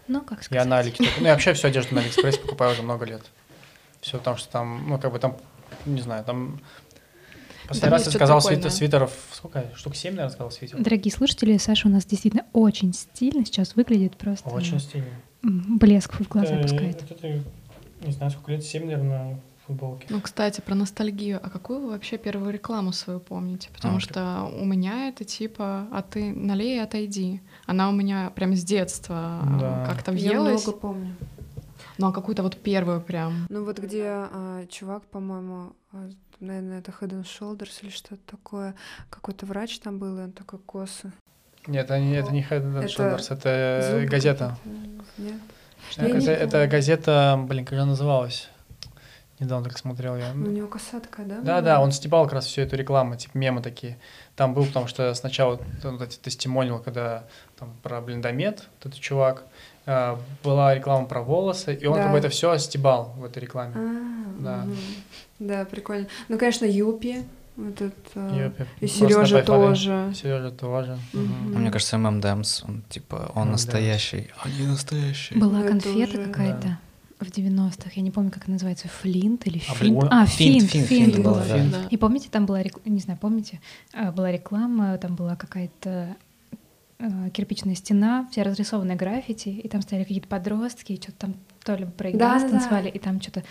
Ну, 0.07 0.21
как 0.21 0.39
Я 0.39 0.43
сказать. 0.43 0.67
на 0.67 0.79
Алике 0.79 1.03
Ну, 1.19 1.25
я 1.27 1.33
вообще 1.33 1.53
всю 1.53 1.67
одежду 1.67 1.93
на 1.93 2.01
Алиэкспрессе 2.01 2.39
покупаю 2.39 2.71
уже 2.71 2.81
много 2.81 3.05
лет. 3.05 3.21
Все 4.01 4.17
потому 4.17 4.37
что 4.37 4.49
там, 4.51 4.85
ну, 4.89 4.97
как 4.97 5.11
бы 5.11 5.19
там, 5.19 5.37
не 5.85 6.01
знаю, 6.01 6.23
там... 6.25 6.59
Последний 7.67 7.91
раз 7.91 8.05
я 8.07 8.11
сказал 8.11 8.41
свитер, 8.41 8.71
свитеров, 8.71 9.11
сколько? 9.31 9.65
Штук 9.75 9.95
7, 9.95 10.13
наверное, 10.15 10.31
сказал 10.33 10.49
свитер. 10.49 10.79
Дорогие 10.81 11.13
слушатели, 11.13 11.55
Саша 11.59 11.87
у 11.87 11.91
нас 11.91 12.03
действительно 12.07 12.45
очень 12.53 12.91
стильно 12.95 13.45
сейчас 13.45 13.75
выглядит 13.75 14.17
просто. 14.17 14.49
Очень 14.49 14.79
стильно. 14.79 15.05
Блеск 15.43 16.19
в 16.19 16.27
глаза 16.27 16.55
Это- 16.55 16.63
пускает. 16.63 17.03
это 17.11 17.43
не 18.01 18.11
знаю, 18.11 18.31
сколько 18.31 18.51
лет, 18.51 18.63
7, 18.63 18.85
наверное, 18.85 19.39
футболки. 19.67 20.05
Ну, 20.09 20.19
кстати, 20.21 20.61
про 20.61 20.75
ностальгию. 20.75 21.39
А 21.43 21.49
какую 21.49 21.81
вы 21.81 21.89
вообще 21.91 22.17
первую 22.17 22.51
рекламу 22.51 22.91
свою 22.91 23.19
помните? 23.19 23.69
Потому 23.75 23.97
А, 23.97 23.99
что 23.99 24.51
у 24.59 24.65
меня 24.65 25.09
это 25.09 25.23
типа 25.25 25.87
«А 25.91 26.01
ты 26.01 26.33
налей 26.33 26.77
и 26.77 26.79
отойди». 26.79 27.41
Она 27.65 27.89
у 27.89 27.91
меня 27.91 28.29
прям 28.31 28.55
с 28.55 28.63
детства 28.63 29.41
Да. 29.59 29.85
как-то 29.85 30.11
Я 30.11 30.31
въелась. 30.31 30.63
много 30.65 30.77
помню. 30.79 31.15
Ну, 31.97 32.07
а 32.07 32.11
какую-то 32.13 32.43
вот 32.43 32.55
первую 32.57 33.01
прям. 33.01 33.45
Ну 33.49 33.65
вот 33.65 33.77
где 33.79 34.05
а, 34.07 34.65
чувак, 34.67 35.03
по-моему, 35.05 35.73
а, 35.91 36.09
наверное, 36.39 36.79
это 36.79 36.91
Head 36.99 37.09
and 37.09 37.25
Shoulders 37.25 37.79
или 37.83 37.89
что-то 37.89 38.21
такое. 38.25 38.73
Какой-то 39.09 39.45
врач 39.45 39.79
там 39.79 39.99
был, 39.99 40.17
и 40.17 40.21
он 40.23 40.31
такой 40.31 40.59
косы. 40.59 41.11
Нет, 41.67 41.85
это 41.85 41.99
не, 41.99 42.13
это 42.15 42.31
не 42.31 42.41
Head 42.41 42.63
and 42.63 42.77
Это 42.79 42.87
Shoulders, 42.87 43.33
это 43.33 43.89
Зубы 43.91 44.05
газета. 44.05 44.57
какие-то. 44.63 45.39
Это, 45.97 46.07
Я 46.07 46.13
не 46.13 46.19
это- 46.19 46.31
это 46.31 46.51
помню. 46.51 46.69
газета, 46.69 47.39
блин, 47.47 47.65
как 47.65 47.73
она 47.73 47.85
называлась? 47.87 48.49
Недавно 49.39 49.63
только 49.65 49.79
смотрел 49.79 50.17
я. 50.17 50.33
Ну, 50.33 50.47
У 50.47 50.51
него 50.51 50.67
коса 50.67 50.99
такая, 50.99 51.25
да? 51.25 51.39
Да, 51.41 51.61
да, 51.61 51.79
он 51.81 51.93
стебал 51.93 52.25
как 52.25 52.33
раз 52.33 52.45
всю 52.45 52.61
эту 52.61 52.75
рекламу, 52.75 53.15
типа 53.15 53.37
мемы 53.37 53.61
такие. 53.61 53.97
Там 54.35 54.53
был, 54.53 54.65
потому 54.65 54.87
что 54.87 55.13
сначала 55.13 55.61
вот 55.83 56.01
эти 56.01 56.17
тестимониал, 56.17 56.79
когда 56.79 57.23
там 57.57 57.73
про 57.81 58.01
блиндомет, 58.01 58.67
вот 58.83 58.91
этот 58.91 58.99
чувак, 58.99 59.43
а, 59.85 60.19
была 60.43 60.75
реклама 60.75 61.05
про 61.07 61.21
волосы, 61.21 61.73
и 61.73 61.85
он 61.85 61.95
Да. 61.95 62.03
как 62.03 62.11
бы 62.11 62.17
это 62.17 62.27
все 62.29 62.57
стебал 62.57 63.13
в 63.17 63.23
этой 63.23 63.39
рекламе. 63.39 63.73
А, 63.75 64.39
Да. 64.39 64.57
мгм. 64.65 64.75
Да, 65.39 65.63
прикольно. 65.65 66.07
Ну, 66.27 66.37
конечно, 66.37 66.65
Юпи. 66.65 67.23
Вот 67.65 67.81
это. 67.81 68.35
Юпи. 68.45 68.65
И 68.79 68.87
Сережа 68.87 69.41
тоже. 69.43 70.13
Сережа 70.15 70.51
тоже. 70.51 70.97
А 71.13 71.17
мне 71.57 71.71
кажется, 71.71 71.97
ММДМС, 71.97 72.63
он 72.63 72.83
типа, 72.89 73.31
он 73.35 73.47
M&M's. 73.47 73.51
настоящий. 73.51 74.29
Они 74.43 74.65
настоящие. 74.67 75.39
Была 75.39 75.59
это 75.59 75.69
конфета 75.69 76.19
уже, 76.19 76.27
какая-то 76.27 76.77
в 77.19 77.25
90-х, 77.25 77.91
я 77.95 78.01
не 78.01 78.11
помню, 78.11 78.31
как 78.31 78.45
она 78.45 78.53
называется, 78.53 78.87
Флинт 78.87 79.45
или 79.45 79.61
А, 79.69 79.73
Финт. 79.73 80.03
А, 80.09 80.25
Финт, 80.25 80.61
Финт, 80.61 80.71
Финт, 80.71 80.87
Финт 80.87 81.13
Финт 81.15 81.25
была. 81.25 81.33
была, 81.33 81.45
да. 81.47 81.63
Да. 81.71 81.87
И 81.89 81.97
помните, 81.97 82.29
там 82.31 82.45
была, 82.45 82.61
рек- 82.63 82.79
не 82.85 82.99
знаю, 83.01 83.19
помните, 83.19 83.59
а, 83.93 84.13
была 84.13 84.31
реклама, 84.31 84.97
там 84.97 85.15
была 85.15 85.35
какая-то 85.35 86.15
э, 86.99 87.29
кирпичная 87.33 87.75
стена, 87.75 88.25
вся 88.31 88.43
разрисованная 88.43 88.95
граффити, 88.95 89.49
и 89.49 89.67
там 89.67 89.81
стояли 89.81 90.05
какие-то 90.05 90.29
подростки, 90.29 90.93
и 90.93 91.01
что-то 91.01 91.17
там 91.17 91.35
то 91.65 91.75
ли 91.75 91.85
брейкданс 91.85 92.43
Да-да-да. 92.43 92.59
танцевали, 92.59 92.89
и 92.89 92.99
там 92.99 93.19
что-то 93.21 93.43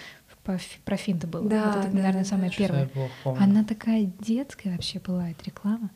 про, 0.48 0.56
фи- 0.56 0.78
про 0.82 0.96
финты 0.96 1.26
было. 1.26 1.46
Да, 1.46 1.66
вот 1.66 1.76
это, 1.76 1.88
да, 1.88 1.94
наверное, 1.94 2.22
да, 2.22 2.28
самая 2.28 2.48
да. 2.48 2.56
первая. 2.56 2.88
Она 3.24 3.64
такая 3.64 4.10
детская 4.18 4.70
вообще 4.70 4.98
была, 4.98 5.28
эта 5.28 5.44
реклама. 5.44 5.90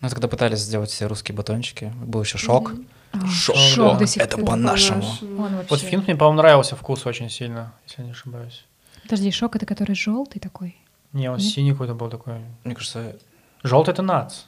Ну, 0.00 0.06
это 0.08 0.16
когда 0.16 0.26
пытались 0.26 0.58
сделать 0.58 0.90
все 0.90 1.06
русские 1.06 1.36
батончики, 1.36 1.92
был 2.04 2.20
еще 2.22 2.36
шок. 2.36 2.72
А, 3.12 3.24
Шок, 3.28 3.54
шок 3.56 3.92
да. 3.92 3.98
до 4.00 4.06
сих 4.08 4.20
Это 4.20 4.38
по-нашему. 4.38 5.04
Он 5.22 5.54
вообще... 5.54 5.66
Вот 5.70 5.80
Финт 5.80 6.08
мне, 6.08 6.16
по-моему, 6.16 6.38
нравился 6.38 6.74
вкус 6.74 7.06
очень 7.06 7.30
сильно, 7.30 7.72
если 7.86 8.00
я 8.02 8.06
не 8.06 8.10
ошибаюсь. 8.10 8.64
Подожди, 9.04 9.30
шок 9.30 9.54
это 9.54 9.64
который 9.64 9.94
желтый 9.94 10.40
такой? 10.40 10.76
Не, 11.12 11.30
он 11.30 11.38
Нет? 11.38 11.46
синий 11.46 11.70
какой-то 11.70 11.94
был 11.94 12.10
такой. 12.10 12.40
Мне 12.64 12.74
кажется, 12.74 13.14
Желтый 13.62 13.94
это 13.94 14.02
нац. 14.02 14.42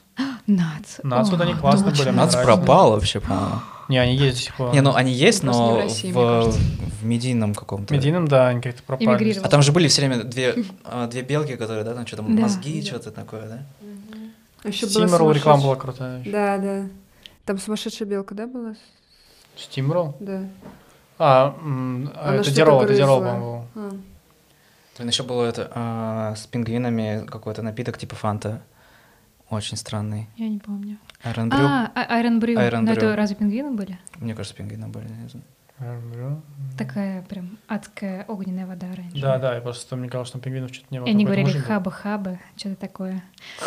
Нац. 0.47 0.99
Нац 1.03 1.29
вот 1.29 1.41
они 1.41 1.53
классные 1.53 1.91
точно. 1.91 2.05
были, 2.05 2.15
Нац 2.15 2.35
пропал 2.35 2.91
вообще, 2.91 3.19
по-моему. 3.19 3.59
Не, 3.89 3.99
они 3.99 4.15
есть 4.15 4.37
до 4.37 4.43
сих 4.43 4.55
пор. 4.55 4.73
Не, 4.73 4.81
ну 4.81 4.93
они 4.95 5.13
есть, 5.13 5.41
Просто 5.41 5.61
не 5.61 5.69
в 5.69 5.71
но 5.73 5.81
России, 5.81 6.11
в, 6.11 7.05
медийном 7.05 7.55
каком-то. 7.55 7.93
Медийным, 7.93 8.27
да, 8.27 8.47
они 8.49 8.61
как-то 8.61 8.83
пропали. 8.83 9.39
А 9.41 9.47
там 9.47 9.61
же 9.61 9.71
были 9.71 9.87
все 9.87 10.01
время 10.05 10.23
две, 10.23 10.55
а, 10.83 11.07
две 11.07 11.21
белки, 11.21 11.55
которые, 11.55 11.85
да, 11.85 11.93
там 11.93 12.05
что-то 12.05 12.23
Да. 12.23 12.29
мозги, 12.29 12.81
Да. 12.81 12.87
что-то 12.87 13.11
такое, 13.11 13.47
да? 13.47 13.59
А 14.63 14.67
Еще 14.67 14.87
была 14.87 15.07
Стимерл 15.07 15.31
реклама 15.31 15.63
была 15.63 15.75
крутая. 15.75 16.21
Да, 16.25 16.57
да. 16.57 16.87
Там 17.45 17.59
сумасшедшая 17.59 18.07
белка, 18.07 18.35
да, 18.35 18.47
была? 18.47 18.75
Стимерл? 19.55 20.17
Да. 20.19 20.43
А, 21.19 21.55
а, 22.15 22.35
это 22.35 22.51
Дирол, 22.51 22.81
это. 22.81 22.93
Дирол, 22.93 23.19
по-моему. 23.19 23.65
А. 23.75 23.91
Блин, 24.97 25.09
еще 25.09 25.23
было 25.23 25.45
это 25.45 25.71
а, 25.73 26.35
с 26.35 26.45
пингвинами 26.47 27.25
какой-то 27.25 27.61
напиток 27.61 27.97
типа 27.97 28.15
фанта. 28.15 28.61
Очень 29.49 29.77
странный. 29.77 30.27
Я 30.35 30.49
не 30.49 30.59
помню. 30.59 30.97
Irn-Bru. 31.23 31.89
А, 31.95 32.21
Irn-Bru. 32.21 32.55
Iron 32.55 32.81
Но 32.81 32.91
это 32.91 33.15
разве 33.15 33.35
пингвины 33.35 33.71
были? 33.71 33.97
Мне 34.17 34.35
кажется, 34.35 34.55
пингвины 34.55 34.87
были, 34.89 35.07
не 35.07 35.29
знаю. 35.29 35.45
Такая 36.77 37.21
прям 37.23 37.57
адская 37.67 38.25
огненная 38.27 38.65
вода 38.65 38.87
раньше. 38.95 39.19
Да, 39.21 39.37
да, 39.37 39.55
я 39.55 39.61
просто 39.61 39.95
мне 39.95 40.09
казалось, 40.09 40.29
что 40.29 40.39
пингвинов 40.39 40.71
что-то 40.73 40.87
не 40.91 40.99
было. 40.99 41.07
И 41.07 41.11
они 41.11 41.25
говорили 41.25 41.49
хаба-хаба, 41.57 42.39
что-то 42.55 42.75
такое. 42.75 43.23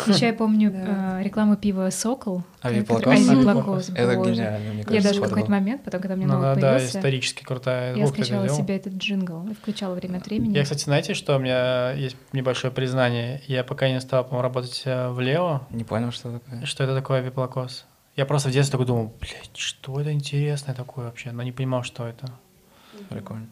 Еще 0.07 0.27
я 0.27 0.33
помню 0.33 0.71
Да. 0.71 1.19
э, 1.19 1.23
рекламу 1.23 1.55
пива 1.57 1.89
«Сокол». 1.89 2.43
Авиаплакос? 2.61 3.89
Это 3.89 4.15
гениально, 4.15 4.69
мне 4.73 4.79
Я 4.79 4.83
кажется. 4.85 5.07
даже 5.09 5.21
в 5.21 5.23
какой-то 5.23 5.51
момент, 5.51 5.83
потом, 5.83 6.01
когда 6.01 6.15
мне 6.15 6.25
Ну, 6.25 6.33
новый 6.33 6.55
да, 6.55 6.55
да, 6.55 6.61
появился, 6.73 6.97
исторически 6.99 7.43
крутая. 7.43 7.95
я 7.95 8.07
скачала 8.07 8.47
себе 8.49 8.75
этот 8.77 8.93
джингл 8.93 9.47
и 9.49 9.53
включала 9.53 9.95
время 9.95 10.17
от 10.17 10.25
времени. 10.25 10.55
Я, 10.55 10.63
кстати, 10.63 10.83
знаете, 10.83 11.13
что 11.13 11.35
у 11.35 11.39
меня 11.39 11.91
есть 11.91 12.15
небольшое 12.33 12.73
признание? 12.73 13.41
Я 13.47 13.63
пока 13.63 13.89
не 13.89 13.99
стал, 14.01 14.23
по-моему, 14.23 14.43
работать 14.43 14.81
э, 14.85 15.09
в 15.09 15.19
Leo, 15.19 15.61
Не 15.69 15.83
понял, 15.83 16.11
что 16.11 16.39
такое. 16.39 16.65
что 16.65 16.83
это 16.83 16.95
такое 16.95 17.19
авиаплакос. 17.19 17.85
Я 18.15 18.25
просто 18.25 18.49
в 18.49 18.51
детстве 18.51 18.71
такой 18.73 18.85
думал, 18.85 19.13
блядь, 19.19 19.55
что 19.55 19.99
это 19.99 20.11
интересное 20.11 20.75
такое 20.75 21.05
вообще, 21.05 21.31
но 21.31 21.43
не 21.43 21.51
понимал, 21.51 21.83
что 21.83 22.05
это. 22.05 22.27
Прикольно. 23.09 23.47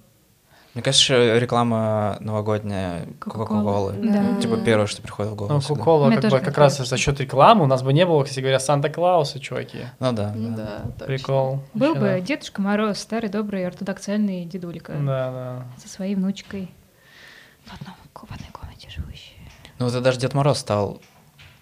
Мне 0.76 0.84
кажется, 0.84 1.40
реклама 1.40 2.18
новогодняя 2.20 3.08
Кока-колы. 3.20 3.94
Да. 3.94 4.40
Типа 4.40 4.58
первое, 4.58 4.86
что 4.86 5.02
приходит 5.02 5.32
в 5.32 5.36
голову. 5.36 5.54
Ну. 5.56 5.62
Кока-Кола 5.62 6.12
как, 6.12 6.30
бы, 6.32 6.40
как 6.40 6.58
раз 6.58 6.78
за 6.78 6.98
счет 6.98 7.20
рекламы 7.20 7.64
у 7.64 7.68
нас 7.68 7.82
бы 7.82 7.92
не 7.92 8.06
было, 8.06 8.24
кстати 8.24 8.42
говоря, 8.42 8.60
Санта-Клауса, 8.60 9.40
чуваки. 9.40 9.80
Ну 10.00 10.12
да, 10.12 10.32
Ну 10.36 10.56
да. 10.56 10.64
да, 10.66 10.92
точно. 10.92 11.06
Прикол. 11.08 11.60
Был 11.74 11.88
Вообще, 11.96 12.00
бы 12.00 12.08
да. 12.08 12.20
Дедушка 12.20 12.62
Мороз, 12.62 13.00
старый 13.00 13.30
добрый 13.30 13.66
ортодоксальный 13.66 14.46
дедулька 14.46 14.94
Да, 14.94 15.32
да. 15.32 15.66
со 15.82 15.90
своей 15.90 16.14
внучкой 16.16 16.72
в, 17.66 17.74
одном, 17.74 17.96
в 18.14 18.32
одной 18.32 18.50
комнате 18.52 18.90
живущие. 18.90 19.38
Ну, 19.80 19.88
это 19.88 20.02
даже 20.02 20.20
Дед 20.20 20.34
Мороз 20.36 20.60
стал 20.60 21.02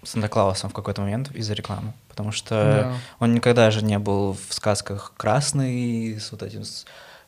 Санта-Клаусом 0.03 0.69
в 0.69 0.73
какой-то 0.73 1.01
момент 1.01 1.31
из-за 1.33 1.53
рекламы. 1.53 1.93
Потому 2.09 2.31
что 2.31 2.55
Да. 2.55 2.93
он 3.19 3.33
никогда 3.33 3.69
же 3.71 3.83
не 3.83 3.99
был 3.99 4.33
в 4.47 4.53
сказках 4.53 5.13
красный, 5.17 6.19
с 6.19 6.31
вот 6.31 6.41
этим, 6.43 6.63
с, 6.63 6.85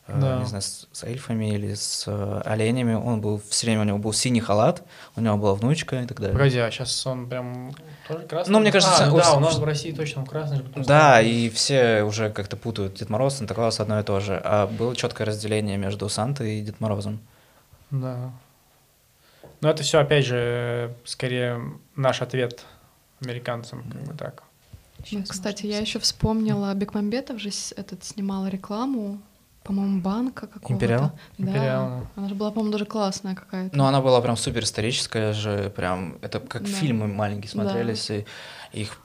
э, 0.08 0.18
Да. 0.18 0.38
не 0.38 0.46
знаю, 0.46 0.62
с, 0.62 0.88
с 0.92 1.04
эльфами 1.04 1.54
или 1.54 1.74
с 1.74 2.04
э, 2.06 2.42
оленями. 2.44 2.94
Он 2.94 3.20
был, 3.20 3.40
все 3.48 3.66
время 3.66 3.82
у 3.82 3.84
него 3.84 3.98
был 3.98 4.12
синий 4.12 4.40
халат, 4.40 4.82
у 5.16 5.20
него 5.20 5.36
была 5.36 5.54
внучка 5.54 6.00
и 6.02 6.06
так 6.06 6.18
далее. 6.18 6.32
Погоди, 6.32 6.58
а 6.58 6.70
сейчас 6.70 7.06
он 7.06 7.28
прям 7.28 7.72
тоже 8.08 8.26
красный? 8.26 8.52
Ну, 8.52 8.60
мне 8.60 8.72
кажется, 8.72 9.04
А, 9.06 9.12
у 9.12 9.16
да, 9.18 9.34
у 9.34 9.40
нас 9.40 9.58
в 9.58 9.64
России 9.64 9.92
точно 9.92 10.22
он 10.22 10.26
красный 10.26 10.62
Да, 10.76 10.82
стал. 11.18 11.22
и 11.24 11.48
все 11.50 12.02
уже 12.02 12.30
как-то 12.30 12.56
путают 12.56 12.94
Дед 12.94 13.10
Мороз, 13.10 13.34
Санта-Клаус 13.36 13.78
одно 13.80 14.00
и 14.00 14.02
то 14.02 14.18
же. 14.20 14.40
А 14.42 14.66
было 14.66 14.96
четкое 14.96 15.26
разделение 15.26 15.76
между 15.76 16.08
Сантой 16.08 16.58
и 16.58 16.62
Дед 16.62 16.80
Морозом. 16.80 17.20
Да. 17.90 18.32
Но 19.60 19.70
это 19.70 19.82
все, 19.82 19.98
опять 19.98 20.24
же, 20.24 20.94
скорее 21.04 21.60
наш 21.96 22.22
ответ 22.22 22.64
американцам, 23.22 23.82
как 23.90 24.02
бы 24.02 24.14
так. 24.14 24.42
Ну, 24.98 25.20
Щас, 25.20 25.28
кстати, 25.28 25.62
может, 25.64 25.76
я 25.76 25.78
еще 25.80 25.98
вспомнила, 25.98 26.72
Бекмамбетов 26.74 27.38
же 27.40 27.50
этот 27.76 28.04
снимал 28.04 28.46
рекламу 28.48 29.20
по-моему, 29.62 30.00
банка 30.00 30.46
какого-то. 30.46 30.72
Империал? 30.72 31.12
Да. 31.38 31.44
Империал. 31.44 32.06
Она 32.16 32.28
же 32.28 32.34
была, 32.34 32.50
по-моему, 32.50 32.72
даже 32.72 32.86
классная 32.86 33.34
какая-то. 33.34 33.76
Ну, 33.76 33.84
она 33.84 34.00
была 34.00 34.20
прям 34.22 34.36
супер 34.36 34.64
историческая 34.64 35.32
же, 35.32 35.70
прям, 35.76 36.18
это 36.22 36.40
как 36.40 36.62
Да. 36.62 36.68
фильмы 36.68 37.06
маленькие 37.08 37.52
Да. 37.52 37.62
смотрелись, 37.62 38.10
и 38.10 38.24
их 38.72 38.98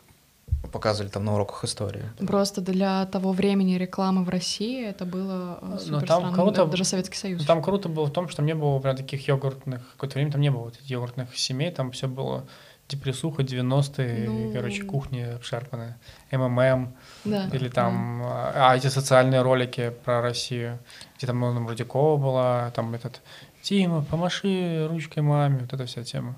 показывали 0.71 1.09
там 1.09 1.23
на 1.25 1.33
уроках 1.33 1.63
истории. 1.63 2.03
Просто 2.27 2.61
для 2.61 3.05
того 3.05 3.31
времени 3.31 3.75
рекламы 3.75 4.23
в 4.23 4.29
России 4.29 4.85
это 4.85 5.05
было 5.05 5.59
э, 5.61 5.65
Ну, 5.65 5.79
супер 5.79 6.07
там 6.07 6.31
странно. 6.31 6.51
Это 6.51 6.65
даже 6.65 6.83
Советский 6.83 7.17
Союз. 7.17 7.41
Ну, 7.41 7.47
там 7.47 7.61
круто 7.61 7.87
было 7.89 8.05
в 8.05 8.11
том, 8.11 8.27
что 8.29 8.41
не 8.41 8.55
было 8.55 8.79
прям 8.79 8.95
таких 8.95 9.27
йогуртных, 9.27 9.81
какое-то 9.93 10.15
время 10.15 10.31
там 10.31 10.41
не 10.41 10.51
было 10.51 10.63
вот 10.63 10.75
этих 10.75 10.89
йогуртных 10.89 11.37
семей, 11.37 11.71
там 11.71 11.91
все 11.91 12.07
было 12.07 12.45
депрессуха, 12.87 13.41
90-е, 13.41 14.29
Ну. 14.29 14.49
и, 14.49 14.53
короче, 14.53 14.83
кухни 14.83 15.21
обшарпанные, 15.21 15.97
МММ, 16.31 16.93
да. 17.25 17.49
или 17.51 17.69
там, 17.69 18.21
а, 18.23 18.71
а, 18.71 18.77
эти 18.77 18.87
социальные 18.87 19.41
ролики 19.41 19.91
про 20.03 20.21
Россию, 20.21 20.77
где 21.17 21.25
там, 21.27 21.39
ну, 21.39 21.67
Рудякова 21.67 22.17
была, 22.17 22.71
там 22.71 22.93
этот, 22.93 23.21
Тима, 23.63 24.03
помаши 24.03 24.87
ручкой 24.87 25.21
маме, 25.21 25.59
вот 25.61 25.73
эта 25.73 25.85
вся 25.87 26.03
тема. 26.03 26.35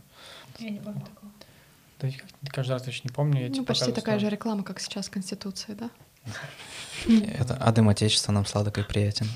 Я 0.59 0.69
не 0.69 0.79
помню 0.79 1.01
такого. 1.01 1.26
Да, 1.99 2.07
каждый 2.51 2.71
раз 2.73 2.83
точно 2.83 3.09
не 3.09 3.13
помню. 3.13 3.41
я 3.41 3.47
Ну, 3.49 3.53
тебе 3.55 3.65
почти 3.65 3.91
такая 3.91 4.19
же 4.19 4.29
реклама, 4.29 4.63
как 4.63 4.79
сейчас 4.79 5.09
Конституции, 5.09 5.73
да? 5.73 5.89
Это 7.39 7.55
«А 7.59 7.71
дым 7.71 7.89
Отечества 7.89 8.31
нам 8.31 8.45
сладок 8.45 8.77
и 8.77 8.83
приятен». 8.83 9.27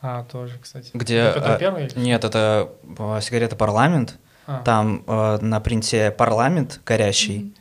А, 0.00 0.22
тоже, 0.24 0.58
кстати. 0.58 0.90
Где... 0.94 1.16
Это 1.18 1.56
или- 1.78 1.98
Нет, 1.98 2.24
это 2.24 2.70
а, 2.98 3.20
сигарета 3.20 3.56
«Парламент», 3.56 4.18
А, 4.46 4.62
там 4.62 5.02
а, 5.06 5.38
на 5.38 5.60
принте 5.60 6.10
«Парламент» 6.10 6.80
горящий, 6.84 7.54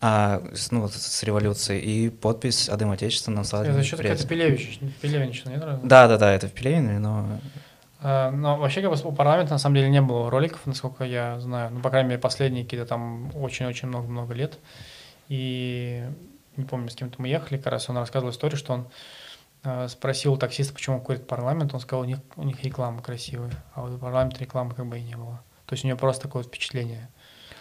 а, 0.00 0.42
с- 0.54 0.70
ну, 0.70 0.88
с 0.88 1.22
революции, 1.22 1.78
и 1.80 2.08
подпись 2.08 2.68
«А 2.70 2.76
дым 2.76 2.90
Отечества 2.90 3.30
нам 3.30 3.44
сладок 3.44 3.68
Это 3.72 3.80
и 3.80 3.84
что-то 3.84 4.02
какая-то 4.04 4.26
приятен». 4.26 4.58
Пелевич, 4.58 4.80
Пелевич, 5.02 5.44
нет? 5.44 5.62
разве? 5.62 5.86
Да-да-да, 5.86 6.32
это 6.32 6.48
в 6.48 6.52
Пелевине, 6.52 6.98
но... 6.98 7.38
А, 8.02 8.30
Но 8.30 8.58
вообще, 8.58 8.82
как 8.82 8.90
бы 8.90 8.98
у 9.08 9.12
парламента 9.12 9.52
на 9.52 9.58
самом 9.58 9.76
деле 9.76 9.88
не 9.88 10.02
было 10.02 10.30
роликов, 10.30 10.60
насколько 10.66 11.04
я 11.04 11.38
знаю. 11.40 11.70
Ну, 11.70 11.80
по 11.80 11.90
крайней 11.90 12.10
мере, 12.10 12.20
последние 12.20 12.64
какие-то 12.64 12.86
там 12.86 13.30
очень-очень 13.36 13.88
много-много 13.88 14.34
лет. 14.34 14.58
И 15.28 16.04
не 16.56 16.64
помню, 16.64 16.90
с 16.90 16.94
кем-то 16.94 17.20
мы 17.22 17.28
ехали, 17.28 17.58
как 17.58 17.72
раз 17.72 17.88
он 17.88 17.96
рассказывал 17.96 18.32
историю, 18.32 18.58
что 18.58 18.74
он 18.74 18.88
э, 19.64 19.88
спросил 19.88 20.34
у 20.34 20.36
таксиста, 20.36 20.74
почему 20.74 20.96
он 20.96 21.02
курит 21.02 21.26
парламент, 21.26 21.72
он 21.72 21.80
сказал, 21.80 22.02
у 22.02 22.04
них, 22.04 22.18
у 22.36 22.42
них 22.42 22.62
реклама 22.62 23.00
красивая, 23.00 23.52
а 23.74 23.84
у 23.84 23.98
парламента 23.98 24.40
рекламы 24.40 24.74
как 24.74 24.86
бы 24.86 24.98
и 24.98 25.02
не 25.02 25.16
было. 25.16 25.42
То 25.66 25.74
есть 25.74 25.84
у 25.84 25.88
него 25.88 25.98
просто 25.98 26.24
такое 26.24 26.42
впечатление. 26.42 27.08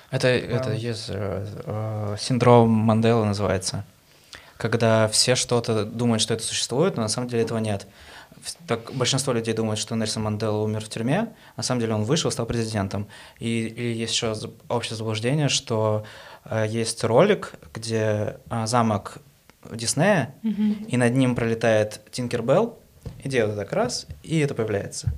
Это, 0.10 0.28
это 0.28 0.74
есть 0.74 1.06
э, 1.10 1.48
э, 1.66 2.16
синдром 2.20 2.70
Манделы 2.70 3.26
называется. 3.26 3.86
Когда 4.58 5.08
все 5.08 5.36
что-то 5.36 5.86
думают, 5.86 6.22
что 6.22 6.34
это 6.34 6.44
существует, 6.44 6.98
но 6.98 7.04
на 7.04 7.08
самом 7.08 7.30
деле 7.30 7.44
этого 7.44 7.60
нет. 7.60 7.88
Так, 8.68 8.92
большинство 8.94 9.34
людей 9.34 9.54
думают, 9.54 9.80
что 9.80 9.96
Нельсон 9.96 10.24
Мандела 10.24 10.58
умер 10.64 10.84
в 10.86 10.90
тюрьме, 10.90 11.34
на 11.58 11.64
самом 11.64 11.82
деле 11.82 11.94
он 11.94 12.04
вышел, 12.04 12.32
стал 12.32 12.46
президентом. 12.46 13.08
И, 13.40 13.68
и 13.68 13.94
есть 13.94 14.14
еще 14.14 14.34
общее 14.68 14.98
заблуждение, 14.98 15.48
что 15.50 16.04
э, 16.46 16.66
есть 16.68 17.04
ролик, 17.04 17.54
где 17.74 18.38
э, 18.50 18.66
замок 18.66 19.20
Диснея, 19.72 20.34
и 20.88 20.98
над 20.98 21.14
ним 21.16 21.36
пролетает 21.36 22.02
Тинкер 22.12 22.42
Белл, 22.42 22.80
и 23.24 23.30
делает 23.30 23.58
так 23.58 23.72
раз, 23.74 24.08
и 24.24 24.40
это 24.40 24.56
появляется. 24.56 25.10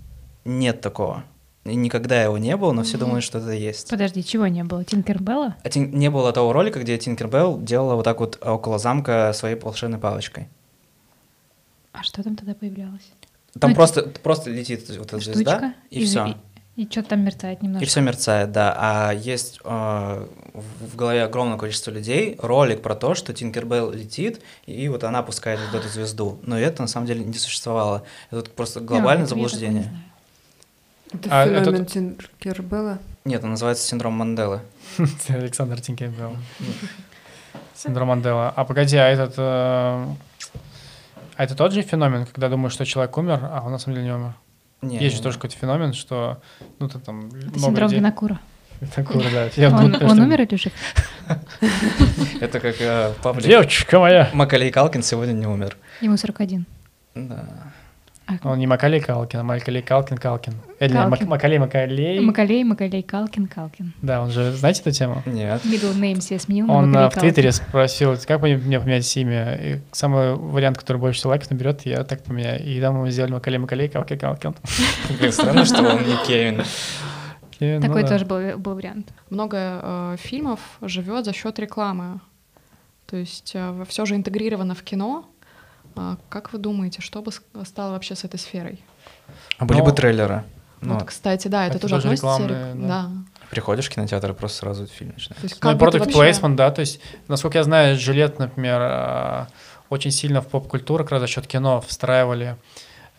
Нет 0.44 0.82
такого. 0.82 1.24
И 1.64 1.76
никогда 1.76 2.22
его 2.22 2.38
не 2.38 2.58
было, 2.58 2.74
но 2.74 2.84
все 2.84 2.98
думают, 2.98 3.24
что 3.24 3.38
это 3.38 3.52
есть. 3.52 3.90
Подожди, 3.90 4.22
чего 4.22 4.48
не 4.48 4.66
было? 4.66 4.84
Тинкербелла? 4.84 5.56
А 5.64 5.70
Тин- 5.70 5.92
не 5.94 6.10
было 6.10 6.34
того 6.34 6.52
ролика, 6.52 6.80
где 6.82 6.98
Тинкер 6.98 7.28
Белл 7.30 7.58
делала 7.62 7.96
вот 7.96 8.04
так 8.04 8.20
вот 8.20 8.38
около 8.46 8.80
замка 8.80 9.32
своей 9.34 9.56
волшебной 9.58 9.98
палочкой. 10.00 10.50
А 11.94 12.04
что 12.04 12.22
там 12.24 12.36
тогда 12.36 12.54
появлялось? 12.54 13.10
Там 13.60 13.70
Ну, 13.72 13.76
просто, 13.76 14.02
просто 14.04 14.50
летит 14.50 14.90
вот 14.98 15.08
эта 15.08 15.20
звезда, 15.20 15.52
Штучка? 15.60 15.74
и 15.92 16.06
все. 16.06 16.36
И, 16.76 16.84
и 16.84 16.90
что-то 16.92 17.10
там 17.10 17.22
мерцает 17.24 17.62
немножко. 17.62 17.84
И 17.86 17.88
все 17.88 18.02
мерцает, 18.02 18.52
да. 18.52 18.74
А 18.76 19.12
есть 19.14 19.60
э, 19.64 20.28
в 20.54 20.96
голове 20.96 21.24
огромное 21.24 21.58
количество 21.60 21.92
людей 21.92 22.36
ролик 22.42 22.82
про 22.82 22.96
то, 22.96 23.14
что 23.14 23.32
Тинкер 23.32 23.66
Белл 23.66 23.92
летит, 23.92 24.42
и 24.66 24.88
вот 24.90 25.04
она 25.04 25.22
пускает 25.22 25.60
вот 25.72 25.80
эту 25.80 25.88
звезду. 25.88 26.40
Но 26.42 26.58
это 26.60 26.82
на 26.82 26.88
самом 26.88 27.06
деле 27.06 27.24
не 27.24 27.38
существовало. 27.38 28.04
Это 28.32 28.50
просто 28.50 28.80
А, 28.80 28.84
глобальное 28.84 29.26
не 29.26 29.30
заблуждение. 29.30 29.88
Это 31.14 31.30
А 31.32 31.46
феномен 31.46 31.82
этот- 31.84 31.88
Тинкербелла. 31.94 32.98
Нет, 33.24 33.40
это 33.40 33.48
называется 33.48 33.86
синдром 33.88 34.14
Манделы. 34.14 34.62
Александр 35.30 35.80
Тинкербелл. 35.80 36.36
Синдром 37.76 38.08
Мандела. 38.08 38.50
А 38.56 38.66
погоди, 38.66 38.98
а 38.98 39.08
этот... 39.10 39.38
А 41.36 41.44
это 41.44 41.56
тот 41.56 41.72
же 41.74 41.82
феномен, 41.82 42.26
когда 42.26 42.50
думаешь, 42.50 42.74
что 42.74 42.86
человек 42.86 43.18
умер, 43.18 43.40
а 43.44 43.62
он 43.66 43.72
на 43.72 43.78
самом 43.80 43.96
деле 43.96 44.08
не 44.08 44.14
умер? 44.14 44.34
Не, 44.82 44.96
Есть 45.00 45.16
не, 45.16 45.18
же 45.18 45.22
тоже 45.24 45.38
какой-то 45.38 45.56
феномен, 45.58 45.94
что 45.94 46.42
ну 46.80 46.90
ты 46.90 47.00
там 47.00 47.28
Это 47.28 47.36
много 47.38 47.60
синдром 47.60 47.88
людей- 47.90 48.00
Винокура. 48.00 48.40
Такой, 48.96 49.24
да. 49.32 49.50
Я 49.56 49.70
Он, 49.70 49.78
думаю, 49.92 50.04
он 50.10 50.16
что- 50.16 50.24
умер 50.24 50.42
или 50.42 50.56
жив? 50.58 50.74
Это 52.42 52.60
как 52.60 52.76
э, 52.82 53.14
паблик. 53.24 53.46
Девочка 53.46 54.00
моя! 54.00 54.30
Макалей 54.34 54.72
Калкин 54.72 55.04
сегодня 55.04 55.32
не 55.34 55.46
умер. 55.48 55.78
Ему 56.02 56.18
41. 56.18 56.66
Да. 57.16 57.46
А, 58.26 58.50
Он 58.50 58.58
не 58.58 58.68
Макалей 58.68 59.02
Калкин, 59.02 59.40
а 59.40 59.44
Макалей 59.44 59.82
Калкин 59.82 60.18
Калкин. 60.18 60.54
Или 60.80 60.94
Мак- 60.94 61.10
Калкин. 61.10 61.28
Макалей 61.28 61.58
Макалей. 61.60 62.20
Макалей, 62.22 62.64
Макалей, 62.64 63.04
Калкин, 63.04 63.48
Калкин. 63.48 63.94
Да, 64.02 64.22
он 64.22 64.32
же, 64.32 64.52
знаете 64.54 64.82
эту 64.82 64.92
тему? 64.92 65.22
Нет. 65.26 65.62
Middle 65.66 65.94
name 66.00 66.22
себе 66.22 66.40
сменил 66.40 66.68
на 66.68 66.74
Он 66.74 66.92
Макалей 66.92 67.10
в 67.10 67.14
Твиттере 67.16 67.50
Калкин. 67.52 67.68
спросил, 67.68 68.16
как 68.26 68.42
мне, 68.42 68.56
мне 68.56 68.80
поменять 68.80 69.18
имя. 69.18 69.56
И 69.56 69.80
самый 69.92 70.36
вариант, 70.36 70.78
который 70.78 70.98
больше 70.98 71.20
всего 71.20 71.32
лайков 71.32 71.52
наберет, 71.52 71.86
я 71.86 72.04
так 72.06 72.24
поменяю. 72.24 72.64
И 72.64 72.80
там 72.80 72.96
мы 72.96 73.12
сделали 73.12 73.34
Макалей 73.34 73.58
Макалей 73.60 73.90
Калкин 73.90 74.18
Калкин. 74.20 74.56
Странно, 75.32 75.66
что 75.66 75.82
он 75.84 76.04
не 76.04 76.16
Кевин. 76.26 76.64
Ну 77.60 77.82
Такой 77.82 78.06
тоже 78.08 78.26
был, 78.26 78.40
вариант. 78.76 79.14
Много 79.30 79.58
э, 79.58 80.16
фильмов 80.20 80.60
живет 80.82 81.26
за 81.26 81.34
счет 81.34 81.60
рекламы. 81.60 82.20
То 83.06 83.18
есть 83.18 83.56
все 83.88 84.06
же 84.06 84.16
интегрировано 84.16 84.76
в 84.76 84.84
кино. 84.84 85.30
А 85.96 86.18
как 86.30 86.54
вы 86.54 86.60
думаете, 86.60 87.02
что 87.02 87.22
бы 87.22 87.32
стало 87.66 87.92
вообще 87.92 88.16
с 88.16 88.24
этой 88.24 88.40
сферой? 88.40 88.82
А 89.58 89.66
были 89.66 89.80
Но- 89.80 89.86
бы 89.86 89.92
трейлеры. 89.92 90.44
Ну, 90.82 90.96
вот, 90.96 91.04
кстати, 91.06 91.48
да, 91.48 91.66
это, 91.66 91.78
это 91.78 91.88
тоже 91.88 91.96
тоже 91.96 92.08
относится. 92.08 92.44
рекламные, 92.44 92.74
рек- 92.74 92.88
да. 92.88 93.04
да. 93.04 93.12
приходишь 93.50 93.86
в 93.86 93.90
кинотеатр 93.90 94.32
и 94.32 94.34
просто 94.34 94.58
сразу 94.58 94.86
фильм 94.88 95.14
есть 95.16 95.30
Ну, 95.62 95.72
и 95.72 95.76
product 95.76 96.00
вообще- 96.00 96.20
placement, 96.32 96.56
да, 96.56 96.72
то 96.72 96.82
есть, 96.82 97.00
насколько 97.30 97.58
я 97.60 97.64
знаю, 97.64 97.98
жилет, 97.98 98.38
например, 98.40 98.80
а, 98.82 99.48
очень 99.90 100.12
сильно 100.12 100.42
в 100.42 100.48
поп-культуру, 100.48 101.04
как 101.04 101.12
раз 101.12 101.22
за 101.22 101.28
счет 101.28 101.48
кино 101.48 101.80
встраивали, 101.82 102.58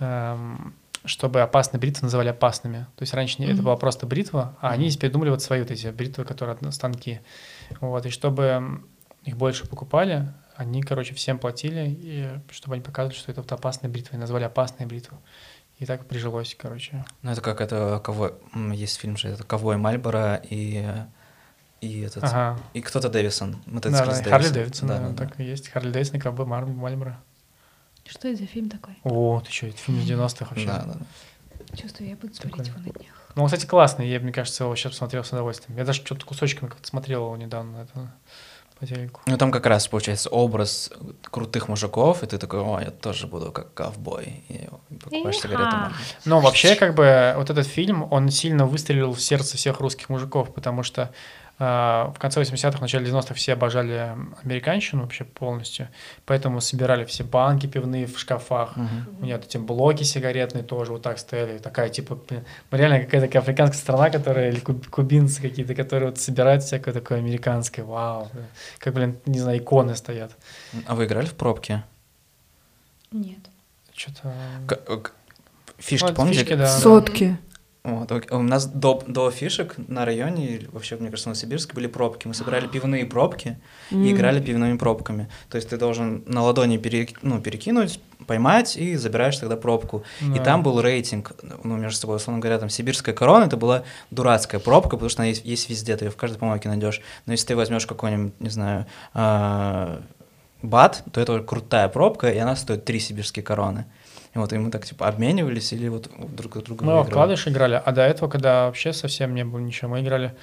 эм, 0.00 0.74
чтобы 1.06 1.40
опасные 1.40 1.80
бритвы 1.80 2.06
называли 2.06 2.28
опасными. 2.28 2.86
То 2.96 3.02
есть 3.02 3.14
раньше 3.14 3.40
не- 3.40 3.46
это 3.46 3.62
была 3.62 3.76
просто 3.76 4.06
бритва, 4.06 4.56
а 4.60 4.70
они 4.70 4.90
придумали 4.90 5.30
вот 5.30 5.40
свои 5.42 5.60
вот 5.60 5.70
эти 5.70 5.86
бритвы, 5.88 6.24
которые 6.24 6.56
от- 6.60 6.74
станки. 6.74 7.20
Вот, 7.80 8.04
и 8.06 8.10
чтобы 8.10 8.80
их 9.24 9.36
больше 9.36 9.66
покупали, 9.68 10.28
они, 10.56 10.82
короче, 10.82 11.14
всем 11.14 11.38
платили, 11.38 11.86
и 12.00 12.28
чтобы 12.50 12.74
они 12.74 12.82
показывали, 12.82 13.16
что 13.16 13.30
это 13.32 13.42
вот 13.42 13.50
опасные 13.52 13.90
бритвы, 13.90 14.16
и 14.16 14.20
назвали 14.20 14.44
опасные 14.44 14.86
бритвы. 14.86 15.16
И 15.78 15.86
так 15.86 16.06
прижилось, 16.06 16.54
короче. 16.58 17.04
Ну, 17.22 17.32
это 17.32 17.40
как 17.40 17.60
это 17.60 18.00
ковой... 18.04 18.34
м, 18.54 18.70
Есть 18.70 18.98
фильм 18.98 19.16
же, 19.16 19.28
это 19.28 19.42
Ковой 19.44 19.76
Мальборо 19.76 20.40
и... 20.48 20.86
И 21.80 22.00
этот... 22.00 22.24
Ага. 22.24 22.58
И 22.72 22.80
кто-то 22.80 23.08
Дэвисон. 23.10 23.52
Да, 23.52 23.58
мотоциклист 23.72 24.22
да, 24.24 24.30
Харли 24.30 24.44
Дэвисон. 24.48 24.54
Дэвидсон, 24.54 24.88
Да, 24.88 24.98
да, 25.00 25.08
да, 25.08 25.26
так 25.26 25.40
и 25.40 25.44
есть. 25.44 25.68
Харли 25.68 25.90
Дэвидсон 25.90 26.16
и 26.16 26.20
Ковбой 26.20 26.46
Мар- 26.46 26.64
Мальборо. 26.66 27.20
Что 28.06 28.28
это 28.28 28.38
за 28.42 28.46
фильм 28.46 28.70
такой? 28.70 28.96
О, 29.02 29.40
ты 29.44 29.50
что, 29.52 29.66
это 29.66 29.76
фильм 29.78 29.98
из 29.98 30.08
90-х 30.10 30.46
вообще. 30.50 30.66
Да, 30.66 30.84
да, 30.86 30.94
да. 30.94 31.76
Чувствую, 31.76 32.08
я 32.10 32.16
буду 32.16 32.32
смотреть 32.34 32.68
его 32.68 32.78
на 32.78 32.84
днях. 32.90 33.32
Ну, 33.34 33.42
он, 33.42 33.48
кстати, 33.48 33.66
классный. 33.66 34.08
Я, 34.08 34.20
мне 34.20 34.32
кажется, 34.32 34.64
его 34.64 34.76
сейчас 34.76 34.92
посмотрел 34.92 35.24
с 35.24 35.30
удовольствием. 35.32 35.76
Я 35.76 35.84
даже 35.84 36.02
что-то 36.04 36.24
кусочками 36.24 36.68
как-то 36.70 36.86
смотрел 36.86 37.24
его 37.24 37.36
недавно 37.36 37.78
это, 37.78 38.14
по 38.78 38.86
телеку. 38.86 39.20
Ну, 39.26 39.36
там 39.36 39.50
как 39.50 39.66
раз, 39.66 39.88
получается, 39.88 40.28
образ 40.30 40.90
крутых 41.22 41.68
мужиков, 41.68 42.22
и 42.22 42.26
ты 42.26 42.38
такой, 42.38 42.60
о, 42.60 42.80
я 42.80 42.90
тоже 42.90 43.26
буду 43.26 43.52
как 43.52 43.72
ковбой. 43.74 44.44
И 44.48 44.68
покупаешь 44.96 45.38
сигарету. 45.38 45.76
Но 46.24 46.40
вообще, 46.40 46.74
как 46.76 46.94
бы, 46.94 47.34
вот 47.36 47.50
этот 47.50 47.66
фильм, 47.66 48.06
он 48.10 48.30
сильно 48.30 48.66
выстрелил 48.66 49.12
в 49.12 49.20
сердце 49.20 49.56
всех 49.56 49.80
русских 49.80 50.08
мужиков, 50.08 50.52
потому 50.52 50.82
что 50.82 51.12
в 51.58 52.14
конце 52.18 52.40
80-х, 52.42 52.80
начале 52.80 53.06
90-х 53.08 53.32
все 53.34 53.52
обожали 53.52 54.12
американщину 54.42 55.02
вообще 55.02 55.22
полностью, 55.24 55.88
поэтому 56.26 56.60
собирали 56.60 57.04
все 57.04 57.22
банки 57.22 57.66
пивные 57.68 58.06
в 58.06 58.18
шкафах, 58.18 58.76
Мгм. 58.76 59.18
у 59.20 59.24
нее 59.24 59.36
эти 59.36 59.56
блоки 59.58 60.02
сигаретные 60.02 60.64
тоже 60.64 60.90
вот 60.92 61.02
так 61.02 61.18
стояли. 61.18 61.58
Такая, 61.58 61.90
типа, 61.90 62.18
реально 62.72 63.00
какая-то 63.04 63.26
такая 63.28 63.42
африканская 63.42 63.78
страна, 63.80 64.10
которая, 64.10 64.50
или 64.50 64.58
куб- 64.58 64.88
кубинцы 64.90 65.40
какие-то, 65.40 65.76
которые 65.76 66.10
вот 66.10 66.18
собирают 66.18 66.64
всякое 66.64 66.92
такое 66.92 67.18
американское. 67.18 67.84
Вау. 67.84 68.28
Как, 68.78 68.92
блин, 68.94 69.16
не 69.24 69.38
знаю, 69.38 69.58
иконы 69.58 69.94
стоят. 69.94 70.32
А 70.86 70.96
вы 70.96 71.04
играли 71.04 71.26
в 71.26 71.34
пробки? 71.34 71.82
Нет. 73.12 73.38
Что-то... 73.94 74.32
К- 74.66 74.96
к- 75.02 75.12
Фишки, 75.78 76.06
Ну, 76.08 76.14
помните? 76.14 76.38
фишки, 76.40 76.54
да. 76.54 76.66
Сотки. 76.66 77.36
Вот, 77.84 78.10
у 78.30 78.42
нас 78.42 78.64
до, 78.64 79.02
до 79.06 79.30
фишек 79.30 79.74
на 79.88 80.06
районе, 80.06 80.46
или 80.46 80.68
вообще, 80.72 80.96
мне 80.96 81.10
кажется, 81.10 81.28
в 81.28 81.32
Новосибирске 81.32 81.74
были 81.74 81.86
пробки. 81.86 82.26
Мы 82.26 82.32
собирали 82.32 82.66
пивные 82.66 83.04
пробки 83.04 83.58
и 83.90 84.10
играли 84.12 84.40
пивными 84.40 84.78
пробками. 84.78 85.28
То 85.50 85.56
есть 85.56 85.68
ты 85.68 85.76
должен 85.76 86.24
на 86.26 86.42
ладони 86.42 86.78
пере- 86.78 87.14
ну, 87.20 87.42
перекинуть, 87.42 88.00
поймать 88.26 88.78
и 88.78 88.96
забираешь 88.96 89.36
тогда 89.36 89.58
пробку. 89.58 90.02
И 90.34 90.38
там 90.38 90.62
был 90.62 90.80
рейтинг, 90.80 91.32
ну, 91.62 91.76
между 91.76 91.98
собой, 91.98 92.16
условно 92.16 92.40
говоря, 92.40 92.58
там 92.58 92.70
сибирская 92.70 93.14
корона, 93.14 93.44
это 93.44 93.58
была 93.58 93.84
дурацкая 94.10 94.62
пробка, 94.62 94.96
потому 94.96 95.10
что 95.10 95.20
она 95.20 95.28
есть, 95.28 95.44
есть 95.44 95.68
везде, 95.68 95.94
ты 95.94 96.06
ее 96.06 96.10
в 96.10 96.16
каждой 96.16 96.38
помойке 96.38 96.70
найдешь. 96.70 97.02
Но 97.26 97.32
если 97.32 97.48
ты 97.48 97.54
возьмешь 97.56 97.84
какой-нибудь, 97.86 98.32
не 98.40 98.48
знаю, 98.48 98.86
а, 99.12 100.00
бат, 100.62 101.04
то 101.12 101.20
это 101.20 101.38
крутая 101.40 101.88
пробка, 101.88 102.30
и 102.30 102.38
она 102.38 102.56
стоит 102.56 102.86
три 102.86 102.98
сибирские 102.98 103.42
короны. 103.42 103.84
И 104.34 104.38
вот 104.38 104.52
и 104.52 104.58
мы 104.58 104.70
так 104.70 104.84
типа 104.84 105.06
обменивались 105.08 105.72
или 105.72 105.88
вот 105.88 106.10
друг 106.34 106.62
друга 106.64 106.84
Мы 106.84 106.92
выигрывали. 106.92 107.10
вкладыш 107.10 107.46
играли, 107.48 107.80
а 107.84 107.92
до 107.92 108.02
этого, 108.02 108.28
когда 108.28 108.66
вообще 108.66 108.92
совсем 108.92 109.34
не 109.34 109.44
было 109.44 109.60
ничего, 109.60 109.90
мы 109.92 110.00
играли 110.00 110.34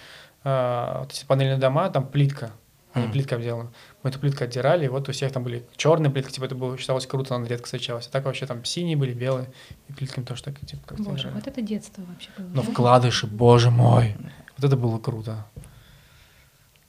а, 0.44 1.02
вот 1.02 1.12
эти 1.12 1.26
панельные 1.26 1.58
дома, 1.58 1.89
там 1.89 2.08
плитка, 2.08 2.52
они 2.94 3.06
Мгм. 3.06 3.14
плитка 3.14 3.36
обделана. 3.36 3.72
Мы 4.04 4.10
эту 4.10 4.20
плитку 4.20 4.44
отдирали, 4.46 4.86
и 4.86 4.88
вот 4.88 5.08
у 5.10 5.12
всех 5.12 5.32
там 5.34 5.44
были 5.44 5.66
черные 5.76 6.10
плитки, 6.10 6.32
типа 6.32 6.46
это 6.46 6.56
было, 6.56 6.78
считалось 6.78 7.06
круто, 7.06 7.36
она 7.36 7.48
редко 7.48 7.66
встречалась. 7.66 8.08
А 8.08 8.12
так 8.12 8.26
вообще 8.26 8.46
там 8.46 8.64
синие 8.66 8.96
были, 8.98 9.14
белые, 9.14 9.50
и 9.89 9.94
плитками 9.94 10.24
тоже 10.26 10.44
так, 10.44 10.60
типа, 10.60 10.82
как 10.88 11.00
Боже, 11.00 11.30
вот 11.34 11.46
это 11.48 11.62
детство 11.62 12.02
вообще 12.02 12.30
было. 12.38 12.48
Но 12.48 12.64
да? 12.64 12.72
вкладыши, 12.72 13.28
боже 13.28 13.72
мой, 13.72 14.16
вот 14.58 14.66
это 14.66 14.76
было 14.78 14.98
круто. 15.00 15.46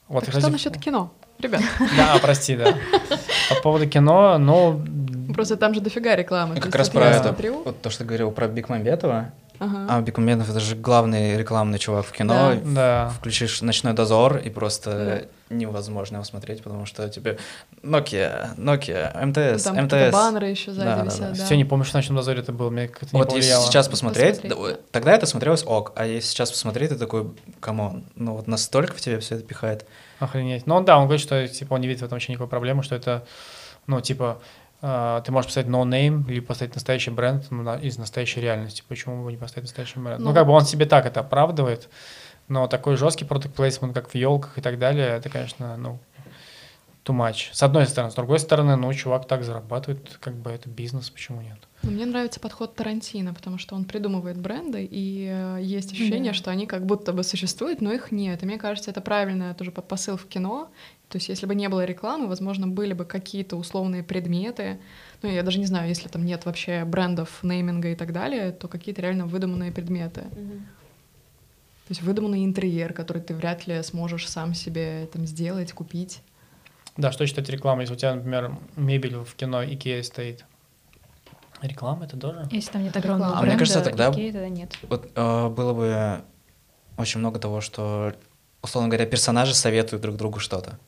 Вот, 0.07 0.21
Так 0.21 0.29
кстати, 0.29 0.43
что 0.43 0.51
насчет 0.51 0.77
кино? 0.77 1.13
Ребят, 1.39 1.61
Да, 1.97 2.17
прости, 2.21 2.55
да. 2.55 2.73
По 3.49 3.55
поводу 3.61 3.87
кино, 3.87 4.37
ну, 4.37 4.81
просто 5.33 5.57
там 5.57 5.73
же 5.73 5.81
дофига 5.81 6.15
рекламы. 6.15 6.55
Ну, 6.55 6.61
То 6.61 6.61
как 6.67 6.75
раз 6.75 6.89
про 6.89 7.05
я 7.05 7.11
это, 7.11 7.23
смотрю, 7.29 7.63
вот 7.63 7.81
то, 7.81 7.89
что 7.89 7.99
ты 7.99 8.05
говорил 8.05 8.31
про 8.31 8.47
Бекмамбетова. 8.47 9.31
ага. 9.59 9.85
А 9.89 10.01
Бекмамбетов 10.01 10.49
это 10.49 10.59
же 10.59 10.75
главный 10.75 11.37
рекламный 11.37 11.79
чувак 11.79 12.05
в 12.05 12.11
кино. 12.11 12.53
Да. 12.63 13.09
Включишь 13.17 13.61
«Ночной 13.61 13.93
дозор» 13.93 14.37
и 14.37 14.49
просто 14.49 15.27
невозможно 15.49 16.15
его 16.15 16.23
смотреть, 16.23 16.63
потому 16.63 16.85
что 16.87 17.07
тебе 17.09 17.37
Nokia, 17.83 18.55
Nokia, 18.57 19.11
Ну, 19.15 19.27
МТС, 19.27 19.63
там 19.63 19.75
какие-то 19.75 20.07
МТС. 20.07 20.13
баннеры 20.13 20.47
еще 20.47 20.71
сзади 20.71 20.85
Да, 20.87 21.03
висят, 21.03 21.19
да. 21.19 21.27
да. 21.37 21.45
Все 21.45 21.55
не 21.57 21.65
помню, 21.65 21.85
что 21.85 21.91
в 21.93 21.95
«Ночном 21.95 22.15
дозоре» 22.17 22.39
это 22.39 22.51
было, 22.51 22.69
мне 22.71 22.87
как-то 22.87 23.05
не 23.11 23.19
Вот 23.19 23.27
если 23.33 23.51
повлияло. 23.51 23.65
сейчас 23.67 23.87
посмотреть, 23.87 24.41
Посмотреть, 24.41 24.75
да, 24.77 24.81
тогда 24.91 25.13
это 25.13 25.25
смотрелось 25.27 25.63
ок, 25.65 25.91
а 25.95 26.05
если 26.07 26.27
сейчас 26.29 26.49
посмотреть, 26.51 26.89
ты 26.89 26.95
такой, 26.95 27.31
come 27.59 27.85
on, 27.85 28.05
ну 28.15 28.33
вот 28.33 28.47
настолько 28.47 28.93
в 28.95 29.01
тебя 29.01 29.19
все 29.19 29.35
это 29.35 29.43
пихает. 29.43 29.85
Охренеть. 30.19 30.65
Ну 30.65 30.81
да, 30.81 30.97
он 30.97 31.03
говорит, 31.05 31.21
что 31.21 31.47
типа 31.47 31.73
он 31.75 31.81
не 31.81 31.87
видит 31.87 32.01
в 32.01 32.05
этом 32.05 32.15
вообще 32.15 32.31
никакой 32.31 32.47
проблемы, 32.49 32.81
что 32.81 32.95
это, 32.95 33.23
ну, 33.87 34.01
типа, 34.01 34.41
ты 35.25 35.31
можешь 35.31 35.47
поставить 35.47 35.69
no 35.69 35.83
name 35.83 36.29
или 36.29 36.41
поставить 36.41 36.73
настоящий 36.75 37.09
бренд 37.11 37.45
ну, 37.51 37.77
из 37.77 37.97
настоящей 37.97 38.41
реальности. 38.41 38.83
Почему 38.87 39.23
бы 39.23 39.31
не 39.31 39.37
поставить 39.37 39.63
настоящий 39.69 39.99
бренд? 39.99 40.19
Ну, 40.19 40.29
Ну. 40.29 40.33
как 40.35 40.45
бы 40.45 40.51
он 40.51 40.65
себе 40.65 40.85
так 40.85 41.05
это 41.05 41.21
оправдывает, 41.21 41.89
но 42.49 42.67
такой 42.67 42.97
жесткий 42.97 43.23
product 43.23 43.55
placement, 43.55 43.93
как 43.93 44.09
в 44.09 44.15
елках 44.15 44.57
и 44.57 44.61
так 44.61 44.77
далее, 44.79 45.07
это, 45.07 45.29
конечно, 45.29 45.77
ну, 45.77 45.99
too 47.05 47.13
much. 47.15 47.49
С 47.53 47.63
одной 47.63 47.85
стороны. 47.85 48.11
С 48.11 48.15
другой 48.15 48.39
стороны, 48.39 48.75
ну, 48.75 48.93
чувак 48.93 49.27
так 49.27 49.43
зарабатывает, 49.43 50.17
как 50.21 50.35
бы 50.35 50.51
это 50.51 50.69
бизнес, 50.69 51.09
почему 51.09 51.41
нет? 51.41 51.57
Но 51.81 51.91
мне 51.91 52.05
нравится 52.05 52.39
подход 52.39 52.75
Тарантино, 52.75 53.33
потому 53.33 53.57
что 53.57 53.75
он 53.75 53.83
придумывает 53.85 54.37
бренды, 54.37 54.87
и 54.89 55.27
э, 55.29 55.59
есть 55.61 55.91
ощущение, 55.91 56.31
Да. 56.31 56.37
что 56.37 56.49
они 56.51 56.65
как 56.65 56.85
будто 56.85 57.11
бы 57.11 57.23
существуют, 57.23 57.81
но 57.81 57.91
их 57.91 58.11
нет. 58.11 58.41
И 58.43 58.45
мне 58.45 58.57
кажется, 58.57 58.89
это 58.91 59.01
правильный 59.01 59.53
тоже 59.53 59.71
по- 59.71 59.81
посыл 59.81 60.15
в 60.17 60.25
кино. 60.27 60.69
То 61.13 61.17
есть, 61.17 61.29
если 61.29 61.45
бы 61.45 61.53
не 61.53 61.69
было 61.69 61.85
рекламы, 61.85 62.27
возможно, 62.27 62.67
были 62.67 62.93
бы 62.93 63.05
какие-то 63.05 63.55
условные 63.55 64.01
предметы. 64.01 64.79
Ну, 65.21 65.29
я 65.29 65.43
даже 65.43 65.59
не 65.59 65.67
знаю, 65.67 65.87
если 65.87 66.07
там 66.07 66.25
нет 66.25 66.43
вообще 66.45 66.85
брендов, 66.85 67.43
нейминга 67.43 67.89
и 67.89 67.95
так 67.95 68.11
далее, 68.13 68.51
то 68.51 68.67
какие-то 68.67 69.03
реально 69.03 69.27
выдуманные 69.27 69.71
предметы. 69.71 70.21
То 70.21 71.89
есть 71.89 72.01
выдуманный 72.01 72.43
интерьер, 72.43 72.93
который 72.93 73.21
ты 73.21 73.35
вряд 73.35 73.67
ли 73.67 73.83
сможешь 73.83 74.27
сам 74.27 74.55
себе 74.55 75.07
там 75.13 75.27
сделать, 75.27 75.71
купить. 75.71 76.23
Да, 76.97 77.11
что 77.11 77.27
считать 77.27 77.47
рекламой, 77.47 77.83
если 77.83 77.93
у 77.93 77.97
тебя, 77.97 78.15
например, 78.15 78.57
мебель 78.75 79.17
в 79.17 79.35
кино 79.35 79.63
Икея 79.63 80.01
стоит? 80.01 80.45
Реклама 81.61 82.05
это 82.05 82.17
тоже? 82.17 82.47
Если 82.51 82.71
там 82.71 82.81
нет 82.83 82.97
огромного 82.97 83.29
реклама. 83.33 83.39
А 83.43 83.45
мне 83.51 83.57
кажется, 83.59 83.81
тогда- 83.81 84.09
Икеи, 84.09 84.31
тогда 84.31 84.49
нет. 84.49 84.75
Вот 84.89 85.11
э, 85.13 85.49
было 85.49 85.73
бы 85.75 86.23
очень 86.97 87.19
много 87.19 87.37
того, 87.37 87.61
что, 87.61 88.13
условно 88.63 88.89
говоря, 88.89 89.05
персонажи 89.05 89.53
советуют 89.53 90.01
друг 90.01 90.15
другу 90.15 90.39
что-то. 90.39 90.79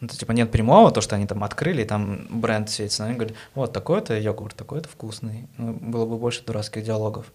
Ну, 0.00 0.08
то, 0.08 0.16
типа 0.16 0.32
нет 0.32 0.50
прямого, 0.52 0.90
то, 0.92 1.00
что 1.00 1.16
они 1.16 1.26
там 1.26 1.42
открыли, 1.42 1.82
и 1.82 1.84
там 1.84 2.26
бренд 2.30 2.70
светится, 2.70 3.02
но 3.02 3.08
они 3.08 3.18
говорят, 3.18 3.36
вот 3.54 3.72
такой-то 3.72 4.16
йогурт, 4.18 4.54
такой-то 4.54 4.88
вкусный. 4.88 5.48
Ну, 5.56 5.72
было 5.72 6.06
бы 6.06 6.16
больше 6.18 6.44
дурацких 6.44 6.84
диалогов. 6.84 7.26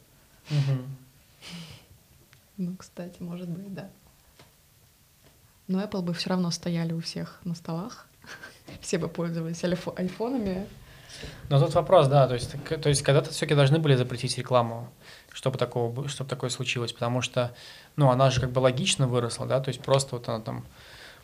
Ну, 2.57 2.76
кстати, 2.78 3.22
может 3.22 3.49
быть, 3.49 3.74
да. 3.74 3.89
Но 5.68 5.82
Apple 5.82 6.01
бы 6.01 6.14
все 6.14 6.30
равно 6.30 6.51
стояли 6.51 6.93
у 6.93 6.99
всех 7.01 7.39
на 7.43 7.55
столах. 7.55 8.07
Все 8.82 8.97
бы 8.97 9.07
пользовались 9.07 9.64
альфо- 9.64 9.93
айфонами. 9.97 10.68
Но 11.49 11.59
тут 11.59 11.74
вопрос, 11.74 12.07
да, 12.07 12.28
то 12.28 12.34
есть, 12.34 12.51
то 12.82 12.89
есть 12.89 13.01
когда-то 13.01 13.32
все-таки 13.32 13.55
должны 13.55 13.80
были 13.80 13.95
запретить 13.95 14.38
рекламу, 14.38 14.89
чтобы 15.32 15.57
такого, 15.57 15.91
бы- 15.91 16.07
чтобы 16.09 16.30
такое 16.30 16.49
случилось, 16.49 16.91
потому 16.91 17.22
что, 17.22 17.53
ну, 17.95 18.09
она 18.09 18.30
же 18.30 18.41
как 18.41 18.51
бы 18.51 18.59
логично 18.59 19.07
выросла, 19.07 19.45
да, 19.45 19.59
то 19.59 19.70
есть 19.70 19.82
просто 19.82 20.16
вот 20.16 20.28
она 20.28 20.39
там 20.39 20.66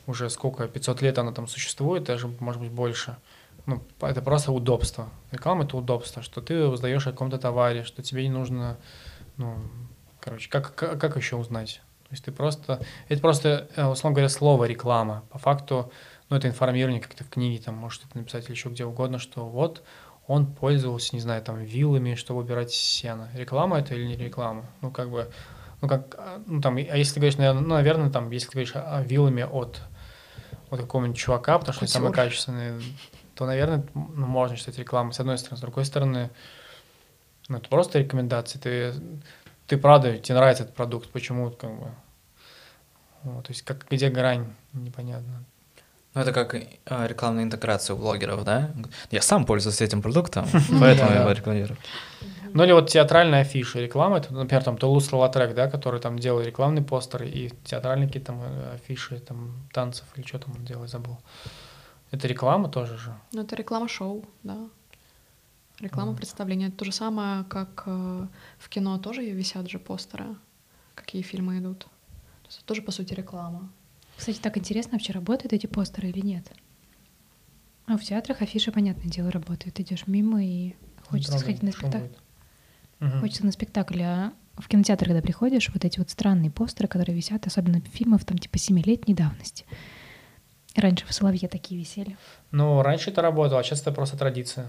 уже 0.09 0.29
сколько, 0.29 0.67
500 0.67 1.01
лет 1.01 1.17
она 1.19 1.31
там 1.31 1.47
существует, 1.47 2.03
даже, 2.03 2.27
может 2.39 2.61
быть, 2.61 2.71
больше. 2.71 3.15
Ну, 3.65 3.83
это 4.01 4.21
просто 4.21 4.51
удобство. 4.51 5.09
Реклама— 5.31 5.63
это 5.65 5.77
удобство, 5.77 6.23
что 6.23 6.41
ты 6.41 6.65
узнаешь 6.65 7.05
о 7.05 7.11
каком-то 7.11 7.37
товаре, 7.37 7.83
что 7.83 8.01
тебе 8.01 8.23
не 8.23 8.29
нужно, 8.29 8.77
ну, 9.37 9.55
короче, 10.19 10.49
как, 10.49 10.73
как, 10.73 10.99
как 10.99 11.15
еще 11.17 11.35
узнать? 11.35 11.81
То 12.03 12.13
есть 12.13 12.25
ты 12.25 12.31
просто, 12.31 12.81
это 13.07 13.21
просто, 13.21 13.67
э, 13.75 13.85
условно 13.85 14.15
говоря, 14.15 14.29
слово 14.29 14.65
реклама. 14.65 15.23
По 15.29 15.37
факту, 15.37 15.91
ну, 16.29 16.37
это 16.37 16.47
информирование, 16.47 17.01
как 17.01 17.13
то 17.13 17.23
в 17.23 17.29
книге, 17.29 17.61
там, 17.61 17.75
может 17.75 18.03
это 18.05 18.17
написать 18.17 18.45
или 18.45 18.53
еще 18.53 18.69
где 18.69 18.85
угодно, 18.85 19.19
что 19.19 19.45
вот 19.45 19.83
он 20.25 20.47
пользовался, 20.47 21.15
не 21.15 21.19
знаю, 21.19 21.43
там, 21.43 21.59
вилами, 21.59 22.15
чтобы 22.15 22.39
убирать 22.39 22.71
сено. 22.71 23.29
Реклама 23.35 23.79
это 23.79 23.93
или 23.93 24.05
не 24.05 24.15
реклама? 24.15 24.65
Ну, 24.81 24.89
как 24.89 25.11
бы, 25.11 25.31
ну, 25.81 25.87
как, 25.87 26.15
а, 26.17 26.41
ну, 26.45 26.61
там, 26.61 26.77
а 26.77 26.97
если 26.97 27.13
ты 27.13 27.19
говоришь, 27.19 27.37
наверное, 27.37 27.61
ну, 27.61 27.69
наверное, 27.69 28.09
там, 28.09 28.29
если 28.31 28.47
ты 28.47 28.53
говоришь 28.53 28.75
о 28.75 29.01
вилами 29.03 29.43
от, 29.43 29.81
от 30.69 30.79
какого-нибудь 30.79 31.17
чувака, 31.17 31.57
потому 31.59 31.73
что 31.73 31.83
они 31.83 31.91
самые 31.91 32.11
Кутюр. 32.11 32.25
качественные, 32.25 32.81
то, 33.35 33.45
наверное, 33.45 33.83
ну, 33.93 34.25
можно 34.25 34.57
считать 34.57 34.77
рекламой, 34.77 35.13
с 35.13 35.19
одной 35.19 35.37
стороны. 35.37 35.57
С 35.57 35.61
другой 35.61 35.85
стороны, 35.85 36.29
ну, 37.47 37.57
это 37.57 37.69
просто 37.69 37.99
рекомендации. 37.99 38.59
Ты, 38.59 38.93
ты 39.67 39.77
правда, 39.77 40.17
тебе 40.17 40.35
нравится 40.35 40.63
этот 40.63 40.75
продукт, 40.75 41.09
почему, 41.09 41.49
как 41.51 41.71
бы, 41.71 41.87
вот, 43.23 43.45
то 43.45 43.51
есть, 43.51 43.63
как, 43.63 43.87
где 43.89 44.09
грань, 44.09 44.53
непонятно. 44.73 45.43
Ну, 46.15 46.21
это 46.21 46.33
как 46.33 46.55
э, 46.55 46.67
рекламная 47.07 47.43
интеграция 47.43 47.95
у 47.95 47.97
блогеров, 47.97 48.43
да? 48.43 48.71
Я 49.11 49.21
сам 49.21 49.45
пользуюсь 49.45 49.81
этим 49.81 50.01
продуктом, 50.01 50.47
поэтому 50.79 51.11
я 51.11 51.21
его 51.21 51.31
рекламирую. 51.31 51.77
Ну 52.53 52.63
или 52.63 52.71
вот 52.71 52.89
театральная 52.89 53.41
афиша, 53.41 53.79
реклама, 53.79 54.17
это, 54.17 54.33
например, 54.33 54.63
там 54.63 54.77
Тулус 54.77 55.11
Латрек, 55.11 55.53
да, 55.55 55.69
который 55.69 55.99
там 55.99 56.17
делал 56.19 56.41
рекламные 56.41 56.83
постеры 56.83 57.29
и 57.29 57.51
театральные 57.63 58.07
какие-то 58.07 58.27
там 58.27 58.41
э, 58.41 58.73
афиши, 58.75 59.19
там, 59.19 59.53
танцев 59.73 60.05
или 60.15 60.25
что 60.25 60.39
там 60.39 60.55
он 60.57 60.65
делает, 60.65 60.89
забыл. 60.89 61.17
Это 62.11 62.27
реклама 62.27 62.69
тоже 62.69 62.97
же. 62.97 63.15
Ну, 63.33 63.41
это 63.41 63.55
реклама 63.55 63.87
шоу, 63.87 64.25
да. 64.43 64.57
Реклама 65.79 66.13
представления. 66.15 66.67
Это 66.67 66.77
то 66.77 66.85
же 66.85 66.91
самое, 66.91 67.43
как 67.45 67.83
э, 67.85 68.27
в 68.57 68.69
кино 68.69 68.97
тоже 68.97 69.23
висят 69.23 69.69
же 69.69 69.79
постеры, 69.79 70.35
какие 70.95 71.21
фильмы 71.21 71.59
идут. 71.59 71.79
То 71.79 72.47
есть 72.47 72.57
это 72.57 72.65
тоже, 72.67 72.81
по 72.81 72.91
сути, 72.91 73.13
реклама. 73.13 73.69
Кстати, 74.17 74.39
так 74.39 74.57
интересно, 74.57 74.93
вообще 74.93 75.13
работают 75.13 75.53
эти 75.53 75.67
постеры 75.67 76.09
или 76.09 76.19
нет? 76.19 76.51
А 77.85 77.97
в 77.97 78.03
театрах 78.03 78.41
афиши, 78.41 78.71
понятное 78.71 79.09
дело, 79.09 79.31
работают. 79.31 79.79
Идешь 79.79 80.05
мимо 80.05 80.43
и 80.43 80.75
хочется 81.07 81.31
Правда, 81.31 81.45
сходить 81.45 81.63
на 81.63 81.71
спектакль. 81.71 82.07
будет. 82.07 82.17
Мгм. 82.99 83.21
Хочется 83.21 83.45
на 83.45 83.51
спектакль, 83.51 84.01
а 84.01 84.33
в 84.57 84.67
кинотеатр, 84.67 85.05
когда 85.05 85.21
приходишь, 85.21 85.69
вот 85.73 85.85
эти 85.85 85.99
вот 85.99 86.09
странные 86.09 86.51
постеры, 86.51 86.87
которые 86.87 87.15
висят, 87.15 87.47
особенно 87.47 87.81
фильмов 87.81 88.25
там 88.25 88.37
типа 88.37 88.57
семилетней 88.57 89.15
давности. 89.15 89.65
Раньше 90.75 91.05
в 91.05 91.13
Соловье 91.13 91.47
такие 91.47 91.79
висели. 91.79 92.17
Ну, 92.51 92.81
раньше 92.81 93.09
это 93.09 93.21
работало, 93.21 93.59
а 93.59 93.63
сейчас 93.63 93.81
это 93.81 93.91
просто 93.91 94.17
традиция. 94.17 94.67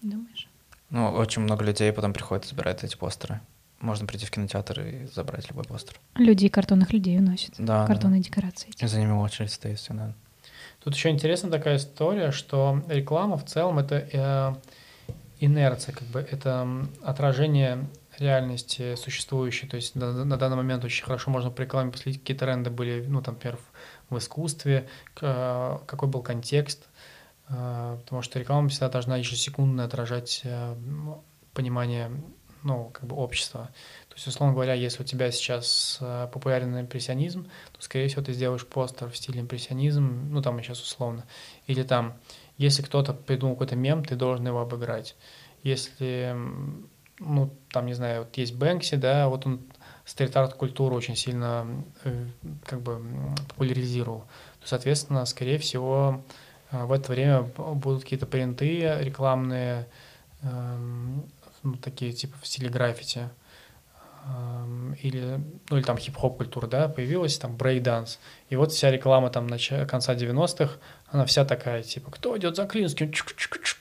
Думаешь? 0.00 0.48
Ну, 0.90 1.08
очень 1.10 1.42
много 1.42 1.64
людей 1.64 1.92
потом 1.92 2.12
приходят 2.12 2.44
и 2.44 2.48
забирают 2.48 2.82
эти 2.84 2.96
постеры. 2.96 3.40
Можно 3.80 4.06
прийти 4.06 4.26
в 4.26 4.30
кинотеатр 4.30 4.80
и 4.80 5.06
забрать 5.06 5.48
любой 5.48 5.64
постер. 5.64 5.96
Люди 6.14 6.48
картонных 6.48 6.92
людей 6.92 7.18
уносят. 7.18 7.54
Да, 7.58 7.82
да. 7.82 7.86
Картонные 7.86 8.20
декорации. 8.20 8.68
эти. 8.70 8.84
За 8.86 8.98
ними 8.98 9.12
очередь 9.12 9.52
стоит 9.52 9.78
всегда. 9.78 10.14
Тут 10.84 10.94
еще 10.94 11.10
интересная 11.10 11.50
такая 11.50 11.76
история, 11.76 12.30
что 12.32 12.82
реклама 12.88 13.36
в 13.36 13.44
целом 13.44 13.78
это 13.78 13.96
э, 13.96 14.54
инерция, 15.44 15.94
как 15.94 16.06
бы 16.08 16.20
это 16.20 16.86
отражение 17.02 17.88
реальности 18.18 18.94
существующей. 18.94 19.66
То 19.66 19.76
есть 19.76 19.94
на, 19.94 20.24
на 20.24 20.36
данный 20.36 20.56
момент 20.56 20.84
очень 20.84 21.04
хорошо 21.04 21.30
можно 21.30 21.50
по 21.50 21.62
рекламе 21.62 21.90
последить, 21.90 22.20
какие 22.20 22.36
тренды 22.36 22.70
были, 22.70 23.04
ну, 23.06 23.22
там, 23.22 23.34
например, 23.34 23.58
в, 24.08 24.14
в 24.14 24.18
искусстве, 24.18 24.88
к- 25.14 25.22
э, 25.22 25.78
какой 25.86 26.08
был 26.08 26.22
контекст, 26.22 26.88
э, 27.48 27.98
потому 28.02 28.22
что 28.22 28.38
реклама 28.38 28.68
всегда 28.68 28.88
должна 28.88 29.16
ежесекундно 29.16 29.84
отражать 29.84 30.42
э, 30.44 30.76
понимание 31.54 32.10
ну, 32.62 32.90
как 32.90 33.06
бы 33.06 33.16
общества. 33.16 33.70
То 34.08 34.14
есть, 34.14 34.28
условно 34.28 34.54
говоря, 34.54 34.74
если 34.74 35.02
у 35.02 35.04
тебя 35.06 35.32
сейчас 35.32 35.98
популярен 36.32 36.78
импрессионизм, 36.78 37.48
то, 37.72 37.82
скорее 37.82 38.06
всего, 38.06 38.22
ты 38.22 38.32
сделаешь 38.34 38.64
постер 38.64 39.10
в 39.10 39.16
стиле 39.16 39.40
импрессионизм, 39.40 40.28
ну, 40.30 40.42
там 40.42 40.62
сейчас 40.62 40.80
условно. 40.80 41.24
Или 41.66 41.82
там, 41.82 42.16
если 42.58 42.82
кто-то 42.82 43.14
придумал 43.14 43.54
какой-то 43.54 43.76
мем, 43.76 44.04
ты 44.04 44.16
должен 44.16 44.46
его 44.46 44.60
обыграть. 44.60 45.16
Если, 45.62 46.34
ну, 47.18 47.50
там, 47.70 47.86
не 47.86 47.94
знаю, 47.94 48.20
вот 48.20 48.36
есть 48.36 48.54
Бэнкси, 48.54 48.96
да, 48.96 49.28
вот 49.28 49.46
он 49.46 49.60
стрит-арт 50.04 50.54
культуру 50.54 50.96
очень 50.96 51.16
сильно 51.16 51.66
э, 52.04 52.26
как 52.64 52.80
бы 52.80 53.00
популяризировал, 53.48 54.24
то, 54.60 54.68
соответственно, 54.68 55.24
скорее 55.26 55.58
всего, 55.58 56.22
э, 56.70 56.84
в 56.84 56.92
это 56.92 57.12
время 57.12 57.42
будут 57.42 58.02
какие-то 58.02 58.26
принты 58.26 58.98
рекламные, 59.00 59.86
эм, 60.42 61.24
ну, 61.62 61.74
такие 61.76 62.12
типа 62.12 62.36
в 62.40 62.46
стиле 62.46 62.68
граффити, 62.68 63.28
эм, 64.26 64.94
или, 64.94 65.40
ну, 65.70 65.76
или 65.76 65.84
там 65.84 65.96
хип-хоп 65.96 66.36
культура, 66.36 66.66
да, 66.66 66.88
появилась, 66.88 67.38
там 67.38 67.56
брейк-данс. 67.56 68.18
И 68.48 68.56
вот 68.56 68.72
вся 68.72 68.90
реклама 68.90 69.30
там 69.30 69.46
начала, 69.46 69.84
конца 69.84 70.14
90-х, 70.14 70.78
она 71.12 71.26
вся 71.26 71.44
такая, 71.44 71.82
типа, 71.82 72.10
кто 72.10 72.36
идет 72.38 72.56
за 72.56 72.66
Клинским? 72.66 73.12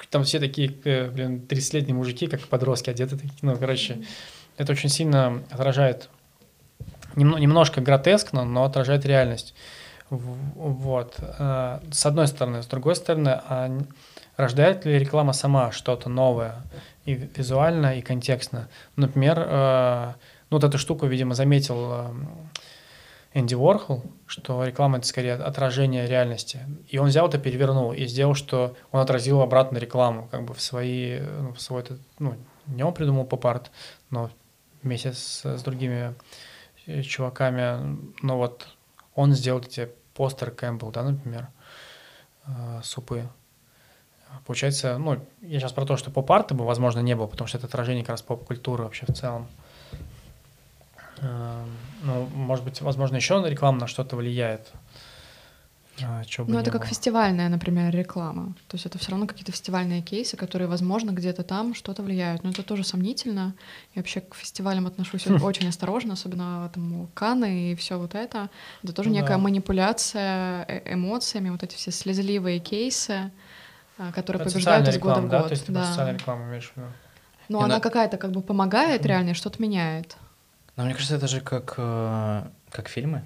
Там 0.10 0.26
все 0.26 0.40
такие, 0.40 0.74
э, 0.84 1.10
блин, 1.10 1.46
30-летние 1.48 1.96
мужики, 1.96 2.28
как 2.28 2.42
подростки 2.42 2.90
одеты 2.90 3.16
такие, 3.16 3.34
ну, 3.42 3.56
короче, 3.56 4.04
это 4.58 4.74
очень 4.74 4.90
сильно 4.90 5.42
отражает, 5.50 6.10
немножко 7.16 7.80
гротескно, 7.80 8.44
но 8.44 8.66
отражает 8.66 9.06
реальность. 9.06 9.54
Вот. 10.10 11.16
Э, 11.20 11.80
с 11.90 12.06
одной 12.06 12.28
стороны. 12.28 12.64
С 12.64 12.68
другой 12.68 12.98
стороны, 12.98 13.30
а 13.30 13.72
рождает 14.36 14.86
ли 14.86 15.00
реклама 15.00 15.32
сама 15.32 15.72
что-то 15.72 16.10
новое 16.10 16.56
и 17.06 17.14
визуально, 17.14 17.98
и 17.98 18.02
контекстно? 18.02 18.68
Например, 18.98 19.40
э, 19.40 20.14
ну 20.50 20.58
вот 20.58 20.66
эту 20.66 20.78
штуку, 20.78 21.06
видимо, 21.06 21.34
заметил 21.34 22.12
Энди 23.34 23.56
Уорхол, 23.56 24.04
что 24.28 24.64
реклама— 24.66 24.98
это 25.00 25.08
скорее 25.08 25.36
отражение 25.36 26.06
реальности. 26.06 26.60
И 26.90 26.98
он 26.98 27.08
взял 27.08 27.28
это, 27.28 27.38
перевернул 27.38 27.94
и 27.94 28.06
сделал, 28.06 28.36
что 28.36 28.76
он 28.92 29.00
отразил 29.00 29.42
обратно 29.42 29.78
рекламу 29.78 30.28
как 30.30 30.44
бы 30.44 30.54
в 30.54 30.62
свои, 30.62 31.20
ну, 31.20 31.54
в 31.54 31.62
свой, 31.62 31.84
ну, 32.20 32.36
не 32.68 32.84
он 32.84 32.94
придумал 32.94 33.26
поп-арт, 33.26 33.72
но 34.10 34.30
вместе 34.84 35.14
с, 35.14 35.46
с 35.46 35.64
другими 35.64 36.14
чуваками, 37.04 37.98
ну 38.22 38.38
вот 38.38 38.68
он 39.16 39.34
сделал 39.34 39.62
эти 39.62 39.90
постер 40.14 40.52
Campbell, 40.52 40.92
да, 40.92 41.04
например, 41.04 41.48
э, 42.48 42.82
супы. 42.84 43.30
Получается, 44.46 44.98
ну, 44.98 45.26
я 45.42 45.60
сейчас 45.60 45.74
про 45.74 45.86
то, 45.86 45.98
что 45.98 46.10
поп-арта 46.10 46.54
бы, 46.54 46.66
возможно, 46.66 47.00
не 47.00 47.16
было, 47.16 47.28
потому 47.28 47.48
что 47.48 47.58
это 47.58 47.68
отражение 47.68 48.04
как 48.04 48.12
раз 48.12 48.22
поп-культуры 48.22 48.84
вообще 48.84 49.06
в 49.06 49.14
целом. 49.14 49.48
Э, 51.22 51.64
ну, 52.04 52.28
может 52.34 52.66
быть, 52.66 52.82
возможно, 52.82 53.16
еще 53.16 53.44
реклама 53.46 53.80
на 53.80 53.88
что-то 53.88 54.16
влияет. 54.16 54.72
А, 56.04 56.24
ну, 56.48 56.58
это 56.58 56.72
как 56.72 56.82
было. 56.82 56.90
фестивальная, 56.90 57.50
например, 57.50 57.94
реклама. 57.94 58.56
То 58.68 58.76
есть 58.76 58.86
это 58.86 58.98
все 58.98 59.12
равно 59.12 59.28
какие-то 59.28 59.52
фестивальные 59.52 60.02
кейсы, 60.02 60.36
которые, 60.38 60.68
возможно, 60.68 61.12
где-то 61.12 61.44
там 61.44 61.76
что-то 61.76 62.02
влияют. 62.02 62.44
Но 62.44 62.50
это 62.50 62.64
тоже 62.64 62.84
сомнительно. 62.84 63.54
Я 63.94 64.00
вообще 64.00 64.22
к 64.22 64.34
фестивалям 64.34 64.88
отношусь 64.88 65.28
очень 65.44 65.68
осторожно, 65.68 66.14
особенно 66.14 66.70
там 66.74 67.08
Каны 67.14 67.74
и 67.74 67.76
все 67.76 68.00
вот 68.00 68.16
это. 68.16 68.50
Это 68.84 68.94
тоже 68.94 69.10
ну 69.10 69.16
некая 69.16 69.38
манипуляция 69.38 70.66
э, 70.68 70.94
эмоциями, 70.94 71.50
вот 71.50 71.62
эти 71.62 71.76
все 71.76 71.92
слезливые 71.92 72.60
кейсы, 72.60 73.32
а, 73.98 74.12
которые 74.12 74.44
побеждают 74.44 74.88
из 74.88 74.98
года 74.98 75.22
в 75.22 75.30
год. 75.30 75.48
То 75.48 75.52
есть 75.52 75.66
ты 75.66 75.74
социальная 75.74 76.18
реклама 76.18 76.46
имеешь 76.46 76.72
в 76.72 76.78
виду? 76.78 76.88
Ну, 77.50 77.60
она 77.60 77.80
какая-то 77.80 78.18
как 78.18 78.32
бы 78.32 78.42
помогает 78.42 79.06
реально, 79.06 79.34
что-то 79.34 79.62
меняет. 79.62 80.16
Но 80.76 80.86
мне 80.86 80.94
кажется, 80.94 81.16
это 81.16 81.28
же 81.28 81.42
как, 81.42 81.76
э, 81.78 82.44
как 82.72 82.88
фильмы. 82.88 83.24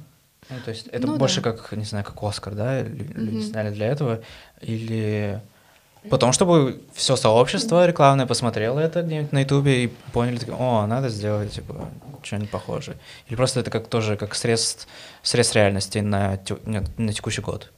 Ну, 0.50 0.58
то 0.64 0.72
есть 0.72 0.88
это 0.88 1.08
ну, 1.08 1.18
больше 1.18 1.42
да. 1.42 1.52
как, 1.52 1.72
не 1.72 1.86
знаю, 1.86 2.06
как 2.06 2.22
Оскар, 2.22 2.54
да, 2.54 2.82
люди 2.82 3.38
mm-hmm. 3.38 3.50
сняли 3.50 3.70
для 3.72 3.88
этого, 3.88 4.22
или 4.62 5.42
потом, 6.10 6.34
чтобы 6.34 6.82
все 6.94 7.16
сообщество 7.16 7.88
рекламное 7.88 8.28
посмотрело 8.28 8.80
это 8.80 9.02
где-нибудь 9.02 9.32
на 9.32 9.40
Ютубе 9.40 9.86
и 9.86 9.88
поняли, 10.14 10.40
о, 10.52 10.86
надо 10.86 11.10
сделать, 11.10 11.54
типа, 11.54 11.90
что-нибудь 12.22 12.52
похожее. 12.52 12.98
Или 13.28 13.36
просто 13.36 13.62
это 13.62 13.72
как 13.72 13.88
тоже 13.88 14.18
как 14.18 14.36
срез, 14.36 14.88
срез 15.24 15.54
реальности 15.56 16.00
на, 16.00 16.40
на 16.98 17.14
текущий 17.14 17.42
год. 17.42 17.72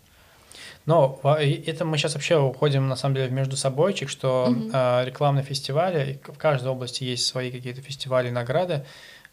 Но 0.86 1.20
это 1.24 1.84
мы 1.84 1.98
сейчас 1.98 2.16
вообще 2.16 2.40
уходим, 2.40 2.88
на 2.88 2.96
самом 2.96 3.16
деле, 3.16 3.28
в 3.28 3.34
между 3.34 3.58
собойчик, 3.58 4.10
что 4.10 4.48
mm-hmm. 4.50 5.02
э, 5.02 5.06
рекламные 5.06 5.44
фестивали, 5.44 6.22
в 6.26 6.38
каждой 6.38 6.70
области 6.70 7.04
есть 7.04 7.28
свои 7.28 7.52
какие-то 7.52 7.82
фестивали, 7.82 8.30
награды, 8.30 8.86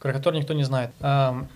про 0.05 0.13
которые 0.13 0.43
никто 0.43 0.53
не 0.53 0.65
знает. 0.65 0.91
А 1.01 1.47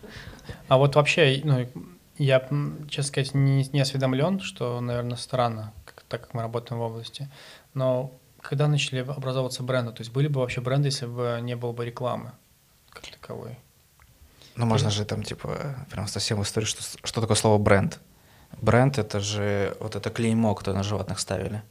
вот 0.70 0.96
вообще, 0.96 1.42
ну, 1.44 1.68
я, 2.16 2.40
честно 2.88 3.02
сказать, 3.02 3.34
не, 3.34 3.68
не 3.74 3.80
осведомлен, 3.82 4.40
что, 4.40 4.80
наверное, 4.80 5.18
странно, 5.18 5.74
как, 5.84 6.02
так 6.08 6.22
как 6.22 6.32
мы 6.32 6.40
работаем 6.40 6.80
в 6.80 6.82
области. 6.82 7.28
Но 7.74 8.10
когда 8.40 8.66
начали 8.66 9.00
образовываться 9.00 9.62
бренды, 9.62 9.92
то 9.92 10.00
есть 10.00 10.10
были 10.12 10.28
бы 10.28 10.40
вообще 10.40 10.62
бренды, 10.62 10.88
если 10.88 11.04
бы 11.04 11.40
не 11.42 11.56
было 11.56 11.72
бы 11.72 11.84
рекламы 11.84 12.32
как 12.88 13.06
таковой? 13.08 13.58
Ну, 14.56 14.64
можно 14.64 14.88
же 14.88 15.04
там, 15.04 15.22
типа, 15.22 15.86
прям 15.90 16.08
совсем 16.08 16.40
историю, 16.40 16.68
что, 16.68 16.82
что 17.04 17.20
такое 17.20 17.36
слово 17.36 17.58
бренд. 17.58 18.00
Бренд— 18.62 18.96
это 19.00 19.20
же 19.20 19.76
вот 19.78 19.94
это 19.94 20.08
клеймо, 20.08 20.54
кто 20.54 20.72
на 20.72 20.82
животных 20.82 21.18
ставили. 21.18 21.62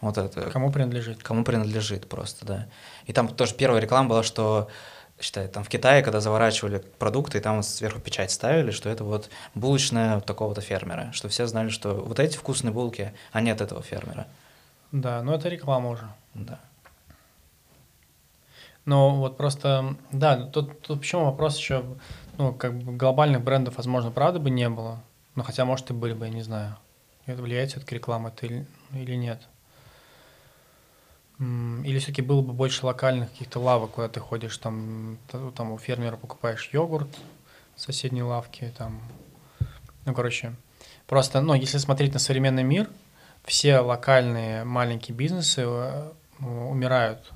Вот 0.00 0.18
это. 0.18 0.50
Кому 0.50 0.72
принадлежит? 0.72 1.22
Кому 1.22 1.44
принадлежит 1.44 2.08
просто, 2.08 2.44
да. 2.44 2.66
И 3.04 3.12
там 3.12 3.28
тоже 3.28 3.54
первая 3.54 3.80
реклама 3.80 4.08
была, 4.08 4.22
что 4.24 4.68
считай, 5.20 5.48
там 5.48 5.64
в 5.64 5.68
Китае, 5.68 6.02
когда 6.02 6.20
заворачивали 6.20 6.82
продукты, 6.98 7.38
и 7.38 7.40
там 7.40 7.62
сверху 7.62 8.00
печать 8.00 8.30
ставили, 8.30 8.70
что 8.70 8.88
это 8.88 9.04
вот 9.04 9.30
булочная 9.54 10.20
такого-то 10.20 10.60
фермера, 10.60 11.10
что 11.12 11.28
все 11.28 11.46
знали, 11.46 11.68
что 11.68 11.94
вот 11.94 12.20
эти 12.20 12.36
вкусные 12.36 12.72
булки, 12.72 13.12
а 13.32 13.40
нет 13.40 13.60
этого 13.60 13.82
фермера. 13.82 14.26
Да, 14.92 15.22
ну 15.22 15.32
это 15.32 15.48
реклама 15.48 15.90
уже. 15.90 16.08
Да. 16.34 16.60
Но 18.84 19.16
вот 19.16 19.36
просто, 19.36 19.96
да, 20.12 20.46
тут, 20.46 20.80
тут 20.80 21.00
почему 21.00 21.24
вопрос 21.24 21.58
еще, 21.58 21.84
ну, 22.38 22.54
как 22.54 22.78
бы 22.78 22.96
глобальных 22.96 23.42
брендов, 23.42 23.78
возможно, 23.78 24.12
правда 24.12 24.38
бы 24.38 24.48
не 24.48 24.68
было, 24.68 25.02
но 25.34 25.42
хотя, 25.42 25.64
может, 25.64 25.90
и 25.90 25.92
были 25.92 26.12
бы, 26.12 26.26
я 26.26 26.32
не 26.32 26.42
знаю. 26.42 26.76
Это 27.24 27.42
влияет 27.42 27.70
все-таки 27.70 27.96
реклама 27.96 28.28
это 28.28 28.46
или, 28.46 28.66
или 28.92 29.16
нет? 29.16 29.42
Или 31.38 31.98
все-таки 31.98 32.22
было 32.22 32.40
бы 32.40 32.54
больше 32.54 32.86
локальных 32.86 33.30
каких-то 33.30 33.60
лавок, 33.60 33.92
куда 33.92 34.08
ты 34.08 34.20
ходишь, 34.20 34.56
там, 34.56 35.18
там 35.54 35.72
у 35.72 35.78
фермера 35.78 36.16
покупаешь 36.16 36.70
йогурт 36.72 37.10
в 37.74 37.80
соседней 37.80 38.22
лавке, 38.22 38.72
там, 38.78 39.02
ну, 40.06 40.14
короче, 40.14 40.54
просто, 41.06 41.42
ну, 41.42 41.52
если 41.52 41.76
смотреть 41.76 42.14
на 42.14 42.18
современный 42.18 42.62
мир, 42.62 42.88
все 43.44 43.80
локальные 43.80 44.64
маленькие 44.64 45.14
бизнесы 45.14 45.60
э, 45.62 46.10
умирают, 46.40 47.30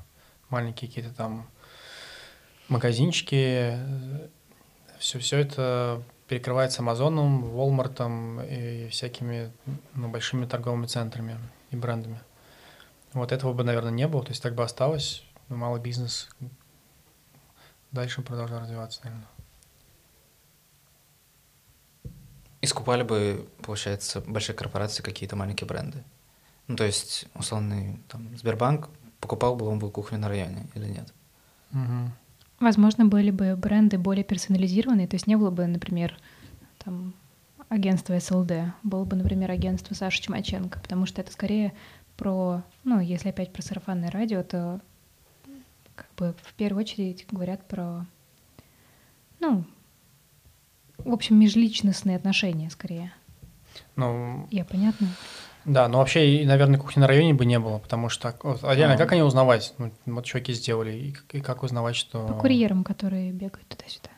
маленькие 0.49 0.89
какие-то 0.89 1.15
там 1.15 1.47
магазинчики, 2.69 3.79
все, 4.99 5.19
все 5.19 5.39
это 5.39 6.03
перекрывается 6.27 6.81
Амазоном, 6.81 7.45
Walmart 7.45 8.49
и 8.49 8.89
всякими 8.89 9.53
ну, 9.95 10.09
большими 10.09 10.47
торговыми 10.47 10.87
центрами 10.87 11.39
и 11.71 11.77
брендами. 11.77 12.21
Вот 13.13 13.33
этого 13.33 13.53
бы, 13.53 13.65
наверное, 13.65 13.91
не 13.91 14.07
было, 14.07 14.23
то 14.23 14.31
есть 14.31 14.43
так 14.43 14.55
бы 14.55 14.63
осталось, 14.63 15.25
малый 15.49 15.81
бизнес 15.81 16.29
дальше 17.93 18.23
продолжал 18.23 18.61
развиваться, 18.61 19.01
наверное. 19.05 19.27
Искупали 22.63 23.03
бы, 23.03 23.49
получается, 23.63 24.21
большие 24.21 24.55
корпорации 24.55 25.03
какие-то 25.03 25.35
маленькие 25.35 25.67
бренды. 25.67 26.05
Ну, 26.69 26.77
то 26.77 26.85
есть, 26.85 27.27
условный 27.35 27.99
там, 28.09 28.37
Сбербанк 28.37 28.91
покупал 29.19 29.57
бы 29.57 29.67
он 29.67 29.79
бы 29.79 29.91
кухню 29.91 30.19
на 30.19 30.29
районе 30.29 30.67
или 30.75 30.87
нет? 30.87 31.13
Угу. 31.73 32.13
Возможно, 32.61 33.07
были 33.07 33.31
бы 33.31 33.57
бренды 33.57 33.99
более 33.99 34.25
персонализированные, 34.25 35.09
то 35.09 35.17
есть 35.17 35.27
не 35.27 35.37
было 35.37 35.51
бы, 35.51 35.67
например, 35.67 36.19
там, 36.79 37.15
агентство 37.71 38.19
СЛД, 38.19 38.75
было 38.83 39.05
бы, 39.05 39.17
например, 39.17 39.51
агентство 39.51 39.95
Саши 39.95 40.21
Чумаченко, 40.21 40.79
потому 40.81 41.07
что 41.07 41.23
это 41.23 41.33
скорее 41.33 41.73
про, 42.21 42.63
ну, 42.85 43.01
если 43.01 43.31
опять 43.31 43.51
про 43.51 43.63
сарафанное 43.63 44.11
радио, 44.11 44.43
то 44.43 44.79
как 45.95 46.07
бы 46.19 46.35
в 46.43 46.53
первую 46.53 46.83
очередь 46.83 47.27
говорят 47.31 47.67
про, 47.67 48.05
ну, 49.39 49.65
в 50.99 51.13
общем, 51.15 51.41
межличностные 51.41 52.17
отношения 52.17 52.69
скорее. 52.69 53.11
Ну, 53.97 54.47
я 54.51 54.67
понятно. 54.67 55.09
Да, 55.65 55.89
но 55.89 55.99
вообще, 55.99 56.43
наверное, 56.45 56.79
кухни 56.79 57.01
на 57.01 57.07
районе 57.07 57.33
бы 57.33 57.47
не 57.47 57.59
было, 57.59 57.79
потому 57.79 58.11
что 58.11 58.37
вот, 58.43 58.65
а 58.65 58.75
реально, 58.75 58.97
а. 58.97 58.99
как 58.99 59.13
они 59.13 59.23
узнавать? 59.23 59.73
Ну, 59.79 59.91
вот 60.05 60.27
чуваки 60.27 60.53
сделали, 60.53 60.93
и, 60.93 61.17
и 61.39 61.41
как 61.41 61.63
узнавать, 61.63 61.97
что... 61.97 62.27
По 62.27 62.35
курьерам, 62.35 62.85
которые 62.85 63.33
бегают 63.33 63.67
туда-сюда. 63.67 64.11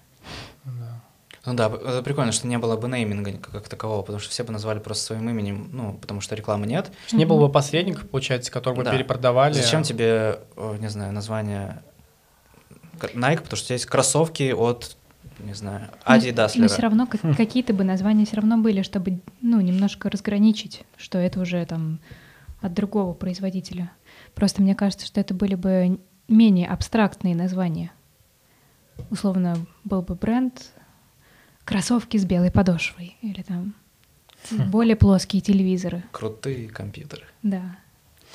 Ну 1.44 1.54
да, 1.54 1.66
это 1.66 2.02
прикольно, 2.02 2.30
что 2.30 2.46
не 2.46 2.56
было 2.58 2.76
бы 2.76 2.88
нейминга 2.88 3.32
как 3.32 3.68
такового, 3.68 4.02
потому 4.02 4.20
что 4.20 4.30
все 4.30 4.44
бы 4.44 4.52
назвали 4.52 4.78
просто 4.78 5.06
своим 5.06 5.28
именем, 5.28 5.70
ну, 5.72 5.94
потому 5.94 6.20
что 6.20 6.36
рекламы 6.36 6.66
нет. 6.66 6.92
Не 7.10 7.24
было 7.24 7.46
бы 7.46 7.52
посредников, 7.52 8.08
получается, 8.08 8.52
которых 8.52 8.78
бы 8.78 8.84
да. 8.84 8.92
перепродавали. 8.92 9.54
Зачем 9.54 9.82
тебе, 9.82 10.38
не 10.78 10.88
знаю, 10.88 11.12
название 11.12 11.82
Nike, 13.00 13.42
потому 13.42 13.56
что 13.56 13.72
есть 13.72 13.86
кроссовки 13.86 14.52
от, 14.52 14.96
не 15.40 15.54
знаю, 15.54 15.88
Adidas. 16.06 16.52
Но, 16.54 16.62
но 16.62 16.68
все 16.68 16.82
равно 16.82 17.06
как, 17.08 17.20
какие-то 17.36 17.74
бы 17.74 17.82
названия 17.82 18.24
все 18.24 18.36
равно 18.36 18.58
были, 18.58 18.82
чтобы 18.82 19.18
ну, 19.40 19.60
немножко 19.60 20.10
разграничить, 20.10 20.82
что 20.96 21.18
это 21.18 21.40
уже 21.40 21.64
там 21.66 21.98
от 22.60 22.72
другого 22.72 23.14
производителя. 23.14 23.90
Просто 24.36 24.62
мне 24.62 24.76
кажется, 24.76 25.06
что 25.06 25.20
это 25.20 25.34
были 25.34 25.56
бы 25.56 25.98
менее 26.28 26.68
абстрактные 26.68 27.34
названия. 27.34 27.90
Условно, 29.10 29.56
был 29.84 30.02
бы 30.02 30.14
бренд 30.14 30.70
кроссовки 31.64 32.16
с 32.16 32.24
белой 32.24 32.50
подошвой 32.50 33.16
или 33.22 33.42
там 33.42 33.74
хм. 34.50 34.70
более 34.70 34.96
плоские 34.96 35.42
телевизоры. 35.42 36.02
Крутые 36.12 36.68
компьютеры. 36.68 37.24
Да, 37.42 37.76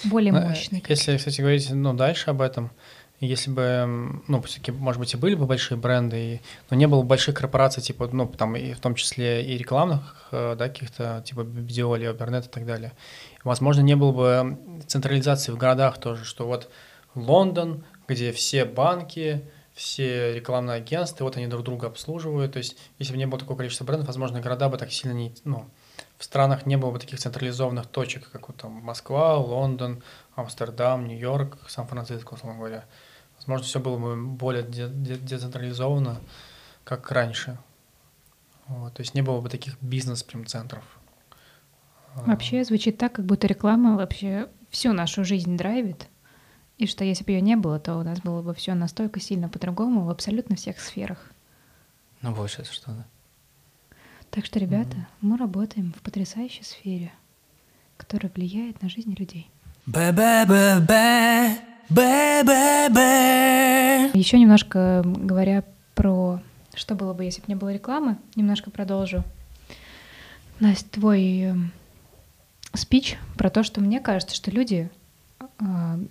более 0.03 0.31
ну, 0.31 0.41
мощные. 0.41 0.83
Если, 0.87 1.17
кстати, 1.17 1.41
говорить 1.41 1.69
ну, 1.71 1.93
дальше 1.93 2.29
об 2.29 2.41
этом, 2.41 2.71
если 3.19 3.49
бы, 3.49 4.21
ну, 4.27 4.41
все-таки, 4.43 4.71
может 4.71 4.99
быть, 4.99 5.13
и 5.13 5.17
были 5.17 5.33
бы 5.33 5.47
большие 5.47 5.77
бренды, 5.77 6.35
и, 6.35 6.41
но 6.69 6.77
не 6.77 6.87
было 6.87 7.01
бы 7.01 7.07
больших 7.07 7.35
корпораций, 7.35 7.81
типа, 7.81 8.07
ну, 8.11 8.27
там, 8.27 8.55
и 8.55 8.73
в 8.73 8.79
том 8.79 8.93
числе 8.93 9.43
и 9.43 9.57
рекламных, 9.57 10.27
э, 10.31 10.55
да, 10.57 10.67
каких-то, 10.69 11.23
типа, 11.25 11.43
Биоли, 11.43 12.05
Обернет 12.05 12.45
и 12.45 12.49
так 12.49 12.65
далее. 12.65 12.93
Возможно, 13.43 13.81
не 13.81 13.95
было 13.95 14.11
бы 14.11 14.59
централизации 14.85 15.51
в 15.51 15.57
городах 15.57 15.97
тоже, 15.97 16.25
что 16.25 16.45
вот 16.45 16.69
Лондон, 17.15 17.83
где 18.07 18.31
все 18.31 18.65
банки, 18.65 19.41
все 19.77 20.33
рекламные 20.33 20.77
агентства, 20.77 21.23
вот 21.23 21.37
они 21.37 21.45
друг 21.45 21.63
друга 21.63 21.85
обслуживают. 21.85 22.53
То 22.53 22.57
есть, 22.57 22.77
если 22.97 23.13
бы 23.13 23.19
не 23.19 23.27
было 23.27 23.39
такого 23.39 23.57
количества 23.57 23.85
брендов, 23.85 24.07
возможно, 24.07 24.41
города 24.41 24.69
бы 24.69 24.77
так 24.77 24.91
сильно 24.91 25.13
не... 25.13 25.35
Ну, 25.43 25.69
в 26.17 26.23
странах 26.23 26.65
не 26.65 26.77
было 26.77 26.89
бы 26.89 26.97
таких 26.97 27.19
централизованных 27.19 27.85
точек, 27.85 28.31
как 28.31 28.47
вот 28.47 28.57
там 28.57 28.71
Москва, 28.71 29.37
Лондон, 29.37 30.01
Амстердам, 30.35 31.07
Нью-Йорк, 31.07 31.59
Сан-Франциско, 31.69 32.33
условно 32.33 32.57
говоря. 32.57 32.85
Возможно, 33.37 33.65
все 33.67 33.79
было 33.79 33.99
бы 33.99 34.15
более 34.25 34.63
децентрализовано, 34.63 36.21
как 36.83 37.11
раньше. 37.11 37.59
Вот, 38.65 38.95
то 38.95 39.01
есть 39.01 39.13
не 39.13 39.21
было 39.21 39.41
бы 39.41 39.49
таких 39.49 39.79
бизнес-прям-центров. 39.79 40.83
Вообще 42.15 42.63
звучит 42.63 42.97
так, 42.97 43.13
как 43.13 43.25
будто 43.25 43.45
реклама 43.45 43.95
вообще 43.95 44.49
всю 44.71 44.91
нашу 44.93 45.23
жизнь 45.23 45.55
драйвит. 45.55 46.07
И 46.77 46.85
что 46.85 47.03
если 47.03 47.23
бы 47.23 47.31
ее 47.31 47.41
не 47.41 47.55
было, 47.55 47.79
то 47.79 47.97
у 47.97 48.03
нас 48.03 48.19
было 48.19 48.41
бы 48.41 48.53
все 48.53 48.75
настолько 48.75 49.19
сильно 49.19 49.49
по-другому 49.49 50.01
в 50.01 50.09
абсолютно 50.09 50.55
всех 50.55 50.79
сферах. 50.79 51.31
Ну, 52.21 52.33
больше 52.33 52.63
что, 52.65 52.91
да. 52.91 53.05
Так 54.29 54.45
что, 54.45 54.59
ребята, 54.59 54.95
mm-hmm. 54.97 55.17
мы 55.21 55.37
работаем 55.37 55.93
в 55.97 56.01
потрясающей 56.01 56.63
сфере, 56.63 57.11
которая 57.95 58.31
влияет 58.33 58.81
на 58.81 58.89
жизнь 58.89 59.15
людей. 59.17 59.49
Еще 64.13 64.37
немножко 64.39 65.01
говоря 65.05 65.63
про 65.95 66.41
что 66.75 66.93
было 66.93 67.13
бы, 67.13 67.23
если 67.23 67.41
бы 67.41 67.45
не 67.47 67.55
было 67.55 67.73
рекламы, 67.73 68.17
немножко 68.35 68.69
продолжу. 68.69 69.23
Настя, 70.59 70.85
твой 70.91 71.53
спич 72.73 73.17
про 73.37 73.49
то, 73.49 73.63
что 73.63 73.81
мне 73.81 73.99
кажется, 73.99 74.35
что 74.35 74.51
люди 74.51 74.89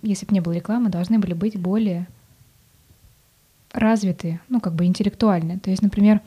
если 0.01 0.25
бы 0.25 0.33
не 0.33 0.39
было 0.39 0.53
рекламы, 0.53 0.89
должны 0.89 1.19
были 1.19 1.33
быть 1.33 1.59
более 1.59 2.07
развитые, 3.73 4.39
ну, 4.49 4.59
как 4.59 4.73
бы 4.73 4.85
интеллектуально. 4.85 5.59
То 5.59 5.69
есть, 5.69 5.81
например, 5.81 6.21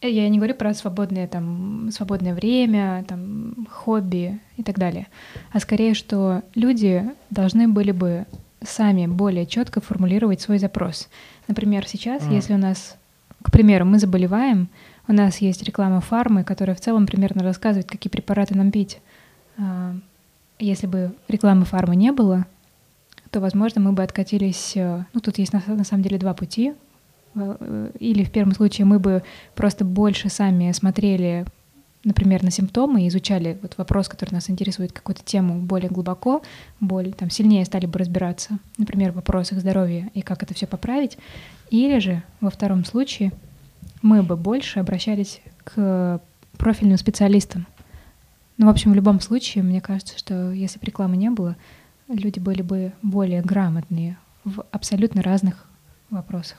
я 0.00 0.28
не 0.28 0.38
говорю 0.38 0.54
про 0.54 0.74
свободное, 0.74 1.26
там, 1.26 1.90
свободное 1.90 2.34
время, 2.34 3.04
там, 3.08 3.66
хобби 3.70 4.38
и 4.56 4.62
так 4.62 4.78
далее, 4.78 5.06
а 5.52 5.60
скорее, 5.60 5.94
что 5.94 6.42
люди 6.54 7.10
должны 7.30 7.68
были 7.68 7.92
бы 7.92 8.26
сами 8.62 9.06
более 9.06 9.46
четко 9.46 9.80
формулировать 9.80 10.40
свой 10.40 10.58
запрос. 10.58 11.08
Например, 11.48 11.86
сейчас, 11.86 12.22
mm. 12.22 12.34
если 12.34 12.54
у 12.54 12.58
нас, 12.58 12.96
к 13.42 13.50
примеру, 13.50 13.84
мы 13.84 13.98
заболеваем, 13.98 14.68
у 15.06 15.12
нас 15.12 15.38
есть 15.38 15.62
реклама 15.62 16.00
фармы, 16.00 16.44
которая 16.44 16.74
в 16.74 16.80
целом 16.80 17.06
примерно 17.06 17.42
рассказывает, 17.42 17.88
какие 17.88 18.10
препараты 18.10 18.54
нам 18.54 18.70
пить 18.70 19.00
а, 19.58 19.94
если 20.58 20.86
бы 20.86 21.12
рекламы 21.28 21.64
фармы 21.64 21.96
не 21.96 22.12
было, 22.12 22.46
то, 23.30 23.40
возможно, 23.40 23.80
мы 23.80 23.92
бы 23.92 24.02
откатились... 24.02 24.76
Э, 24.76 25.04
ну, 25.12 25.20
тут 25.20 25.38
есть 25.38 25.52
на, 25.52 25.62
на 25.66 25.84
самом 25.84 26.02
деле 26.02 26.18
два 26.18 26.34
пути. 26.34 26.74
Э, 27.34 27.90
или 27.98 28.22
в 28.22 28.30
первом 28.30 28.54
случае 28.54 28.84
мы 28.84 28.98
бы 28.98 29.22
просто 29.54 29.84
больше 29.84 30.28
сами 30.28 30.70
смотрели, 30.72 31.44
например, 32.04 32.44
на 32.44 32.50
симптомы 32.50 33.02
и 33.02 33.08
изучали 33.08 33.58
вот 33.60 33.76
вопрос, 33.76 34.08
который 34.08 34.30
нас 34.30 34.48
интересует, 34.50 34.92
какую-то 34.92 35.24
тему 35.24 35.60
более 35.60 35.90
глубоко, 35.90 36.42
более, 36.78 37.12
там, 37.12 37.28
сильнее 37.30 37.64
стали 37.64 37.86
бы 37.86 37.98
разбираться, 37.98 38.58
например, 38.78 39.12
в 39.12 39.16
вопросах 39.16 39.58
здоровья 39.58 40.10
и 40.14 40.22
как 40.22 40.42
это 40.42 40.54
все 40.54 40.66
поправить. 40.66 41.18
Или 41.70 41.98
же 41.98 42.22
во 42.40 42.50
втором 42.50 42.84
случае 42.84 43.32
мы 44.00 44.22
бы 44.22 44.36
больше 44.36 44.78
обращались 44.78 45.40
к 45.64 46.20
профильным 46.56 46.98
специалистам, 46.98 47.66
ну, 48.56 48.66
в 48.66 48.70
общем, 48.70 48.92
в 48.92 48.94
любом 48.94 49.20
случае, 49.20 49.64
мне 49.64 49.80
кажется, 49.80 50.18
что 50.18 50.52
если 50.52 50.78
бы 50.78 50.86
рекламы 50.86 51.16
не 51.16 51.30
было, 51.30 51.56
люди 52.08 52.38
были 52.38 52.62
бы 52.62 52.92
более 53.02 53.42
грамотные 53.42 54.18
в 54.44 54.64
абсолютно 54.70 55.22
разных 55.22 55.66
вопросах. 56.10 56.58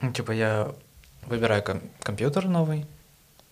Ну, 0.00 0.12
типа 0.12 0.32
я 0.32 0.72
выбираю 1.26 1.62
ком- 1.62 1.80
компьютер 2.02 2.46
новый, 2.48 2.86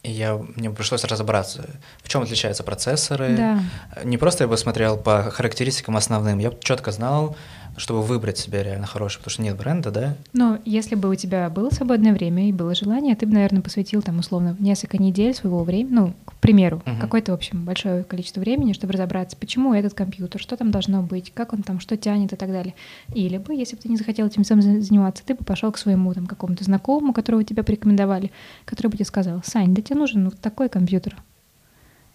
и 0.02 0.10
я, 0.10 0.36
мне 0.36 0.70
пришлось 0.70 1.02
разобраться, 1.04 1.80
в 2.02 2.08
чем 2.08 2.22
отличаются 2.22 2.62
процессоры. 2.62 3.34
Да. 3.36 3.60
Не 4.04 4.18
просто 4.18 4.44
я 4.44 4.48
бы 4.48 4.56
смотрел 4.58 4.98
по 4.98 5.30
характеристикам 5.30 5.96
основным, 5.96 6.38
я 6.38 6.52
четко 6.60 6.92
знал, 6.92 7.36
чтобы 7.76 8.02
выбрать 8.02 8.38
себе 8.38 8.62
реально 8.62 8.86
хороший, 8.86 9.18
потому 9.18 9.30
что 9.30 9.42
нет 9.42 9.56
бренда, 9.56 9.90
да? 9.90 10.16
Но 10.32 10.58
если 10.64 10.94
бы 10.94 11.08
у 11.08 11.14
тебя 11.14 11.48
было 11.50 11.70
свободное 11.70 12.12
время 12.12 12.48
и 12.48 12.52
было 12.52 12.74
желание, 12.74 13.16
ты 13.16 13.26
бы, 13.26 13.32
наверное, 13.32 13.62
посвятил 13.62 14.02
там 14.02 14.18
условно 14.18 14.56
несколько 14.58 14.98
недель 14.98 15.34
своего 15.34 15.64
времени, 15.64 15.92
ну, 15.94 16.14
к 16.24 16.34
примеру, 16.34 16.82
угу. 16.86 16.96
какое-то, 17.00 17.32
в 17.32 17.34
общем, 17.34 17.64
большое 17.64 18.04
количество 18.04 18.40
времени, 18.40 18.72
чтобы 18.72 18.92
разобраться, 18.92 19.36
почему 19.36 19.74
этот 19.74 19.94
компьютер, 19.94 20.40
что 20.40 20.56
там 20.56 20.70
должно 20.70 21.02
быть, 21.02 21.32
как 21.32 21.52
он 21.52 21.62
там, 21.62 21.80
что 21.80 21.96
тянет 21.96 22.32
и 22.32 22.36
так 22.36 22.50
далее. 22.50 22.74
Или 23.14 23.38
бы, 23.38 23.54
если 23.54 23.76
бы 23.76 23.82
ты 23.82 23.88
не 23.88 23.96
захотел 23.96 24.26
этим 24.26 24.44
сам 24.44 24.62
заниматься, 24.62 25.24
ты 25.24 25.34
бы 25.34 25.44
пошел 25.44 25.72
к 25.72 25.78
своему 25.78 26.12
там 26.14 26.26
какому-то 26.26 26.64
знакомому, 26.64 27.12
которого 27.12 27.44
тебе 27.44 27.62
порекомендовали, 27.62 28.30
который 28.64 28.88
бы 28.88 28.96
тебе 28.96 29.06
сказал, 29.06 29.42
Сань, 29.44 29.74
да 29.74 29.82
тебе 29.82 29.98
нужен 29.98 30.24
вот 30.26 30.38
такой 30.38 30.68
компьютер. 30.68 31.16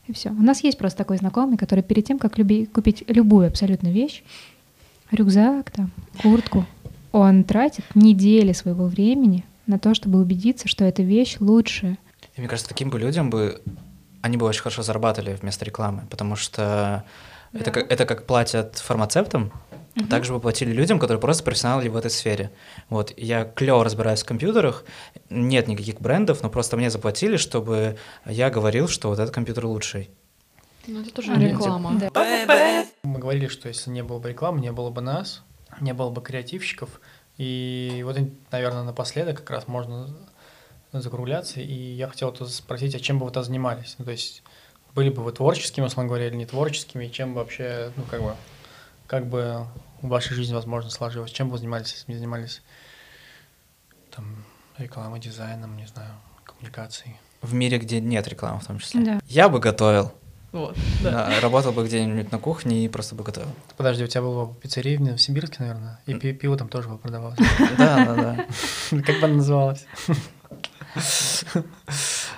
И 0.10 0.14
все. 0.14 0.32
У 0.32 0.42
нас 0.42 0.64
есть 0.64 0.80
просто 0.80 0.98
такой 0.98 1.18
знакомый, 1.18 1.56
который 1.56 1.84
перед 1.84 2.04
тем, 2.04 2.18
как 2.18 2.40
люби, 2.40 2.66
купить 2.66 3.04
любую 3.08 3.48
абсолютно 3.48 3.90
вещь, 3.90 4.24
рюкзак, 5.12 5.72
там, 5.72 5.92
куртку, 6.22 6.66
он 7.12 7.44
тратит 7.44 7.84
недели 7.96 8.54
своего 8.54 8.86
времени 8.86 9.46
на 9.68 9.80
то, 9.80 9.94
чтобы 9.94 10.20
убедиться, 10.20 10.68
что 10.68 10.86
эта 10.86 11.04
вещь 11.04 11.38
лучшая. 11.40 11.98
И 12.36 12.42
мне 12.42 12.48
кажется, 12.48 12.70
таким 12.70 12.90
бы 12.90 13.00
людям 13.00 13.30
бы 13.30 13.62
они 14.22 14.38
бы 14.38 14.46
очень 14.46 14.62
хорошо 14.62 14.82
зарабатывали 14.82 15.38
вместо 15.42 15.66
рекламы, 15.66 16.04
потому 16.10 16.36
что 16.36 17.06
да. 17.54 17.60
это, 17.60 17.72
как, 17.72 17.92
это 17.92 18.06
как 18.06 18.26
платят 18.26 18.78
фармацевтам, 18.78 19.52
угу. 19.96 20.06
также 20.08 20.34
бы 20.34 20.40
платили 20.40 20.72
людям, 20.72 21.00
которые 21.00 21.22
просто 21.22 21.44
профессионалы 21.44 21.90
в 21.90 21.96
этой 21.96 22.12
сфере. 22.12 22.52
Вот, 22.90 23.14
я 23.18 23.46
клево 23.46 23.84
разбираюсь 23.84 24.24
в 24.24 24.26
компьютерах, 24.26 24.84
нет 25.30 25.68
никаких 25.68 26.02
брендов, 26.02 26.44
но 26.44 26.50
просто 26.50 26.78
мне 26.78 26.90
заплатили, 26.90 27.38
чтобы 27.38 27.98
я 28.26 28.50
говорил, 28.50 28.88
что 28.88 29.10
вот 29.10 29.20
этот 29.20 29.34
компьютер 29.34 29.66
лучший. 29.66 30.10
Ну, 30.90 31.02
это 31.02 31.12
тоже 31.12 31.34
а, 31.34 31.38
реклама. 31.38 31.94
Да. 32.00 32.86
Мы 33.04 33.20
говорили, 33.20 33.48
что 33.48 33.68
если 33.68 33.90
не 33.92 34.04
было 34.04 34.20
бы 34.20 34.30
рекламы, 34.30 34.60
не 34.60 34.72
было 34.72 34.90
бы 34.90 35.02
нас, 35.02 35.44
не 35.80 35.94
было 35.94 36.10
бы 36.10 36.22
креативщиков. 36.22 37.00
И 37.38 38.02
вот, 38.04 38.18
наверное, 38.52 38.84
напоследок 38.84 39.38
как 39.38 39.52
раз 39.52 39.68
можно 39.68 40.10
закругляться. 40.92 41.62
И 41.62 41.74
я 41.74 42.08
хотел 42.08 42.36
вот 42.38 42.50
спросить, 42.50 42.96
а 42.96 43.00
чем 43.00 43.20
бы 43.20 43.26
вы 43.26 43.32
то 43.32 43.44
занимались? 43.44 43.96
Ну, 43.98 44.06
то 44.06 44.12
есть 44.12 44.44
были 44.96 45.10
бы 45.10 45.24
вы 45.24 45.32
творческими, 45.32 45.86
условно 45.86 46.10
говоря, 46.10 46.28
или 46.28 46.36
не 46.36 46.46
творческими, 46.46 47.06
и 47.06 47.12
чем 47.12 47.34
бы 47.34 47.40
вообще, 47.42 47.92
ну, 47.96 48.04
как 48.10 48.22
бы, 48.22 48.36
как 49.08 49.28
бы 49.28 49.68
в 50.02 50.08
вашей 50.08 50.34
жизни, 50.34 50.54
возможно, 50.54 50.90
сложилось? 50.90 51.32
Чем 51.32 51.48
бы 51.48 51.54
вы 51.54 51.58
занимались, 51.60 51.92
если 51.94 52.08
бы 52.08 52.14
не 52.14 52.18
занимались 52.18 52.62
там, 54.12 54.44
рекламой, 54.78 55.20
дизайном, 55.20 55.78
не 55.78 55.86
знаю, 55.86 56.12
коммуникацией? 56.44 57.18
В 57.42 57.54
мире, 57.54 57.78
где 57.78 58.02
нет 58.02 58.28
рекламы 58.28 58.60
в 58.60 58.66
том 58.66 58.80
числе. 58.80 59.02
Да. 59.02 59.20
Я 59.28 59.48
бы 59.48 59.60
готовил. 59.60 60.12
Вот, 60.52 60.76
да. 61.04 61.40
Работал 61.42 61.72
бы 61.72 61.86
где-нибудь 61.86 62.32
на 62.32 62.40
кухне 62.40 62.86
и 62.86 62.90
просто 62.90 63.14
бы 63.16 63.24
готовил. 63.24 63.50
Подожди, 63.78 64.04
у 64.04 64.08
тебя 64.08 64.22
была 64.22 64.48
пиццерия 64.62 64.98
в 64.98 65.02
Новосибирске, 65.02 65.58
наверное? 65.60 66.00
И 66.08 66.16
пи 66.16 66.34
пиво 66.34 66.58
там 66.58 66.70
тоже 66.70 66.90
продавалось. 66.90 67.38
Да, 67.78 68.06
да, 68.06 68.16
да. 68.16 68.46
Как 69.04 69.20
бы 69.20 69.26
она 69.26 69.36
называлась? 69.36 69.86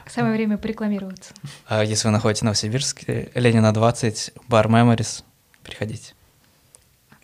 Самое 0.07 0.36
время 0.36 0.57
порекламироваться. 0.57 1.34
А 1.68 1.84
если 1.84 2.07
вы 2.07 2.12
находитесь 2.12 2.41
в 2.41 2.45
Новосибирске, 2.45 3.32
Ленина 3.34 3.74
20, 3.74 4.34
бар 4.49 4.68
Memories, 4.68 5.24
приходите. 5.64 6.14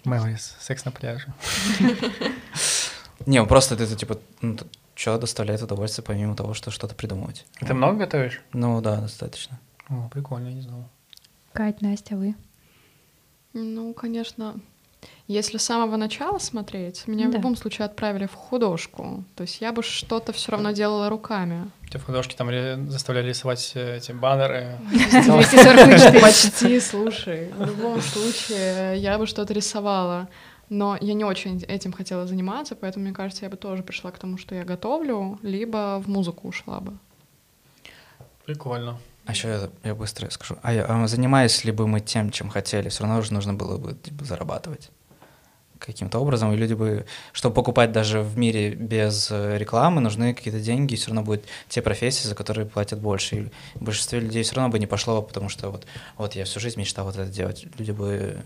Memories, 0.06 0.54
секс 0.60 0.86
на 0.86 0.92
пляже. 0.92 1.28
Не, 3.26 3.44
просто 3.44 3.76
это 3.76 3.94
типа, 3.94 4.20
ну, 4.42 4.58
что 4.96 5.18
доставляет 5.18 5.62
удовольствие, 5.62 6.06
помимо 6.06 6.36
того, 6.36 6.54
что 6.54 6.72
что-то 6.72 6.96
придумывать. 6.96 7.46
Ты 7.60 7.74
много 7.74 7.98
готовишь? 7.98 8.42
Ну 8.54 8.80
да, 8.82 9.02
достаточно. 9.02 9.60
О, 9.90 10.10
прикольно, 10.10 10.50
не 10.50 10.62
знал. 10.62 10.84
Кать, 11.54 11.82
Настя, 11.82 12.16
вы? 12.16 12.36
Ну, 13.54 13.94
конечно, 13.94 14.56
Если 15.28 15.58
с 15.58 15.64
самого 15.64 15.96
начала 15.96 16.40
смотреть, 16.40 17.08
меня 17.08 17.28
в 17.28 17.32
Да. 17.32 17.38
любом 17.38 17.56
случае 17.56 17.86
отправили 17.86 18.26
в 18.26 18.34
художку. 18.34 19.24
То 19.36 19.44
есть 19.44 19.62
я 19.62 19.72
бы 19.72 19.84
что-то 19.84 20.34
все 20.34 20.52
равно 20.52 20.72
делала 20.72 21.08
руками. 21.10 21.70
Тебя 21.88 22.00
в 22.00 22.06
художке 22.06 22.36
там 22.36 22.50
заставляли 22.90 23.30
рисовать 23.30 23.72
э, 23.76 23.98
эти 23.98 24.12
баннеры. 24.12 24.78
244. 24.92 26.20
Почти, 26.22 26.80
слушай. 26.80 27.52
В 27.58 27.66
любом 27.66 28.02
случае, 28.02 28.98
я 28.98 29.18
бы 29.18 29.28
что-то 29.28 29.54
рисовала. 29.54 30.28
Но 30.70 30.98
я 31.00 31.14
не 31.14 31.24
очень 31.24 31.62
этим 31.64 31.94
хотела 31.94 32.26
заниматься, 32.28 32.76
поэтому, 32.76 33.06
мне 33.06 33.14
кажется, 33.14 33.46
я 33.46 33.50
бы 33.52 33.56
тоже 33.58 33.84
пришла 33.84 34.12
к 34.12 34.18
тому, 34.20 34.38
что 34.38 34.56
я 34.56 34.66
готовлю, 34.66 35.40
либо 35.44 36.02
в 36.04 36.10
музыку 36.10 36.48
ушла 36.50 36.80
бы. 36.82 36.98
Прикольно. 38.46 38.98
А 39.28 39.32
еще 39.32 39.50
я, 39.50 39.70
я 39.84 39.94
быстро 39.94 40.30
скажу. 40.30 40.58
А, 40.62 40.74
я- 40.74 40.86
а 40.86 41.08
занимаясь 41.08 41.66
ли 41.66 41.74
бы 41.74 41.86
мы 41.86 42.00
тем, 42.00 42.32
чем 42.32 42.50
хотели, 42.50 42.88
все 42.88 43.04
равно 43.04 43.22
же 43.22 43.34
нужно 43.34 43.54
было 43.54 43.78
бы 43.78 43.94
типа, 43.94 44.24
зарабатывать 44.24 44.90
каким-то 45.80 46.20
образом, 46.20 46.52
и 46.54 46.56
люди 46.56 46.74
бы, 46.74 47.06
чтобы 47.34 47.54
покупать 47.54 47.92
даже 47.92 48.22
в 48.22 48.38
мире 48.38 48.72
без 48.74 49.30
э, 49.30 49.58
рекламы, 49.58 50.02
нужны 50.02 50.34
какие-то 50.34 50.60
деньги, 50.60 50.94
и 50.94 50.98
все 50.98 51.08
равно 51.08 51.24
будут 51.24 51.44
те 51.70 51.82
профессии, 51.82 52.26
за 52.26 52.36
которые 52.36 52.66
платят 52.66 53.00
больше. 53.00 53.36
И 53.36 53.52
большинство 53.76 54.18
людей 54.18 54.44
все 54.44 54.56
равно 54.56 54.70
бы 54.70 54.80
не 54.80 54.88
пошло, 54.88 55.22
потому 55.22 55.50
что 55.50 55.70
вот, 55.70 55.86
вот 56.18 56.34
я 56.36 56.46
всю 56.46 56.60
жизнь 56.60 56.80
мечтал 56.80 57.06
вот 57.06 57.16
это 57.16 57.30
делать. 57.30 57.66
Люди 57.78 57.92
бы... 57.92 58.38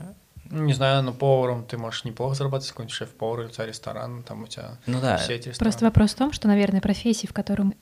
Ну, 0.52 0.66
Не 0.66 0.74
знаю, 0.74 1.04
но 1.04 1.14
поваром 1.14 1.66
ты 1.66 1.78
можешь 1.78 2.04
неплохо 2.04 2.36
зарабатывать, 2.36 2.72
какой-нибудь 2.72 2.94
шеф-повар, 2.94 3.42
или 3.42 3.48
у 3.48 3.50
тебя 3.50 3.66
ресторан, 3.66 4.24
там 4.24 4.44
у 4.44 4.48
тебя 4.48 4.78
Ну 4.86 5.00
да, 5.02 5.18
все 5.18 5.36
эти 5.36 5.50
рестораны. 5.50 5.72
Просто 5.72 5.86
вопрос 5.86 6.12
в 6.12 6.18
том, 6.18 6.32
что, 6.34 6.48
наверное, 6.48 6.82
профессии, 6.82 7.28
в 7.28 7.34
котором 7.34 7.74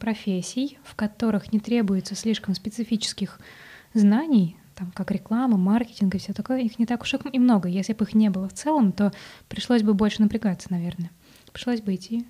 профессий, 0.00 0.78
в 0.84 0.94
которых 0.94 1.52
не 1.52 1.60
требуется 1.60 2.14
слишком 2.14 2.54
специфических 2.54 3.38
знаний, 3.94 4.56
там 4.74 4.92
как 4.92 5.10
реклама, 5.10 5.56
маркетинг 5.56 6.14
и 6.14 6.18
все 6.18 6.32
такое, 6.32 6.60
их 6.60 6.78
не 6.78 6.86
так 6.86 7.02
уж 7.02 7.14
и 7.14 7.38
много. 7.38 7.68
Если 7.68 7.92
бы 7.92 8.04
их 8.04 8.14
не 8.14 8.28
было 8.28 8.48
в 8.48 8.52
целом, 8.52 8.92
то 8.92 9.12
пришлось 9.48 9.82
бы 9.82 9.94
больше 9.94 10.22
напрягаться, 10.22 10.68
наверное. 10.70 11.10
Пришлось 11.52 11.80
бы 11.80 11.94
идти 11.94 12.26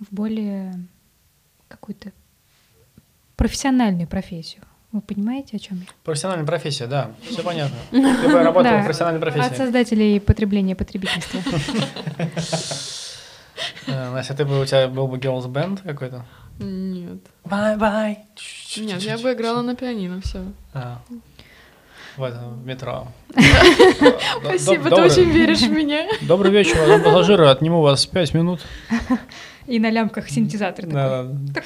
в 0.00 0.12
более 0.12 0.74
какую-то 1.68 2.12
профессиональную 3.36 4.08
профессию. 4.08 4.62
Вы 4.94 5.00
понимаете, 5.00 5.56
о 5.56 5.58
чем 5.58 5.78
я? 5.78 5.86
Профессиональная 6.04 6.46
профессия, 6.46 6.86
да, 6.86 7.10
все 7.28 7.42
понятно. 7.42 7.76
Ты 7.90 8.28
бы 8.28 8.42
работал 8.44 8.70
Да. 8.70 8.80
в 8.82 8.84
профессиональной 8.84 9.20
От 9.20 9.34
профессии. 9.34 9.56
создателей 9.56 10.20
потребления 10.20 10.76
потребительства. 10.76 11.40
Э, 13.86 14.10
Настя, 14.12 14.34
ты 14.34 14.44
бы, 14.44 14.60
у 14.60 14.64
тебя 14.64 14.88
был 14.88 15.06
бы 15.06 15.16
girls 15.18 15.46
band 15.46 15.80
какой-то? 15.84 16.24
Нет. 16.58 17.18
Bye-bye. 17.44 18.18
Нет, 18.76 19.00
я 19.02 19.16
бы 19.18 19.32
играла 19.32 19.62
на 19.62 19.76
пианино, 19.76 20.20
все. 20.22 20.44
А, 20.72 21.00
В 22.16 22.22
этом, 22.24 22.60
в 22.62 22.66
метро. 22.66 23.06
Спасибо, 24.42 24.90
ты 24.90 25.02
очень 25.02 25.30
веришь 25.30 25.60
в 25.62 25.70
меня. 25.70 26.08
Добрый 26.22 26.50
вечер, 26.50 26.76
пассажиры, 27.04 27.46
отниму 27.46 27.80
вас 27.80 28.06
пять 28.06 28.34
минут. 28.34 28.60
И 29.66 29.78
на 29.78 29.90
лямках 29.90 30.28
синтезатор 30.28 30.86
такой. 30.86 31.62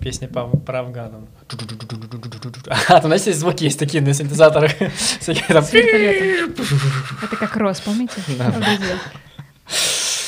Песня 0.00 0.28
по, 0.28 0.46
по 0.46 0.78
Афганам. 0.78 1.28
А, 2.88 3.00
там, 3.00 3.10
знаете, 3.10 3.32
звуки 3.32 3.64
есть 3.64 3.78
такие 3.78 4.02
на 4.02 4.14
синтезаторах. 4.14 4.72
Это 4.80 5.62
как 7.38 7.56
Рос, 7.56 7.80
помните? 7.80 8.22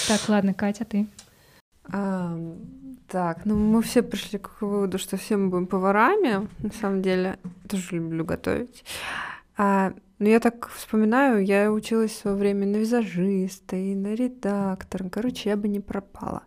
Так, 0.08 0.28
ладно, 0.28 0.52
Катя, 0.52 0.84
ты. 0.84 1.06
А, 1.92 2.36
так, 3.08 3.44
ну 3.44 3.56
мы 3.56 3.82
все 3.82 4.02
пришли 4.02 4.38
к 4.38 4.50
выводу, 4.60 4.98
что 4.98 5.16
все 5.16 5.36
мы 5.36 5.48
будем 5.48 5.66
поварами. 5.66 6.48
На 6.58 6.72
самом 6.80 7.02
деле, 7.02 7.38
тоже 7.68 7.96
люблю 7.96 8.24
готовить. 8.24 8.84
А, 9.56 9.92
но 10.18 10.28
я 10.28 10.40
так 10.40 10.68
вспоминаю, 10.68 11.44
я 11.44 11.72
училась 11.72 12.12
в 12.12 12.18
свое 12.18 12.36
время 12.36 12.66
на 12.66 12.76
визажиста 12.76 13.76
и 13.76 13.94
на 13.94 14.14
редактора. 14.14 15.08
Короче, 15.08 15.50
я 15.50 15.56
бы 15.56 15.68
не 15.68 15.80
пропала. 15.80 16.42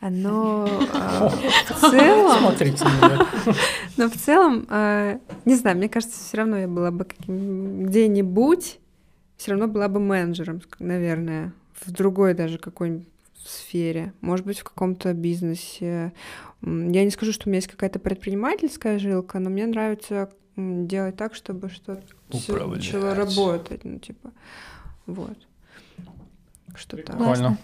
Но 0.00 0.68
а, 0.94 1.28
в 1.28 1.90
целом, 1.90 2.38
Смотрите 2.38 2.84
но 3.96 4.08
в 4.08 4.14
целом, 4.16 4.66
а, 4.68 5.18
не 5.44 5.56
знаю, 5.56 5.76
мне 5.76 5.88
кажется, 5.88 6.20
все 6.20 6.36
равно 6.36 6.56
я 6.56 6.68
была 6.68 6.92
бы 6.92 7.06
где-нибудь, 7.26 8.78
все 9.36 9.50
равно 9.50 9.66
была 9.66 9.88
бы 9.88 9.98
менеджером, 9.98 10.62
наверное, 10.78 11.52
в 11.74 11.90
другой 11.90 12.34
даже 12.34 12.58
какой-нибудь 12.58 13.08
сфере, 13.44 14.12
может 14.20 14.46
быть, 14.46 14.60
в 14.60 14.64
каком-то 14.64 15.12
бизнесе. 15.14 16.12
Я 16.62 17.04
не 17.04 17.10
скажу, 17.10 17.32
что 17.32 17.48
у 17.48 17.50
меня 17.50 17.58
есть 17.58 17.68
какая-то 17.68 17.98
предпринимательская 17.98 18.98
жилка, 18.98 19.38
но 19.38 19.50
мне 19.50 19.66
нравится 19.66 20.30
делать 20.56 21.16
так, 21.16 21.34
чтобы 21.34 21.70
что-то 21.70 22.02
Управлять. 22.30 22.78
начало 22.78 23.14
работать, 23.14 23.84
ну, 23.84 23.98
типа, 23.98 24.32
вот. 25.06 25.38
Что 26.74 26.96
так. 26.96 27.06
Прикольно. 27.06 27.24
Классно. 27.24 27.58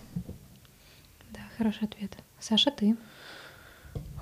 Да, 1.32 1.40
хороший 1.58 1.84
ответ. 1.84 2.12
Саша, 2.46 2.70
ты. 2.70 2.94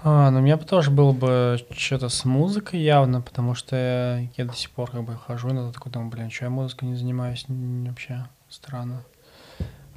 А, 0.05 0.31
ну, 0.31 0.39
у 0.39 0.43
меня 0.43 0.57
бы 0.57 0.64
тоже 0.64 0.93
было 0.93 1.11
бы 1.11 1.59
что-то 1.73 2.09
с 2.09 2.25
музыкой 2.25 2.79
явно, 2.79 3.20
потому 3.20 3.57
что 3.57 3.75
я, 3.75 4.29
я 4.37 4.45
до 4.45 4.55
сих 4.55 4.70
пор 4.70 4.93
как 4.93 5.03
бы 5.03 5.16
хожу 5.16 5.51
иногда 5.51 5.73
такой, 5.73 5.91
думаю, 5.91 6.09
блин, 6.09 6.31
что 6.31 6.45
я 6.45 6.51
музыкой 6.51 6.89
не 6.89 6.95
занимаюсь, 6.95 7.45
вообще 7.49 8.29
странно. 8.49 9.03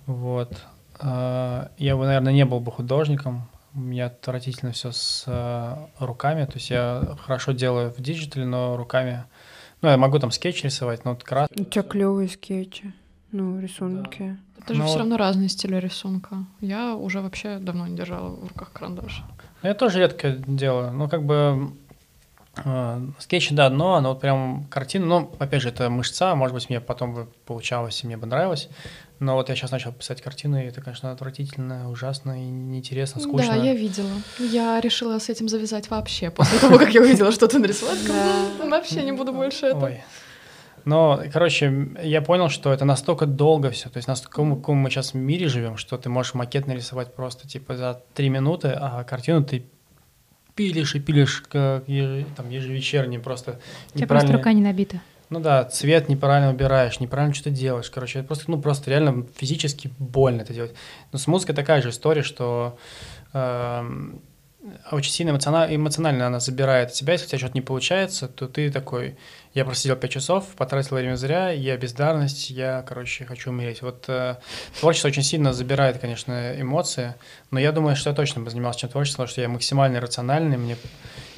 Вот. 0.07 0.57
А, 0.99 1.69
Я 1.77 1.95
бы, 1.97 2.05
наверное, 2.05 2.33
не 2.33 2.45
был 2.45 2.59
бы 2.61 2.71
художником, 2.71 3.47
у 3.75 3.79
меня 3.79 4.07
отвратительно 4.07 4.71
все 4.71 4.91
с 4.91 5.25
а, 5.27 5.87
руками, 5.99 6.45
то 6.45 6.53
есть 6.55 6.71
я 6.71 7.15
хорошо 7.21 7.51
делаю 7.51 7.93
в 7.93 8.01
digital 8.01 8.34
-е, 8.34 8.47
но 8.47 8.75
руками, 8.75 9.23
ну, 9.83 9.89
я 9.89 9.97
могу 9.97 10.17
там 10.17 10.31
скетч 10.31 10.63
рисовать, 10.63 11.05
но 11.05 11.11
вот 11.11 11.23
крас... 11.23 11.47
У 11.55 11.63
тебя 11.63 11.83
клевые 11.83 12.29
скетчи, 12.29 12.91
ну, 13.35 13.59
рисунки. 13.59 14.37
Это 14.57 14.73
же 14.73 14.81
Ну 14.81 14.87
все 14.87 14.99
равно 14.99 15.17
разные 15.17 15.49
стили 15.49 15.75
рисунка. 15.75 16.45
Я 16.61 16.95
уже 16.95 17.21
вообще 17.21 17.59
давно 17.59 17.87
не 17.87 17.95
держала 17.95 18.29
в 18.29 18.47
руках 18.47 18.71
карандаш. 18.71 19.23
Ну, 19.61 19.69
Я 19.69 19.75
тоже 19.75 19.99
редко 19.99 20.31
делаю. 20.31 20.91
Ну, 20.93 21.09
как 21.09 21.23
бы 21.23 21.71
э, 22.63 23.01
скетчи, 23.19 23.53
да, 23.53 23.65
одно, 23.65 23.99
но 24.01 24.09
вот 24.09 24.21
прям 24.21 24.65
картина, 24.69 25.05
ну, 25.05 25.31
опять 25.39 25.61
же, 25.61 25.69
это 25.69 25.89
мышца, 25.89 26.33
может 26.35 26.53
быть, 26.53 26.69
мне 26.69 26.79
потом 26.79 27.13
бы 27.13 27.27
получалось 27.45 28.03
и 28.03 28.07
мне 28.07 28.17
бы 28.17 28.25
нравилось. 28.25 28.69
Но 29.19 29.35
вот 29.35 29.49
я 29.49 29.55
сейчас 29.55 29.71
начал 29.71 29.91
писать 29.91 30.21
картины, 30.21 30.63
и 30.63 30.67
это, 30.67 30.81
конечно, 30.81 31.11
отвратительно, 31.11 31.89
ужасно 31.89 32.31
и 32.41 32.45
неинтересно, 32.49 33.21
скучно. 33.21 33.53
Да, 33.53 33.55
я 33.55 33.73
видела. 33.73 34.09
Я 34.39 34.79
решила 34.81 35.19
с 35.19 35.29
этим 35.29 35.47
завязать 35.47 35.89
вообще 35.89 36.31
после 36.31 36.59
того, 36.59 36.77
как 36.77 36.93
я 36.93 37.01
увидела, 37.01 37.31
что 37.31 37.47
ты 37.47 37.59
нарисовала. 37.59 37.95
Я 37.95 38.01
сказала, 38.03 38.47
«Ну, 38.59 38.69
Вообще 38.69 39.03
не 39.03 39.11
буду 39.11 39.31
больше 39.31 39.67
это. 39.67 39.99
Но, 40.85 41.21
короче, 41.33 41.89
я 42.03 42.21
понял, 42.21 42.49
что 42.49 42.71
это 42.71 42.85
настолько 42.85 43.25
долго 43.25 43.71
все, 43.71 43.89
то 43.89 43.97
есть 43.97 44.07
настолько 44.07 44.43
в 44.43 44.55
каком 44.55 44.77
мы 44.77 44.89
сейчас 44.89 45.13
мире 45.15 45.47
живем, 45.47 45.77
что 45.77 45.97
ты 45.97 46.09
можешь 46.09 46.35
макет 46.35 46.67
нарисовать 46.67 47.13
просто 47.15 47.47
типа 47.47 47.75
за 47.75 48.01
три 48.13 48.29
минуты, 48.29 48.69
а 48.69 49.03
картину 49.03 49.43
ты 49.43 49.65
пилишь 50.53 50.95
и 50.95 50.99
пилишь 50.99 51.41
как 51.49 51.87
еже- 51.87 52.25
там, 52.35 52.49
ежевечерне 52.49 53.19
просто. 53.19 53.59
У 53.93 53.97
тебя 53.97 54.07
просто 54.07 54.33
рука 54.33 54.53
не 54.53 54.61
набита. 54.61 55.01
Ну 55.29 55.39
да, 55.39 55.63
цвет 55.63 56.07
неправильно 56.07 56.51
убираешь, 56.51 56.99
неправильно 56.99 57.33
что-то 57.33 57.49
делаешь. 57.49 57.89
Короче, 57.89 58.19
это 58.19 58.27
просто, 58.27 58.51
ну, 58.51 58.61
просто 58.61 58.91
реально 58.91 59.25
физически 59.35 59.91
больно 59.97 60.41
это 60.41 60.53
делать. 60.53 60.75
Но 61.11 61.17
с 61.17 61.25
музыкой 61.25 61.55
такая 61.55 61.81
же 61.81 61.89
история, 61.89 62.21
что 62.21 62.77
эм, 63.33 64.21
очень 64.91 65.11
сильно 65.11 65.31
эмоциона- 65.31 65.67
эмоционально 65.75 66.27
она 66.27 66.39
забирает 66.39 66.91
тебя. 66.93 67.13
Если 67.13 67.25
у 67.25 67.29
тебя 67.29 67.39
что-то 67.39 67.53
не 67.53 67.61
получается, 67.61 68.27
то 68.27 68.47
ты 68.47 68.71
такой, 68.71 69.15
я 69.53 69.63
просидел 69.65 69.95
5 69.95 70.11
часов, 70.11 70.47
потратил 70.57 70.95
время 70.95 71.15
зря, 71.15 71.49
я 71.51 71.77
бездарность, 71.77 72.49
я, 72.49 72.83
короче, 72.87 73.25
хочу 73.25 73.51
умереть. 73.51 73.81
Вот 73.81 74.05
э, 74.07 74.35
творчество 74.79 75.07
очень 75.09 75.23
сильно 75.23 75.53
забирает, 75.53 75.99
конечно, 75.99 76.59
эмоции, 76.59 77.15
но 77.51 77.59
я 77.59 77.71
думаю, 77.71 77.95
что 77.95 78.09
я 78.09 78.15
точно 78.15 78.41
бы 78.41 78.49
занимался 78.49 78.79
чем 78.79 78.89
творчеством, 78.89 79.25
потому 79.25 79.31
что 79.31 79.41
я 79.41 79.49
максимально 79.49 79.99
рациональный, 80.01 80.57
мне 80.57 80.77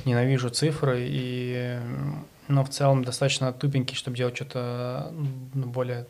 ненавижу 0.06 0.50
цифры 0.50 1.06
и 1.10 1.78
м, 1.82 2.26
но 2.48 2.64
в 2.64 2.70
целом 2.70 3.04
достаточно 3.04 3.52
тупенький, 3.52 3.96
чтобы 3.96 4.16
делать 4.16 4.36
что-то 4.36 5.12
ну, 5.54 5.66
более 5.68 6.06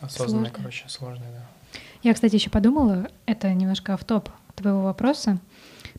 осознанное, 0.00 0.46
Сложное. 0.46 0.50
короче, 0.50 0.84
сложное, 0.88 1.30
да. 1.30 1.78
Я, 2.02 2.14
кстати, 2.14 2.34
еще 2.34 2.50
подумала, 2.50 3.06
это 3.26 3.52
немножко 3.52 3.94
автоп 3.94 4.28
твоего 4.56 4.82
вопроса, 4.82 5.38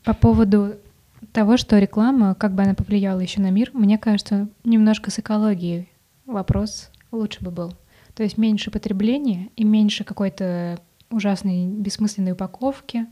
по 0.04 0.14
поводу 0.14 0.76
того, 1.32 1.58
что 1.58 1.80
реклама, 1.80 2.36
как 2.36 2.54
бы 2.54 2.64
она 2.64 2.74
повлияла 2.74 3.20
еще 3.20 3.42
на 3.42 3.50
мир, 3.50 3.72
мне 3.74 3.98
кажется, 3.98 4.48
немножко 4.64 5.10
с 5.12 5.20
экологией 5.20 5.90
вопрос 6.26 6.92
лучше 7.12 7.44
бы 7.44 7.52
был. 7.52 7.74
То 8.16 8.24
есть 8.24 8.38
меньше 8.38 8.70
потребления 8.72 9.50
и 9.56 9.64
меньше 9.64 10.04
какой-то 10.04 10.80
ужасной 11.10 11.68
бессмысленной 11.68 12.34
упаковки 12.34 13.06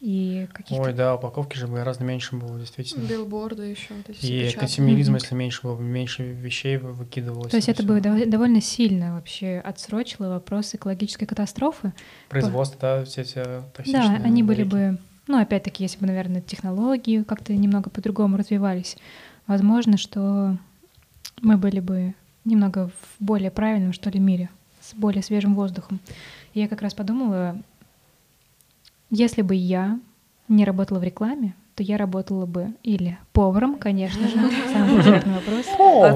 и 0.00 0.46
каких-то... 0.52 0.82
Ой, 0.82 0.92
да, 0.92 1.14
упаковки 1.14 1.56
же 1.56 1.66
бы 1.66 1.74
гораздо 1.76 2.04
меньше 2.04 2.36
было, 2.36 2.58
действительно. 2.58 3.06
Билборды 3.06 3.64
еще. 3.64 3.94
вот 3.94 4.08
эти 4.10 4.18
все 4.18 4.48
И 4.50 4.52
консюмеризм, 4.52 5.12
Мгм. 5.12 5.18
если 5.22 5.34
меньше 5.34 5.60
было, 5.62 5.74
бы, 5.76 5.82
меньше 5.82 6.22
вещей 6.32 6.76
вы- 6.76 6.92
выкидывалось. 6.92 7.50
То 7.50 7.56
есть 7.56 7.68
это 7.68 7.82
всё. 7.82 7.88
бы 7.92 7.98
дов- 8.00 8.26
довольно 8.28 8.60
сильно 8.60 9.14
вообще 9.14 9.60
отсрочило 9.64 10.28
вопрос 10.28 10.74
экологической 10.74 11.24
катастрофы. 11.26 11.92
Производство, 12.28 12.78
да, 12.80 13.04
все 13.04 13.22
эти 13.22 13.34
Да, 13.36 13.62
токсичные 13.74 14.20
они 14.22 14.42
были 14.42 14.64
бы, 14.64 14.98
ну, 15.26 15.40
опять-таки, 15.40 15.82
если 15.82 15.98
бы, 15.98 16.06
наверное, 16.06 16.40
технологии 16.40 17.22
как-то 17.22 17.52
немного 17.52 17.90
по-другому 17.90 18.36
развивались, 18.36 18.96
возможно, 19.46 19.96
что 19.96 20.56
мы 21.40 21.56
были 21.56 21.80
бы 21.80 22.14
немного 22.44 22.88
в 22.88 23.24
более 23.24 23.50
правильном, 23.50 23.92
что 23.92 24.10
ли, 24.10 24.20
мире 24.20 24.50
с 24.80 24.94
более 24.94 25.22
свежим 25.22 25.54
воздухом. 25.54 26.00
И 26.54 26.60
я 26.60 26.68
как 26.68 26.82
раз 26.82 26.94
подумала, 26.94 27.60
если 29.10 29.42
бы 29.42 29.54
я 29.54 29.98
не 30.48 30.64
работала 30.64 30.98
в 30.98 31.02
рекламе, 31.02 31.54
то 31.76 31.82
я 31.82 31.98
работала 31.98 32.46
бы 32.46 32.68
или 32.82 33.18
поваром, 33.32 33.76
конечно 33.78 34.26
же, 34.26 34.34
самый 34.72 34.96
популярный 34.96 35.34
вопрос. 35.34 35.66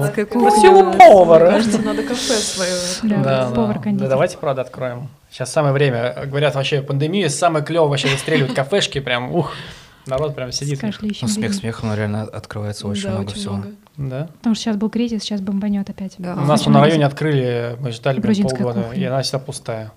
Адская 0.07 0.25
кухня. 0.25 0.49
Красивый 0.49 0.83
Мне 0.83 0.97
повар. 0.97 1.45
кажется, 1.51 1.79
надо 1.83 2.03
кафе 2.03 2.33
свое. 2.33 3.23
Да, 3.23 3.51
повар-кондитер. 3.53 4.05
Да, 4.07 4.09
давайте, 4.09 4.37
правда, 4.39 4.63
откроем. 4.63 5.07
Сейчас 5.29 5.51
самое 5.51 5.73
время. 5.73 6.15
Говорят, 6.25 6.55
вообще 6.55 6.81
пандемия 6.81 7.29
самое 7.29 7.63
клево 7.63 7.87
вообще 7.87 8.07
выстреливают 8.09 8.53
кафешки, 8.55 8.99
прям, 8.99 9.31
ух, 9.35 9.53
народ 10.07 10.33
прям 10.35 10.51
сидит. 10.51 10.81
Ну, 10.81 11.27
смех 11.27 11.53
смехом, 11.53 11.89
но 11.89 11.95
реально 11.95 12.23
открывается 12.23 12.87
очень 12.87 13.03
Да, 13.03 13.09
много 13.11 13.29
очень 13.29 13.35
всего. 13.39 13.53
много. 13.53 13.69
Да. 13.97 14.27
Потому 14.39 14.55
что 14.55 14.63
сейчас 14.63 14.77
был 14.77 14.89
кризис, 14.89 15.21
сейчас 15.21 15.41
бомбанет 15.41 15.89
опять. 15.91 16.15
Да. 16.17 16.33
У 16.33 16.45
нас 16.45 16.65
на 16.65 16.81
районе 16.81 17.05
открыли, 17.05 17.77
мы 17.79 17.91
ждали 17.91 18.19
прям 18.19 18.35
полгода, 18.35 18.81
кухня. 18.81 18.99
и 18.99 19.03
она 19.03 19.21
всегда 19.21 19.37
пустая. 19.39 19.91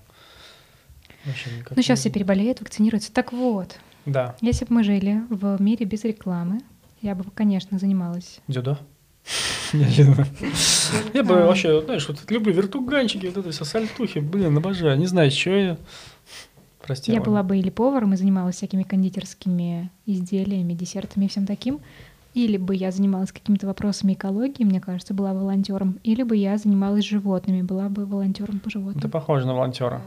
Вообще 1.25 1.49
никак 1.57 1.75
Ну, 1.75 1.81
сейчас 1.81 1.99
все 2.01 2.11
переболеют, 2.11 2.61
вакцинируются. 2.61 3.11
Так 3.11 3.33
вот, 3.33 3.77
Да. 4.05 4.35
если 4.41 4.65
бы 4.65 4.75
мы 4.75 4.83
жили 4.83 5.23
в 5.29 5.61
мире 5.61 5.85
без 5.85 6.03
рекламы, 6.03 6.59
я 7.01 7.15
бы, 7.15 7.23
конечно, 7.33 7.79
занималась. 7.79 8.39
Дзюдо? 8.47 8.77
Неожиданно. 9.73 10.27
Я 11.13 11.23
бы 11.23 11.35
вообще, 11.35 11.81
знаешь, 11.81 12.07
вот 12.07 12.19
люблю 12.29 12.53
вертуганчики, 12.53 13.25
вот 13.27 13.37
это 13.37 13.51
все 13.51 13.65
сальтухи, 13.65 14.19
блин, 14.19 14.57
обожаю. 14.57 14.97
Не 14.97 15.07
знаю, 15.07 15.31
что 15.31 15.49
я. 15.51 15.77
Прости. 16.81 17.11
Я 17.11 17.19
была 17.21 17.41
бы 17.41 17.57
или 17.57 17.71
поваром 17.71 18.13
и 18.13 18.17
занималась 18.17 18.57
всякими 18.57 18.83
кондитерскими 18.83 19.89
изделиями, 20.05 20.73
десертами 20.73 21.25
и 21.25 21.27
всем 21.27 21.47
таким. 21.47 21.79
Или 22.35 22.57
бы 22.57 22.75
я 22.75 22.91
занималась 22.91 23.31
какими-то 23.31 23.65
вопросами 23.65 24.13
экологии, 24.13 24.63
мне 24.63 24.79
кажется, 24.81 25.13
была 25.13 25.33
волонтером. 25.33 25.99
Или 26.03 26.21
бы 26.21 26.35
я 26.35 26.57
занималась 26.57 27.05
животными, 27.05 27.61
была 27.61 27.89
бы 27.89 28.05
волонтером 28.05 28.59
по 28.59 28.65
Ты 28.65 28.71
животным. 28.71 29.09
похожа 29.09 29.47
на 29.47 29.55
волонтера. 29.55 30.01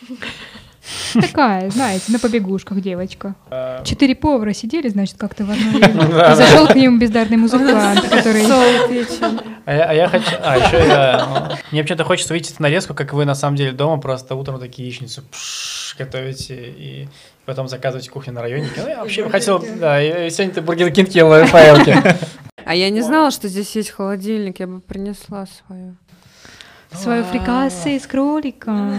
Такая, 1.14 1.70
знаете, 1.70 2.12
на 2.12 2.18
побегушках 2.18 2.80
девочка. 2.80 3.34
А, 3.50 3.82
Четыре 3.84 4.14
повара 4.14 4.52
сидели, 4.52 4.88
значит, 4.88 5.16
как-то 5.18 5.44
в 5.44 5.50
одной. 5.50 6.34
Зашел 6.34 6.66
к 6.66 6.74
ним 6.74 6.98
бездарный 6.98 7.36
музыкант, 7.36 8.00
который... 8.08 8.44
А 9.66 9.72
я, 9.74 9.84
а 9.84 9.94
я 9.94 10.08
хочу... 10.08 10.36
А, 10.42 10.58
еще 10.58 10.76
я... 10.86 11.26
ну, 11.26 11.56
Мне 11.72 11.82
почему-то 11.82 12.04
хочется 12.04 12.34
увидеть 12.34 12.52
эту 12.52 12.62
нарезку, 12.62 12.92
как 12.92 13.14
вы 13.14 13.24
на 13.24 13.34
самом 13.34 13.56
деле 13.56 13.72
дома 13.72 13.98
просто 13.98 14.34
утром 14.34 14.60
такие 14.60 14.86
яичницу 14.86 15.22
готовите 15.96 16.54
и 16.76 17.08
потом 17.46 17.68
заказываете 17.68 18.10
кухню 18.10 18.34
на 18.34 18.42
районе. 18.42 18.68
Ну, 18.76 18.86
я 18.86 19.00
вообще 19.00 19.26
хотел... 19.30 19.64
Да, 19.80 20.02
и- 20.02 20.28
сегодня 20.28 20.54
ты 20.54 20.60
Бургер 20.60 20.90
Кинг 20.90 21.08
ел 21.10 21.28
в. 21.30 21.54
А 22.66 22.74
я 22.74 22.90
не 22.90 23.02
знала, 23.02 23.30
что 23.30 23.48
здесь 23.48 23.74
есть 23.76 23.90
холодильник, 23.90 24.60
я 24.60 24.66
бы 24.66 24.80
принесла 24.80 25.46
свою. 25.46 25.96
Свою 26.94 27.24
фрикасе 27.24 27.96
из 27.96 28.06
кролика 28.06 28.90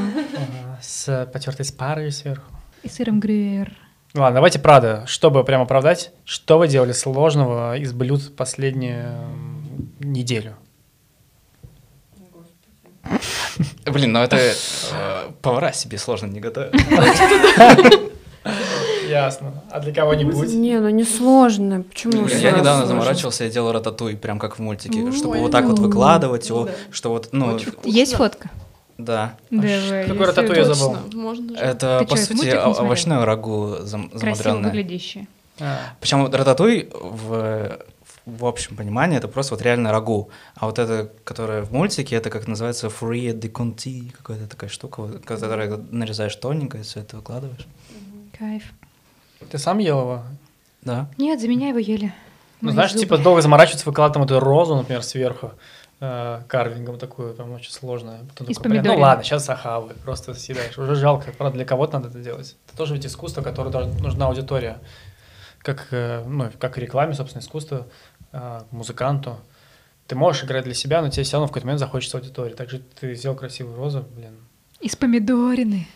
С 0.81 1.29
потертой 1.31 1.65
спарой 1.65 2.11
сверху. 2.11 2.51
и 2.83 2.89
сыром 2.89 3.19
грюйер. 3.19 3.73
Ладно, 4.13 4.35
давайте 4.35 4.59
правда, 4.59 5.03
чтобы 5.07 5.43
прям 5.43 5.61
оправдать, 5.61 6.11
что 6.23 6.57
вы 6.57 6.67
делали 6.67 6.91
сложного 6.93 7.77
из 7.77 7.91
блюд 7.93 8.35
последнюю 8.35 9.27
неделю? 9.99 10.55
Блин, 13.85 14.11
ну 14.13 14.19
это 14.19 14.37
э, 14.37 15.31
повара 15.41 15.71
себе 15.71 15.97
сложно 15.97 16.27
не 16.27 16.39
готовят. 16.39 16.73
Ясно. 19.09 19.63
А 19.71 19.79
для 19.79 19.93
кого-нибудь? 19.93 20.49
Не, 20.53 20.79
ну 20.79 20.89
не 20.89 21.03
сложно. 21.03 21.83
Почему? 21.83 22.27
Я 22.27 22.51
недавно 22.51 22.85
заморачивался, 22.85 23.43
я 23.45 23.49
делал 23.49 23.71
рататуй, 23.71 24.15
прям 24.17 24.39
как 24.39 24.57
в 24.57 24.61
мультике, 24.61 25.03
Ой, 25.03 25.11
чтобы 25.11 25.37
вот 25.39 25.51
так 25.51 25.65
вот 25.65 25.77
ну. 25.79 25.83
выкладывать 25.85 26.47
его, 26.49 26.65
Да. 26.65 26.71
что 26.91 27.09
вот, 27.09 27.29
ну. 27.31 27.57
Есть 27.83 28.15
фотка? 28.15 28.49
да. 28.97 29.35
Давай. 29.51 30.07
какой 30.07 30.25
рататуй 30.25 30.55
я 30.57 30.65
забыл? 30.65 30.97
Можно 31.13 31.49
же. 31.57 31.61
Это, 31.63 31.99
Ты 31.99 32.05
по 32.07 32.17
чё, 32.17 32.23
сути, 32.23 32.55
овощное 32.55 33.25
рагу 33.25 33.77
зам- 33.81 34.09
Красиво 34.09 34.35
замудренное. 34.35 34.71
выглядящее. 34.71 35.27
А, 35.59 35.77
Причем 36.01 36.25
рататуй 36.33 36.89
в, 36.93 37.77
в 38.25 38.45
общем 38.45 38.75
понимании 38.75 39.17
это 39.17 39.27
просто 39.27 39.53
вот 39.55 39.61
реально 39.61 39.91
рагу. 39.91 40.29
А 40.55 40.65
вот 40.65 40.79
это, 40.79 41.09
которое 41.23 41.61
в 41.63 41.71
мультике, 41.71 42.15
это 42.15 42.29
как 42.29 42.47
называется 42.47 42.89
фурия 42.89 43.33
де 43.33 43.47
конти, 43.49 44.13
какая-то 44.17 44.47
такая 44.47 44.69
штука, 44.69 45.01
вот, 45.01 45.25
которую 45.25 45.85
нарезаешь 45.91 46.35
тоненько 46.35 46.77
и 46.77 46.81
все 46.81 47.01
это 47.01 47.17
выкладываешь. 47.17 47.67
Кайф. 48.37 48.63
Ты 49.49 49.57
сам 49.57 49.77
ел 49.79 49.99
его? 50.01 50.23
Да. 50.81 51.09
Нет, 51.17 51.39
за 51.41 51.47
меня 51.47 51.69
его 51.69 51.79
ели. 51.79 52.13
Ну, 52.61 52.67
Мои 52.67 52.73
знаешь, 52.73 52.91
зубы. 52.91 53.03
типа 53.03 53.17
долго 53.17 53.41
заморачиваться, 53.41 53.85
выкладывать 53.87 54.13
там 54.13 54.23
эту 54.23 54.39
розу, 54.43 54.75
например, 54.75 55.03
сверху, 55.03 55.51
э, 55.99 56.41
карвингом 56.47 56.97
такую, 56.97 57.33
там 57.33 57.51
очень 57.51 57.71
сложно. 57.71 58.19
Потом 58.29 58.47
Из 58.47 58.57
такой, 58.57 58.81
ну 58.81 58.97
ладно, 58.97 59.23
сейчас 59.23 59.49
ахавы, 59.49 59.93
просто 60.03 60.33
съедаешь. 60.33 60.77
Уже 60.77 60.95
жалко, 60.95 61.31
правда, 61.37 61.57
для 61.57 61.65
кого-то 61.65 61.97
надо 61.99 62.09
это 62.09 62.19
делать. 62.19 62.55
Это 62.67 62.77
тоже 62.77 62.93
ведь 62.93 63.05
искусство, 63.05 63.41
которое 63.41 63.69
должна- 63.71 63.99
нужна 64.01 64.27
аудитория. 64.27 64.79
Как, 65.59 65.87
э, 65.91 66.23
ну, 66.25 66.49
как 66.59 66.77
и 66.77 66.81
рекламе, 66.81 67.13
собственно, 67.13 67.41
искусство, 67.41 67.87
э, 68.31 68.61
музыканту. 68.71 69.37
Ты 70.07 70.15
можешь 70.15 70.43
играть 70.43 70.63
для 70.65 70.75
себя, 70.75 71.01
но 71.01 71.09
тебе 71.09 71.23
все 71.23 71.33
равно 71.33 71.47
в 71.47 71.49
какой-то 71.49 71.65
момент 71.67 71.79
захочется 71.79 72.17
аудитории. 72.17 72.53
Также 72.53 72.79
ты 72.79 73.15
сделал 73.15 73.35
красивую 73.35 73.75
розу, 73.75 74.05
блин. 74.15 74.37
Из 74.79 74.95
помидорины. 74.95 75.87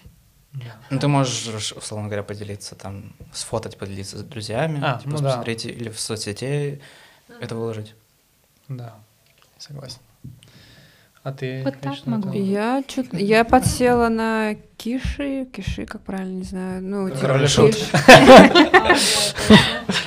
Ну, 0.90 1.00
ты 1.00 1.08
можешь, 1.08 1.72
условно 1.74 2.08
говоря, 2.08 2.24
поделиться 2.24 2.76
там, 2.76 3.14
сфотать, 3.34 3.78
поделиться 3.78 4.18
с 4.18 4.24
друзьями, 4.24 4.82
А, 4.84 4.98
типа, 4.98 5.10
ну 5.12 5.18
да. 5.20 5.24
посмотреть 5.30 5.66
или 5.66 5.90
в 5.90 6.00
соцсети 6.00 6.82
это 7.40 7.56
выложить. 7.56 7.94
Да, 8.68 8.96
согласен. 9.58 10.00
А 11.22 11.32
ты? 11.34 11.62
Вот 11.64 11.80
так 11.82 12.06
могу. 12.06 12.32
Я 12.34 12.82
чё-то, 12.88 13.18
я 13.18 13.44
подсела 13.44 14.08
на 14.10 14.56
киши, 14.78 15.46
киши, 15.54 15.86
как 15.86 16.02
правильно, 16.02 16.32
не 16.38 16.44
знаю, 16.44 16.82
ну, 16.82 17.10
типа 17.10 17.22
Король 17.22 17.46
киш. 17.48 17.90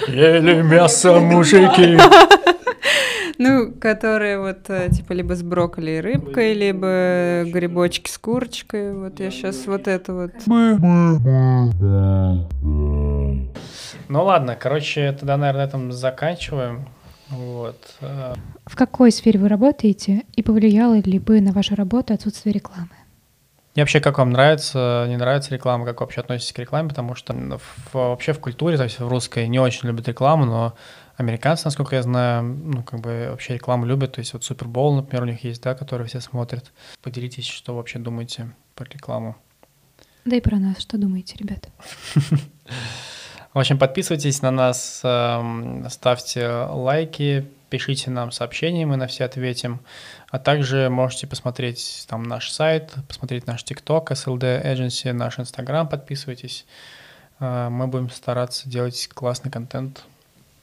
Ели 0.09 0.62
мясо, 0.62 1.20
мужики. 1.20 1.99
Ну, 3.43 3.72
которые 3.72 4.38
вот 4.38 4.68
э, 4.68 4.88
типа 4.90 5.12
либо 5.12 5.34
с 5.34 5.43
брокколи 5.43 5.90
и 5.93 6.01
рыбкой, 6.01 6.55
либо 6.55 7.43
грибочки 7.51 8.09
с 8.11 8.18
курочкой. 8.18 8.95
Вот 8.95 9.18
я 9.20 9.30
сейчас 9.30 9.66
вот 9.66 9.88
это 9.88 10.12
вот. 10.14 10.30
Ну 14.09 14.24
ладно, 14.24 14.57
короче, 14.57 15.12
тогда, 15.12 15.36
наверное, 15.36 15.64
на 15.64 15.68
этом 15.68 15.93
заканчиваем. 15.93 16.86
Вот. 17.30 17.78
э, 18.01 18.34
В 18.66 18.76
какой 18.76 19.11
сфере 19.11 19.38
вы 19.40 19.49
работаете 19.49 20.22
и 20.34 20.43
повлияло 20.43 20.99
ли 21.01 21.18
бы 21.18 21.40
на 21.40 21.53
вашу 21.53 21.74
работу 21.74 22.12
отсутствие 22.12 22.53
рекламы? 22.53 22.90
И 23.74 23.80
вообще, 23.80 24.01
как 24.01 24.18
вам 24.18 24.30
нравится, 24.32 25.07
не 25.09 25.16
нравится 25.16 25.55
реклама, 25.55 25.86
как 25.86 26.01
вы 26.01 26.05
вообще 26.05 26.20
относитесь 26.20 26.53
к 26.53 26.59
рекламе, 26.59 26.90
потому 26.90 27.14
что 27.14 27.32
в- 27.32 27.95
вообще 27.95 28.34
в 28.34 28.38
культуре, 28.38 28.76
то 28.76 28.84
есть 28.84 29.01
в 29.01 29.09
русской, 29.09 29.49
не 29.49 29.59
очень 29.59 29.88
любят 29.88 30.07
рекламу, 30.09 30.45
но 30.45 30.74
американцы, 31.23 31.64
насколько 31.64 31.97
я 31.97 32.03
знаю, 32.03 32.43
ну, 32.43 32.83
как 32.83 33.01
бы 33.01 33.29
вообще 33.31 33.55
рекламу 33.55 33.87
любят, 33.87 34.12
то 34.12 34.18
есть 34.20 34.33
вот 34.33 34.45
Супербол, 34.45 34.95
например, 34.95 35.23
у 35.23 35.27
них 35.27 35.45
есть, 35.45 35.62
да, 35.62 35.75
который 35.75 36.07
все 36.07 36.20
смотрят. 36.20 36.73
Поделитесь, 37.03 37.47
что 37.47 37.75
вообще 37.75 37.99
думаете 37.99 38.55
про 38.75 38.85
рекламу. 38.85 39.37
Да 40.25 40.37
и 40.37 40.41
про 40.41 40.57
нас, 40.57 40.79
что 40.79 40.99
думаете, 40.99 41.37
ребята? 41.39 41.68
В 43.55 43.59
общем, 43.59 43.79
подписывайтесь 43.79 44.41
на 44.41 44.51
нас, 44.51 45.03
эм, 45.05 45.87
ставьте 45.91 46.49
лайки, 46.49 47.47
пишите 47.68 48.11
нам 48.11 48.33
сообщения, 48.33 48.87
мы 48.87 48.97
на 48.97 49.07
все 49.07 49.25
ответим. 49.25 49.81
А 50.31 50.39
также 50.39 50.89
можете 50.89 51.27
посмотреть 51.27 52.07
там 52.09 52.23
наш 52.23 52.51
сайт, 52.51 52.95
посмотреть 53.09 53.47
наш 53.47 53.62
ТикТок, 53.62 54.11
SLD 54.11 54.64
Agency, 54.64 55.12
наш 55.12 55.39
Инстаграм, 55.39 55.87
подписывайтесь. 55.87 56.64
Э, 57.41 57.68
Мы 57.68 57.89
будем 57.89 58.09
стараться 58.09 58.70
делать 58.70 59.09
классный 59.12 59.51
контент. 59.51 60.03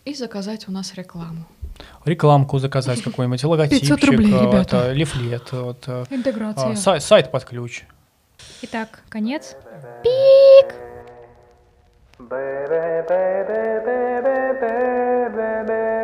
И 0.10 0.16
заказать 0.16 0.68
у 0.68 0.72
нас 0.72 0.96
рекламу. 0.96 1.46
Рекламку 2.04 2.58
заказать 2.58 3.04
какой-нибудь, 3.04 3.44
логотипчик, 3.44 3.90
500 4.00 4.04
рублей, 4.06 4.34
э, 4.34 4.42
ребята. 4.42 4.78
это, 4.78 4.92
лифлет, 4.92 5.52
вот, 5.52 5.84
э, 5.86 6.06
Интеграция. 6.10 6.72
а, 6.72 6.74
сай- 6.74 7.00
сайт 7.00 7.30
под 7.30 7.46
ключ. 7.46 7.84
Итак, 8.64 9.02
конец. 9.10 9.56
baby, 12.18 13.06
baby, 13.08 13.86
baby, 13.86 14.56
baby. 15.36 15.99